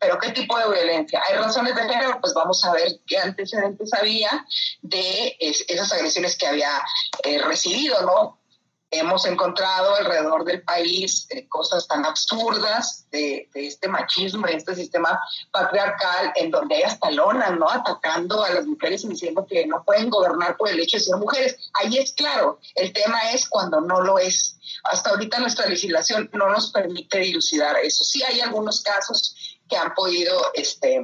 pero 0.02 0.18
¿qué 0.18 0.30
tipo 0.30 0.58
de 0.58 0.68
violencia? 0.68 1.22
¿Hay 1.28 1.36
razones 1.36 1.76
de 1.76 1.82
género? 1.82 2.20
Pues 2.20 2.34
vamos 2.34 2.64
a 2.64 2.72
ver 2.72 2.88
qué 3.06 3.18
antecedentes 3.18 3.94
había 3.94 4.44
de 4.82 5.36
esas 5.38 5.92
agresiones 5.92 6.36
que 6.36 6.48
había 6.48 6.82
eh, 7.22 7.40
recibido, 7.40 8.02
¿no? 8.02 8.41
Hemos 8.94 9.24
encontrado 9.24 9.94
alrededor 9.94 10.44
del 10.44 10.62
país 10.62 11.26
eh, 11.30 11.48
cosas 11.48 11.88
tan 11.88 12.04
absurdas 12.04 13.06
de, 13.10 13.48
este 13.54 13.88
machismo, 13.88 14.46
de 14.46 14.56
este 14.56 14.74
sistema 14.74 15.18
patriarcal, 15.50 16.32
en 16.36 16.50
donde 16.50 16.76
hay 16.76 16.82
hasta 16.82 17.10
lonas, 17.10 17.58
¿no? 17.58 17.70
Atacando 17.70 18.44
a 18.44 18.50
las 18.50 18.66
mujeres 18.66 19.02
y 19.04 19.08
diciendo 19.08 19.46
que 19.48 19.66
no 19.66 19.82
pueden 19.82 20.10
gobernar 20.10 20.58
por 20.58 20.68
el 20.68 20.78
hecho 20.78 20.98
de 20.98 21.04
ser 21.04 21.16
mujeres. 21.16 21.56
Ahí 21.72 21.96
es 21.96 22.12
claro, 22.12 22.60
el 22.74 22.92
tema 22.92 23.30
es 23.32 23.48
cuando 23.48 23.80
no 23.80 24.02
lo 24.02 24.18
es. 24.18 24.58
Hasta 24.84 25.08
ahorita 25.08 25.38
nuestra 25.38 25.66
legislación 25.66 26.28
no 26.34 26.50
nos 26.50 26.70
permite 26.70 27.20
dilucidar 27.20 27.76
eso. 27.78 28.04
Sí 28.04 28.22
hay 28.22 28.40
algunos 28.40 28.82
casos 28.82 29.34
que 29.70 29.76
han 29.78 29.94
podido 29.94 30.38
este, 30.52 31.02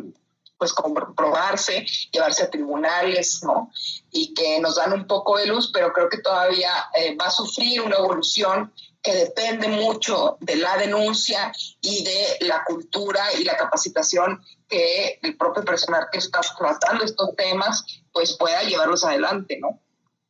pues 0.59 0.73
comprobarse, 0.73 1.87
llevarse 2.11 2.43
a 2.43 2.51
tribunales, 2.51 3.41
¿no? 3.43 3.71
Y 4.11 4.35
que 4.35 4.61
nos 4.61 4.75
dan 4.77 4.93
un 4.93 5.07
poco 5.07 5.39
de 5.39 5.47
luz, 5.47 5.71
pero 5.73 5.93
creo 5.93 6.09
que 6.09 6.19
todavía 6.19 6.71
eh, 6.95 7.17
va 7.17 7.27
a 7.27 7.31
sufrir 7.31 7.81
una 7.81 7.97
evolución 7.97 8.73
que 9.01 9.15
depende 9.15 9.69
mucho 9.69 10.37
de 10.41 10.57
la 10.57 10.77
denuncia 10.77 11.53
y 11.81 12.05
de 12.05 12.47
la 12.47 12.65
cultura 12.65 13.33
y 13.39 13.45
la 13.45 13.57
capacitación 13.57 14.43
que 14.69 15.21
el 15.23 15.37
propio 15.37 15.65
personal 15.65 16.09
que 16.11 16.19
está 16.19 16.41
tratando 16.59 17.05
estos 17.05 17.35
temas 17.37 17.85
pues 18.13 18.37
pueda 18.37 18.63
llevarlos 18.65 19.05
adelante, 19.05 19.59
¿no? 19.61 19.81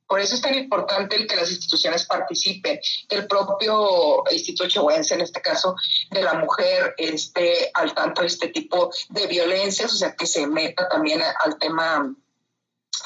Por 0.08 0.20
eso 0.20 0.34
es 0.34 0.40
tan 0.40 0.54
importante 0.54 1.16
el 1.16 1.26
que 1.26 1.36
las 1.36 1.50
instituciones 1.50 2.06
participen, 2.06 2.80
que 3.08 3.16
el 3.16 3.26
propio 3.26 4.24
Instituto 4.30 4.68
Chihuahuense, 4.68 5.14
en 5.14 5.20
este 5.20 5.42
caso 5.42 5.76
de 6.10 6.22
la 6.22 6.34
mujer, 6.34 6.94
esté 6.96 7.70
al 7.74 7.94
tanto 7.94 8.22
de 8.22 8.28
este 8.28 8.48
tipo 8.48 8.90
de 9.10 9.26
violencias, 9.26 9.92
o 9.92 9.96
sea, 9.96 10.16
que 10.16 10.26
se 10.26 10.46
meta 10.46 10.88
también 10.88 11.20
al 11.22 11.58
tema 11.58 12.14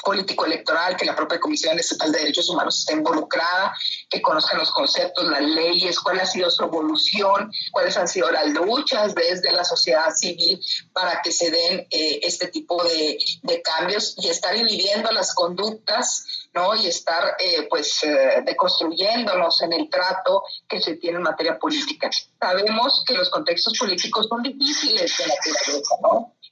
político 0.03 0.45
electoral, 0.45 0.95
que 0.97 1.05
la 1.05 1.15
propia 1.15 1.39
Comisión 1.39 1.79
Estatal 1.79 2.11
de 2.11 2.19
Derechos 2.19 2.49
Humanos 2.49 2.79
esté 2.79 2.93
involucrada, 2.93 3.73
que 4.09 4.21
conozcan 4.21 4.59
los 4.59 4.71
conceptos, 4.71 5.25
las 5.27 5.41
leyes, 5.41 5.99
cuál 5.99 6.19
ha 6.19 6.25
sido 6.25 6.49
su 6.49 6.63
evolución, 6.63 7.51
cuáles 7.71 7.95
han 7.97 8.07
sido 8.07 8.29
las 8.31 8.47
luchas 8.49 9.15
desde 9.15 9.51
la 9.51 9.63
sociedad 9.63 10.13
civil 10.13 10.59
para 10.91 11.21
que 11.21 11.31
se 11.31 11.49
den 11.49 11.87
eh, 11.89 12.19
este 12.23 12.47
tipo 12.47 12.83
de, 12.83 13.17
de, 13.43 13.61
cambios 13.61 14.15
y 14.17 14.27
estar 14.27 14.55
inhibiendo 14.55 15.11
las 15.11 15.33
conductas, 15.33 16.47
¿no? 16.53 16.75
Y 16.75 16.87
estar, 16.87 17.35
eh, 17.39 17.67
pues, 17.69 18.03
eh, 18.03 18.43
deconstruyéndonos 18.45 19.61
en 19.61 19.73
el 19.73 19.89
trato 19.89 20.43
que 20.67 20.81
se 20.81 20.95
tiene 20.95 21.17
en 21.17 21.23
materia 21.23 21.57
política. 21.57 22.09
Sabemos 22.39 23.03
que 23.07 23.13
los 23.13 23.29
contextos 23.29 23.77
políticos 23.77 24.27
son 24.27 24.43
difíciles 24.43 25.17
de 25.17 25.27
naturaleza, 25.27 25.95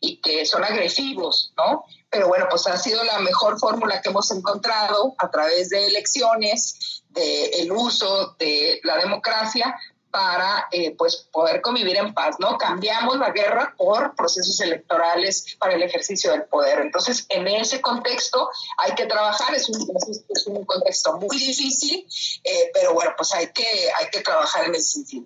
y 0.01 0.17
que 0.17 0.45
son 0.45 0.63
agresivos, 0.63 1.53
¿no? 1.55 1.85
Pero 2.11 2.27
bueno, 2.27 2.45
pues 2.49 2.67
ha 2.67 2.77
sido 2.77 3.03
la 3.03 3.19
mejor 3.19 3.57
fórmula 3.57 4.01
que 4.01 4.09
hemos 4.09 4.29
encontrado 4.31 5.15
a 5.17 5.31
través 5.31 5.69
de 5.69 5.87
elecciones, 5.87 7.03
del 7.09 7.49
el 7.53 7.71
uso 7.71 8.35
de 8.37 8.79
la 8.83 8.97
democracia 8.97 9.75
para 10.11 10.67
eh, 10.71 10.93
pues 10.97 11.27
poder 11.31 11.61
convivir 11.61 11.95
en 11.95 12.13
paz, 12.13 12.35
¿no? 12.39 12.57
Cambiamos 12.57 13.17
la 13.17 13.31
guerra 13.31 13.73
por 13.77 14.13
procesos 14.15 14.59
electorales 14.59 15.55
para 15.57 15.73
el 15.73 15.83
ejercicio 15.83 16.31
del 16.31 16.43
poder. 16.43 16.81
Entonces, 16.81 17.25
en 17.29 17.47
ese 17.47 17.81
contexto 17.81 18.49
hay 18.77 18.93
que 18.93 19.05
trabajar, 19.05 19.55
es 19.55 19.69
un, 19.69 19.87
es 20.29 20.47
un 20.47 20.65
contexto 20.65 21.17
muy 21.17 21.37
difícil, 21.37 22.05
eh, 22.43 22.71
pero 22.73 22.93
bueno, 22.93 23.11
pues 23.15 23.33
hay 23.33 23.47
que, 23.53 23.89
hay 23.99 24.09
que 24.11 24.19
trabajar 24.19 24.65
en 24.65 24.75
ese 24.75 24.91
sentido. 24.91 25.25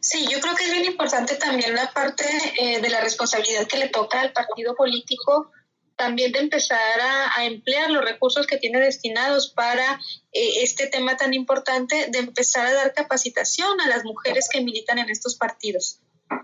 Sí, 0.00 0.26
yo 0.28 0.40
creo 0.40 0.54
que 0.54 0.64
es 0.64 0.72
bien 0.72 0.84
importante 0.84 1.36
también 1.36 1.74
la 1.74 1.90
parte 1.92 2.24
eh, 2.58 2.80
de 2.80 2.88
la 2.90 3.00
responsabilidad 3.00 3.66
que 3.66 3.78
le 3.78 3.88
toca 3.88 4.20
al 4.20 4.32
partido 4.32 4.74
político 4.74 5.50
también 6.00 6.32
de 6.32 6.38
empezar 6.38 6.98
a, 7.36 7.44
emplear 7.44 7.90
los 7.90 8.02
recursos 8.02 8.46
que 8.46 8.56
tiene 8.56 8.80
destinados 8.80 9.50
para 9.50 10.00
eh, 10.32 10.62
este 10.62 10.86
tema 10.86 11.18
tan 11.18 11.34
importante, 11.34 12.06
de 12.08 12.18
empezar 12.20 12.64
a 12.64 12.72
dar 12.72 12.94
capacitación 12.94 13.78
a 13.82 13.86
las 13.86 14.02
mujeres 14.04 14.48
que 14.50 14.62
militan 14.62 14.98
en 14.98 15.10
estos 15.10 15.36
partidos, 15.36 15.98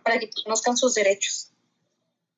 para 0.05 0.19
que 0.19 0.29
conozcan 0.45 0.77
sus 0.77 0.93
derechos. 0.93 1.53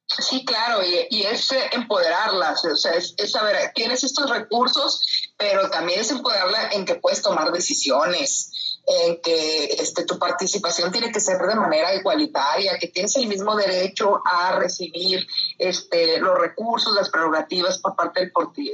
Sí, 0.06 0.44
claro, 0.44 0.80
y, 0.84 1.22
es 1.22 1.50
eh, 1.50 1.70
empoderarlas, 1.72 2.64
o 2.64 2.76
sea, 2.76 2.94
es, 2.94 3.14
es, 3.18 3.32
saber, 3.32 3.72
tienes 3.74 4.04
estos 4.04 4.30
recursos, 4.30 5.04
pero 5.36 5.68
también 5.70 6.00
es 6.00 6.10
empoderarla 6.12 6.68
en 6.68 6.86
que 6.86 6.94
puedes 6.94 7.20
tomar 7.20 7.50
decisiones, 7.50 8.77
en 8.88 9.20
que 9.20 9.64
este, 9.66 10.04
tu 10.04 10.18
participación 10.18 10.90
tiene 10.90 11.12
que 11.12 11.20
ser 11.20 11.38
de 11.38 11.54
manera 11.54 11.94
igualitaria, 11.94 12.78
que 12.78 12.88
tienes 12.88 13.14
el 13.16 13.26
mismo 13.26 13.54
derecho 13.54 14.22
a 14.24 14.58
recibir 14.58 15.26
este, 15.58 16.18
los 16.18 16.38
recursos, 16.38 16.94
las 16.94 17.10
prerrogativas 17.10 17.78
por 17.78 17.94
parte 17.94 18.20
del, 18.20 18.32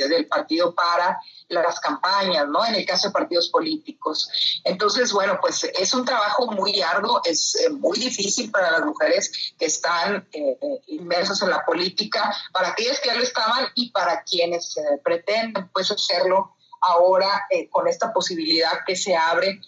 del 0.09 0.27
partido 0.29 0.73
para 0.73 1.19
las 1.49 1.81
campañas, 1.81 2.47
¿no? 2.49 2.65
En 2.65 2.77
el 2.77 2.87
caso 2.87 3.09
de 3.09 3.13
partidos 3.13 3.49
políticos. 3.49 4.31
Entonces, 4.63 5.13
bueno, 5.13 5.39
pues 5.41 5.65
es 5.65 5.95
un 5.95 6.05
trabajo 6.05 6.47
muy 6.47 6.81
arduo, 6.81 7.21
es 7.25 7.57
eh, 7.57 7.71
muy 7.71 7.99
difícil 7.99 8.51
para 8.53 8.71
las 8.71 8.85
mujeres 8.85 9.55
que 9.59 9.67
están 9.67 10.29
eh, 10.33 10.59
eh, 10.61 10.81
inmersas 10.89 11.43
en 11.43 11.51
la 11.51 11.65
política, 11.65 12.35
para 12.53 12.69
aquellas 12.69 13.01
que 13.01 13.09
ya 13.09 13.17
lo 13.17 13.23
estaban 13.23 13.67
y 13.75 13.91
para 13.91 14.23
quienes 14.23 14.77
pretenden 15.03 15.69
pues 15.73 15.91
hacerlo 15.91 16.55
ahora 16.81 17.49
con 17.71 17.89
esta 17.89 18.13
posibilidad 18.13 18.85
que 18.87 18.95
se 18.95 19.17
abre 19.17 19.61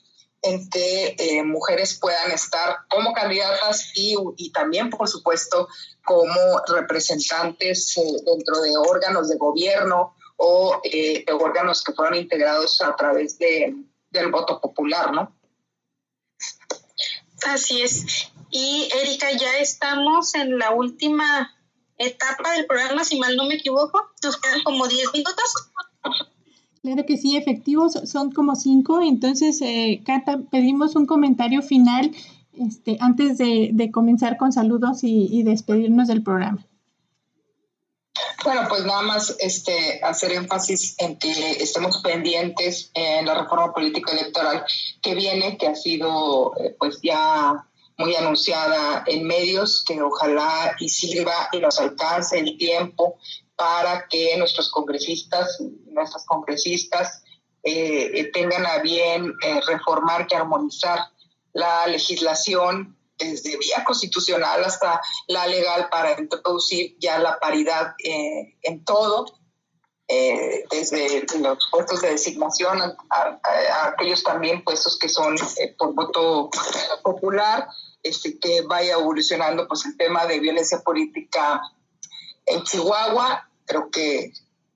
en 0.42 0.68
que 0.70 1.16
eh, 1.18 1.42
mujeres 1.42 1.98
puedan 2.00 2.30
estar 2.30 2.78
como 2.88 3.12
candidatas 3.12 3.92
y, 3.94 4.14
y 4.36 4.52
también, 4.52 4.90
por 4.90 5.08
supuesto, 5.08 5.68
como 6.04 6.62
representantes 6.68 7.96
eh, 7.98 8.02
dentro 8.24 8.60
de 8.60 8.76
órganos 8.76 9.28
de 9.28 9.36
gobierno 9.36 10.14
o 10.36 10.80
eh, 10.84 11.24
de 11.26 11.32
órganos 11.32 11.82
que 11.82 11.92
fueron 11.92 12.16
integrados 12.16 12.80
a 12.80 12.94
través 12.94 13.38
de, 13.38 13.74
del 14.10 14.30
voto 14.30 14.60
popular, 14.60 15.12
¿no? 15.12 15.36
Así 17.46 17.82
es. 17.82 18.30
Y 18.50 18.88
Erika, 19.00 19.32
ya 19.32 19.58
estamos 19.58 20.34
en 20.34 20.58
la 20.58 20.70
última 20.70 21.54
etapa 21.98 22.52
del 22.52 22.66
programa, 22.66 23.04
si 23.04 23.18
mal 23.18 23.36
no 23.36 23.46
me 23.46 23.54
equivoco. 23.54 24.10
Nos 24.22 24.36
quedan 24.40 24.62
como 24.62 24.86
10 24.86 25.12
minutos. 25.12 25.70
Claro 26.86 27.04
que 27.04 27.16
sí, 27.16 27.36
efectivos 27.36 27.94
son 28.04 28.30
como 28.30 28.54
cinco. 28.54 29.00
Entonces, 29.02 29.60
eh, 29.60 30.02
Cata, 30.06 30.38
pedimos 30.52 30.94
un 30.94 31.04
comentario 31.04 31.60
final 31.60 32.12
este, 32.56 32.96
antes 33.00 33.38
de, 33.38 33.90
comenzar 33.92 34.36
con 34.36 34.52
saludos 34.52 35.00
y, 35.02 35.42
despedirnos 35.42 36.06
del 36.06 36.22
programa. 36.22 36.64
Bueno, 38.44 38.60
pues 38.68 38.84
nada 38.84 39.02
más 39.02 39.34
este, 39.40 39.98
hacer 40.04 40.30
énfasis 40.30 40.94
en 40.98 41.18
que 41.18 41.32
estemos 41.60 42.00
pendientes 42.02 42.92
en 42.94 43.26
la 43.26 43.34
reforma 43.34 43.72
política 43.72 44.12
electoral 44.12 44.64
que 45.02 45.16
viene, 45.16 45.58
que 45.58 45.66
ha 45.66 45.74
sido 45.74 46.52
eh, 46.60 46.76
pues 46.78 47.00
ya 47.02 47.66
muy 47.98 48.14
anunciada 48.14 49.02
en 49.08 49.26
medios, 49.26 49.82
que 49.84 50.00
ojalá 50.00 50.76
y 50.78 50.88
sirva 50.88 51.48
y 51.50 51.58
nos 51.58 51.80
alcance 51.80 52.38
el 52.38 52.56
tiempo 52.56 53.18
para 53.56 54.06
que 54.08 54.36
nuestros 54.36 54.70
congresistas, 54.70 55.58
nuestras 55.86 56.24
congresistas 56.26 57.22
eh, 57.68 58.30
tengan 58.32 58.64
a 58.64 58.78
bien 58.78 59.34
eh, 59.42 59.60
reformar 59.66 60.28
y 60.30 60.34
armonizar 60.34 61.00
la 61.52 61.86
legislación 61.88 62.96
desde 63.18 63.56
vía 63.56 63.82
constitucional 63.84 64.62
hasta 64.62 65.00
la 65.26 65.46
legal 65.46 65.88
para 65.90 66.20
introducir 66.20 66.96
ya 67.00 67.18
la 67.18 67.40
paridad 67.40 67.94
eh, 68.04 68.56
en 68.62 68.84
todo, 68.84 69.26
desde 70.70 71.26
los 71.40 71.58
puestos 71.72 72.02
de 72.02 72.10
designación 72.10 72.80
a, 72.80 73.40
aquellos 73.88 74.22
también 74.22 74.62
puestos 74.62 74.96
que 75.00 75.08
son 75.08 75.34
por 75.76 75.94
voto 75.94 76.48
popular, 77.02 77.66
este, 78.04 78.38
que 78.38 78.62
vaya 78.62 78.92
evolucionando 78.92 79.66
pues 79.66 79.84
el 79.86 79.96
tema 79.96 80.24
de 80.26 80.38
violencia 80.38 80.80
política 80.84 81.60
en 82.46 82.62
Chihuahua, 82.62 83.45
creo 83.66 83.90
que, 83.90 84.32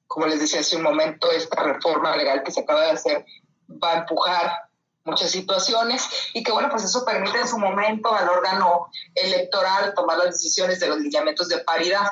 como 0.06 0.26
les 0.26 0.40
decía 0.40 0.60
hace 0.60 0.76
un 0.76 0.82
momento, 0.82 1.30
esta 1.30 1.62
reforma 1.62 2.16
legal 2.16 2.42
que 2.42 2.50
se 2.50 2.60
acaba 2.60 2.84
de 2.84 2.90
hacer 2.90 3.24
va 3.70 3.92
a 3.92 3.98
empujar 4.00 4.52
muchas 5.04 5.30
situaciones 5.30 6.08
y 6.34 6.42
que 6.42 6.52
bueno, 6.52 6.68
pues 6.70 6.84
eso 6.84 7.04
permite 7.04 7.38
en 7.38 7.48
su 7.48 7.58
momento 7.58 8.14
al 8.14 8.28
órgano 8.28 8.88
electoral 9.14 9.94
tomar 9.94 10.18
las 10.18 10.32
decisiones 10.32 10.80
de 10.80 10.88
los 10.88 10.98
lineamientos 10.98 11.48
de 11.48 11.58
paridad, 11.58 12.06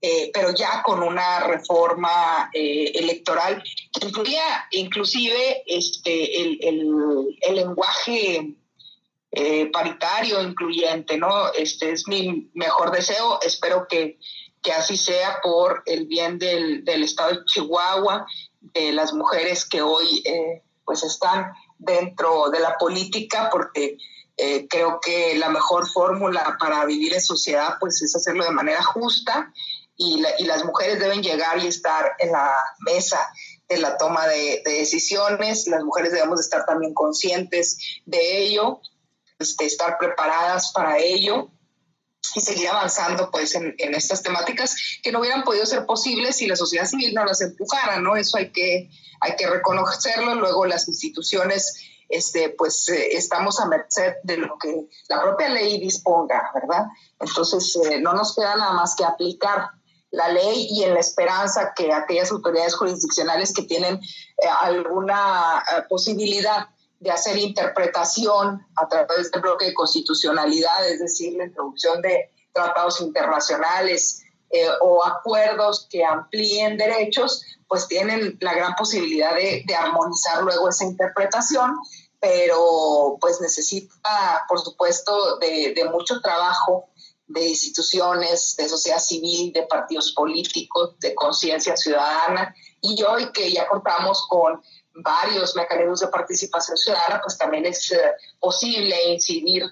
eh, 0.00 0.30
pero 0.32 0.54
ya 0.54 0.82
con 0.82 1.02
una 1.02 1.40
reforma 1.40 2.50
eh, 2.52 2.92
electoral 2.94 3.62
que 3.92 4.06
incluía 4.06 4.66
inclusive 4.70 5.62
este, 5.66 6.42
el, 6.42 6.58
el, 6.62 7.38
el 7.40 7.54
lenguaje 7.54 8.54
eh, 9.36 9.66
paritario, 9.72 10.40
incluyente, 10.42 11.16
¿no? 11.18 11.52
Este 11.52 11.90
es 11.90 12.06
mi 12.06 12.50
mejor 12.54 12.92
deseo, 12.92 13.40
espero 13.42 13.88
que 13.88 14.20
que 14.64 14.72
así 14.72 14.96
sea 14.96 15.40
por 15.42 15.82
el 15.84 16.06
bien 16.06 16.38
del, 16.38 16.84
del 16.84 17.04
estado 17.04 17.32
de 17.32 17.44
Chihuahua, 17.44 18.26
de 18.60 18.92
las 18.92 19.12
mujeres 19.12 19.66
que 19.66 19.82
hoy 19.82 20.22
eh, 20.24 20.62
pues 20.84 21.04
están 21.04 21.52
dentro 21.78 22.48
de 22.48 22.60
la 22.60 22.76
política, 22.78 23.50
porque 23.52 23.98
eh, 24.38 24.66
creo 24.66 25.00
que 25.00 25.36
la 25.36 25.50
mejor 25.50 25.88
fórmula 25.88 26.56
para 26.58 26.84
vivir 26.86 27.12
en 27.12 27.20
sociedad 27.20 27.76
pues 27.78 28.00
es 28.02 28.16
hacerlo 28.16 28.44
de 28.44 28.50
manera 28.52 28.82
justa 28.82 29.52
y, 29.96 30.24
las 30.44 30.64
mujeres 30.64 30.98
deben 30.98 31.22
llegar 31.22 31.62
y 31.62 31.68
estar 31.68 32.12
en 32.18 32.32
la 32.32 32.50
mesa 32.80 33.20
de 33.68 33.76
la 33.78 33.96
toma 33.98 34.26
de, 34.26 34.62
de 34.64 34.72
decisiones, 34.78 35.68
las 35.68 35.84
mujeres 35.84 36.12
debemos 36.12 36.40
estar 36.40 36.64
también 36.64 36.94
conscientes 36.94 38.00
de 38.06 38.38
ello, 38.38 38.80
este, 39.38 39.66
estar 39.66 39.98
preparadas 39.98 40.72
para 40.72 40.98
ello 40.98 41.50
y 42.34 42.40
seguir 42.40 42.68
avanzando 42.68 43.30
pues 43.30 43.54
en, 43.54 43.74
estas 43.78 44.22
temáticas 44.22 44.76
que 45.02 45.12
no 45.12 45.20
hubieran 45.20 45.44
podido 45.44 45.64
ser 45.66 45.86
posibles 45.86 46.36
si 46.36 46.46
la 46.46 46.56
sociedad 46.56 46.86
civil 46.86 47.14
no 47.14 47.24
las 47.24 47.40
empujara, 47.40 48.00
¿no? 48.00 48.16
Eso 48.16 48.36
hay 48.36 48.50
que, 48.50 48.90
hay 49.20 49.36
que 49.36 49.46
reconocerlo, 49.46 50.34
luego 50.34 50.66
las 50.66 50.88
instituciones 50.88 51.74
este, 52.08 52.50
pues 52.50 52.88
eh, 52.88 53.16
estamos 53.16 53.60
a 53.60 53.66
merced 53.66 54.14
de 54.22 54.36
lo 54.36 54.58
que 54.58 54.88
la 55.08 55.22
propia 55.22 55.48
ley 55.48 55.80
disponga, 55.80 56.50
¿verdad? 56.54 56.86
Entonces 57.18 57.76
eh, 57.90 58.00
no 58.00 58.12
nos 58.12 58.34
queda 58.34 58.56
nada 58.56 58.72
más 58.72 58.94
que 58.94 59.04
aplicar 59.04 59.70
la 60.10 60.28
ley 60.28 60.68
y 60.70 60.84
en 60.84 60.94
la 60.94 61.00
esperanza 61.00 61.72
que 61.74 61.92
aquellas 61.92 62.30
autoridades 62.30 62.76
jurisdiccionales 62.76 63.52
que 63.52 63.62
tienen 63.62 63.94
eh, 63.94 64.48
alguna 64.60 65.64
posibilidad 65.88 66.68
de 67.04 67.10
hacer 67.10 67.36
interpretación 67.36 68.66
a 68.76 68.88
través 68.88 69.30
del 69.30 69.42
bloque 69.42 69.66
de 69.66 69.74
constitucionalidad, 69.74 70.88
es 70.88 71.00
decir, 71.00 71.34
la 71.34 71.44
introducción 71.44 72.00
de 72.00 72.30
tratados 72.54 73.02
internacionales 73.02 74.22
eh, 74.48 74.66
o 74.80 75.04
acuerdos 75.04 75.86
que 75.90 76.02
amplíen 76.02 76.78
derechos, 76.78 77.44
pues 77.68 77.86
tienen 77.88 78.38
la 78.40 78.54
gran 78.54 78.74
posibilidad 78.74 79.34
de, 79.34 79.66
armonizar 79.78 80.42
luego 80.42 80.70
esa 80.70 80.84
interpretación, 80.84 81.76
pero 82.20 83.18
pues 83.20 83.38
necesita, 83.38 84.46
por 84.48 84.60
supuesto, 84.60 85.36
de, 85.36 85.74
de 85.76 85.84
mucho 85.90 86.22
trabajo 86.22 86.88
de 87.26 87.48
instituciones, 87.48 88.56
de 88.56 88.66
sociedad 88.66 88.98
civil, 88.98 89.52
de 89.52 89.64
partidos 89.64 90.12
políticos, 90.12 90.98
de 91.00 91.14
conciencia 91.14 91.76
ciudadana. 91.76 92.54
Y 92.80 93.02
hoy 93.02 93.30
que 93.32 93.52
ya 93.52 93.68
contamos 93.68 94.26
con 94.28 94.62
varios 94.94 95.56
mecanismos 95.56 96.00
de 96.00 96.08
participación 96.08 96.76
ciudadana, 96.76 97.20
pues 97.22 97.36
también 97.36 97.66
es 97.66 97.90
eh, 97.92 97.98
posible 98.38 98.96
incidir 99.08 99.64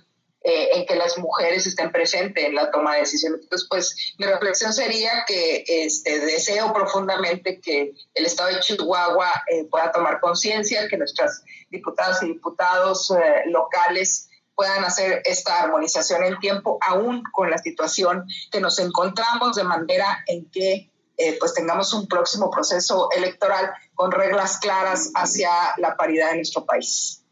eh, 0.45 0.71
en 0.75 0.87
que 0.87 0.97
las 0.97 1.17
mujeres 1.19 1.67
estén 1.67 1.93
presentes 1.93 2.45
en 2.45 2.55
la 2.55 2.71
toma 2.71 2.95
de 2.95 3.01
decisiones. 3.01 3.43
Entonces, 3.43 3.69
pues 3.71 4.15
mi 4.19 4.27
reflexión 4.27 4.73
sería 4.73 5.25
que 5.27 5.65
este, 5.67 6.19
deseo 6.21 6.73
profundamente 6.73 7.61
que 7.61 7.93
el 8.15 8.27
Estado 8.27 8.49
de 8.49 8.61
Chihuahua 8.61 9.31
eh, 9.49 9.65
pueda 9.71 9.93
tomar 9.93 10.21
conciencia, 10.21 10.89
que 10.89 10.99
nuestras 10.99 11.43
diputadas 11.71 12.23
y 12.23 12.27
diputados 12.27 13.13
locales 13.47 14.29
puedan 14.55 14.85
hacer 14.85 15.23
esta 15.25 15.63
armonización 15.63 16.25
en 16.25 16.39
tiempo, 16.39 16.79
aún 16.87 17.23
con 17.33 17.51
la 17.51 17.59
situación 17.59 18.27
que 18.51 18.61
nos 18.61 18.79
encontramos, 18.79 19.57
de 19.57 19.65
manera 19.65 20.23
en 20.27 20.51
que 20.51 20.92
eh, 21.17 21.37
pues 21.39 21.55
tengamos 21.55 21.93
un 21.93 22.07
próximo 22.09 22.51
proceso 22.51 23.09
electoral 23.13 23.71
con 23.95 24.11
reglas 24.11 24.59
claras 24.59 25.11
hacia 25.15 25.51
la 25.77 25.97
paridad 25.97 26.31
en 26.31 26.37
nuestro 26.37 26.65
país. 26.65 27.23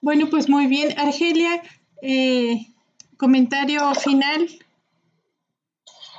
Bueno, 0.00 0.28
pues 0.30 0.48
muy 0.48 0.66
bien. 0.66 0.98
Argelia, 0.98 1.62
eh, 2.02 2.66
comentario 3.16 3.94
final. 3.94 4.48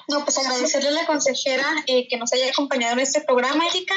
No, 0.08 0.24
pues 0.24 0.38
agradecerle 0.38 0.90
a 0.90 0.92
la 0.92 1.06
consejera 1.06 1.66
eh, 1.88 2.08
que 2.08 2.18
nos 2.18 2.32
haya 2.34 2.50
acompañado 2.50 2.94
en 2.94 3.00
este 3.00 3.22
programa, 3.22 3.68
Erika. 3.68 3.96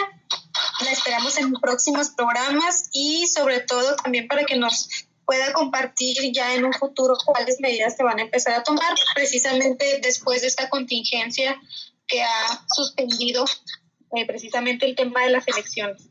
La 0.84 0.90
esperamos 0.90 1.36
en 1.38 1.52
próximos 1.54 2.11
programas 2.11 2.88
y 2.92 3.26
sobre 3.26 3.61
todo 3.61 3.96
también 3.96 4.28
para 4.28 4.44
que 4.44 4.56
nos 4.56 4.88
pueda 5.29 5.53
compartir 5.53 6.16
ya 6.33 6.55
en 6.55 6.64
un 6.64 6.72
futuro 6.72 7.14
cuáles 7.26 7.61
medidas 7.61 7.95
se 7.95 8.03
van 8.03 8.18
a 8.18 8.22
empezar 8.22 8.55
a 8.55 8.62
tomar 8.62 8.95
precisamente 9.14 10.01
después 10.03 10.41
de 10.41 10.47
esta 10.47 10.70
contingencia 10.70 11.55
que 12.07 12.22
ha 12.22 12.64
suspendido 12.74 13.45
eh, 14.16 14.26
precisamente 14.26 14.87
el 14.87 14.97
tema 14.97 15.24
de 15.24 15.33
las 15.33 15.47
elecciones. 15.47 16.09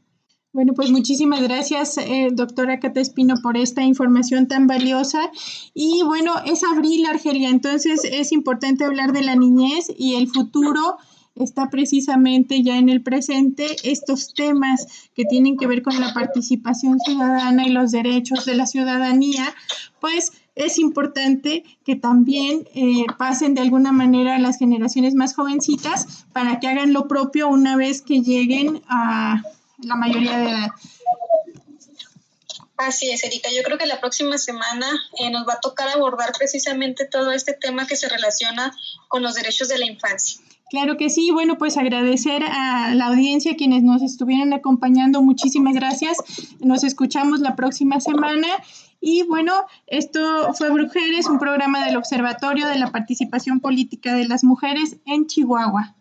Bueno, 0.53 0.74
pues 0.76 0.91
muchísimas 0.91 1.41
gracias, 1.41 1.97
eh, 1.97 2.28
doctora 2.32 2.80
Cata 2.80 2.99
Espino, 2.99 3.34
por 3.41 3.57
esta 3.57 3.82
información 3.82 4.47
tan 4.47 4.68
valiosa. 4.68 5.32
Y 5.74 6.03
bueno, 6.05 6.36
es 6.45 6.63
abril, 6.63 7.07
Argelia, 7.07 7.49
entonces 7.49 8.01
es 8.03 8.32
importante 8.32 8.86
hablar 8.86 9.13
de 9.13 9.24
la 9.24 9.36
niñez 9.36 9.88
y 9.97 10.13
el 10.13 10.28
futuro 10.28 10.97
está 11.39 11.69
precisamente 11.69 12.61
ya 12.63 12.77
en 12.77 12.89
el 12.89 13.01
presente 13.01 13.75
estos 13.83 14.33
temas 14.33 15.09
que 15.15 15.25
tienen 15.25 15.57
que 15.57 15.67
ver 15.67 15.81
con 15.81 15.99
la 15.99 16.13
participación 16.13 16.99
ciudadana 16.99 17.65
y 17.65 17.69
los 17.69 17.91
derechos 17.91 18.45
de 18.45 18.55
la 18.55 18.65
ciudadanía, 18.65 19.53
pues 19.99 20.31
es 20.55 20.79
importante 20.79 21.63
que 21.85 21.95
también 21.95 22.67
eh, 22.73 23.05
pasen 23.17 23.53
de 23.53 23.61
alguna 23.61 23.91
manera 23.91 24.35
a 24.35 24.39
las 24.39 24.57
generaciones 24.57 25.13
más 25.13 25.35
jovencitas 25.35 26.25
para 26.33 26.59
que 26.59 26.67
hagan 26.67 26.93
lo 26.93 27.07
propio 27.07 27.47
una 27.47 27.75
vez 27.75 28.01
que 28.01 28.21
lleguen 28.21 28.81
a 28.89 29.43
la 29.77 29.95
mayoría 29.95 30.38
de 30.39 30.49
edad. 30.49 30.71
Así 32.77 33.09
es, 33.09 33.23
Erika. 33.23 33.49
Yo 33.55 33.63
creo 33.63 33.77
que 33.77 33.88
la 33.88 33.99
próxima 33.99 34.38
semana 34.38 34.88
eh, 35.19 35.31
nos 35.31 35.47
va 35.47 35.53
a 35.53 35.59
tocar 35.59 35.89
abordar 35.89 36.31
precisamente 36.38 37.05
todo 37.05 37.31
este 37.31 37.53
tema 37.53 37.88
que 37.88 37.95
se 37.95 38.07
relaciona 38.07 38.75
con 39.07 39.23
los 39.23 39.33
derechos 39.33 39.67
de 39.67 39.79
la 39.79 39.85
infancia. 39.85 40.39
Claro 40.70 40.97
que 40.97 41.09
sí. 41.09 41.32
Bueno, 41.32 41.57
pues 41.57 41.78
agradecer 41.78 42.43
a 42.43 42.93
la 42.93 43.07
audiencia 43.07 43.55
quienes 43.55 43.84
nos 43.84 44.01
estuvieron 44.01 44.53
acompañando. 44.53 45.22
Muchísimas 45.22 45.74
gracias. 45.76 46.18
Nos 46.59 46.84
escuchamos 46.84 47.39
la 47.39 47.55
próxima 47.55 47.99
semana. 47.99 48.47
Y 48.99 49.24
bueno, 49.24 49.53
esto 49.86 50.53
fue 50.53 50.70
Brujeres, 50.72 51.28
un 51.28 51.39
programa 51.39 51.86
del 51.86 51.97
Observatorio 51.97 52.68
de 52.68 52.78
la 52.78 52.91
Participación 52.91 53.59
Política 53.59 54.13
de 54.15 54.28
las 54.28 54.43
Mujeres 54.43 54.97
en 55.05 55.28
Chihuahua. 55.28 55.96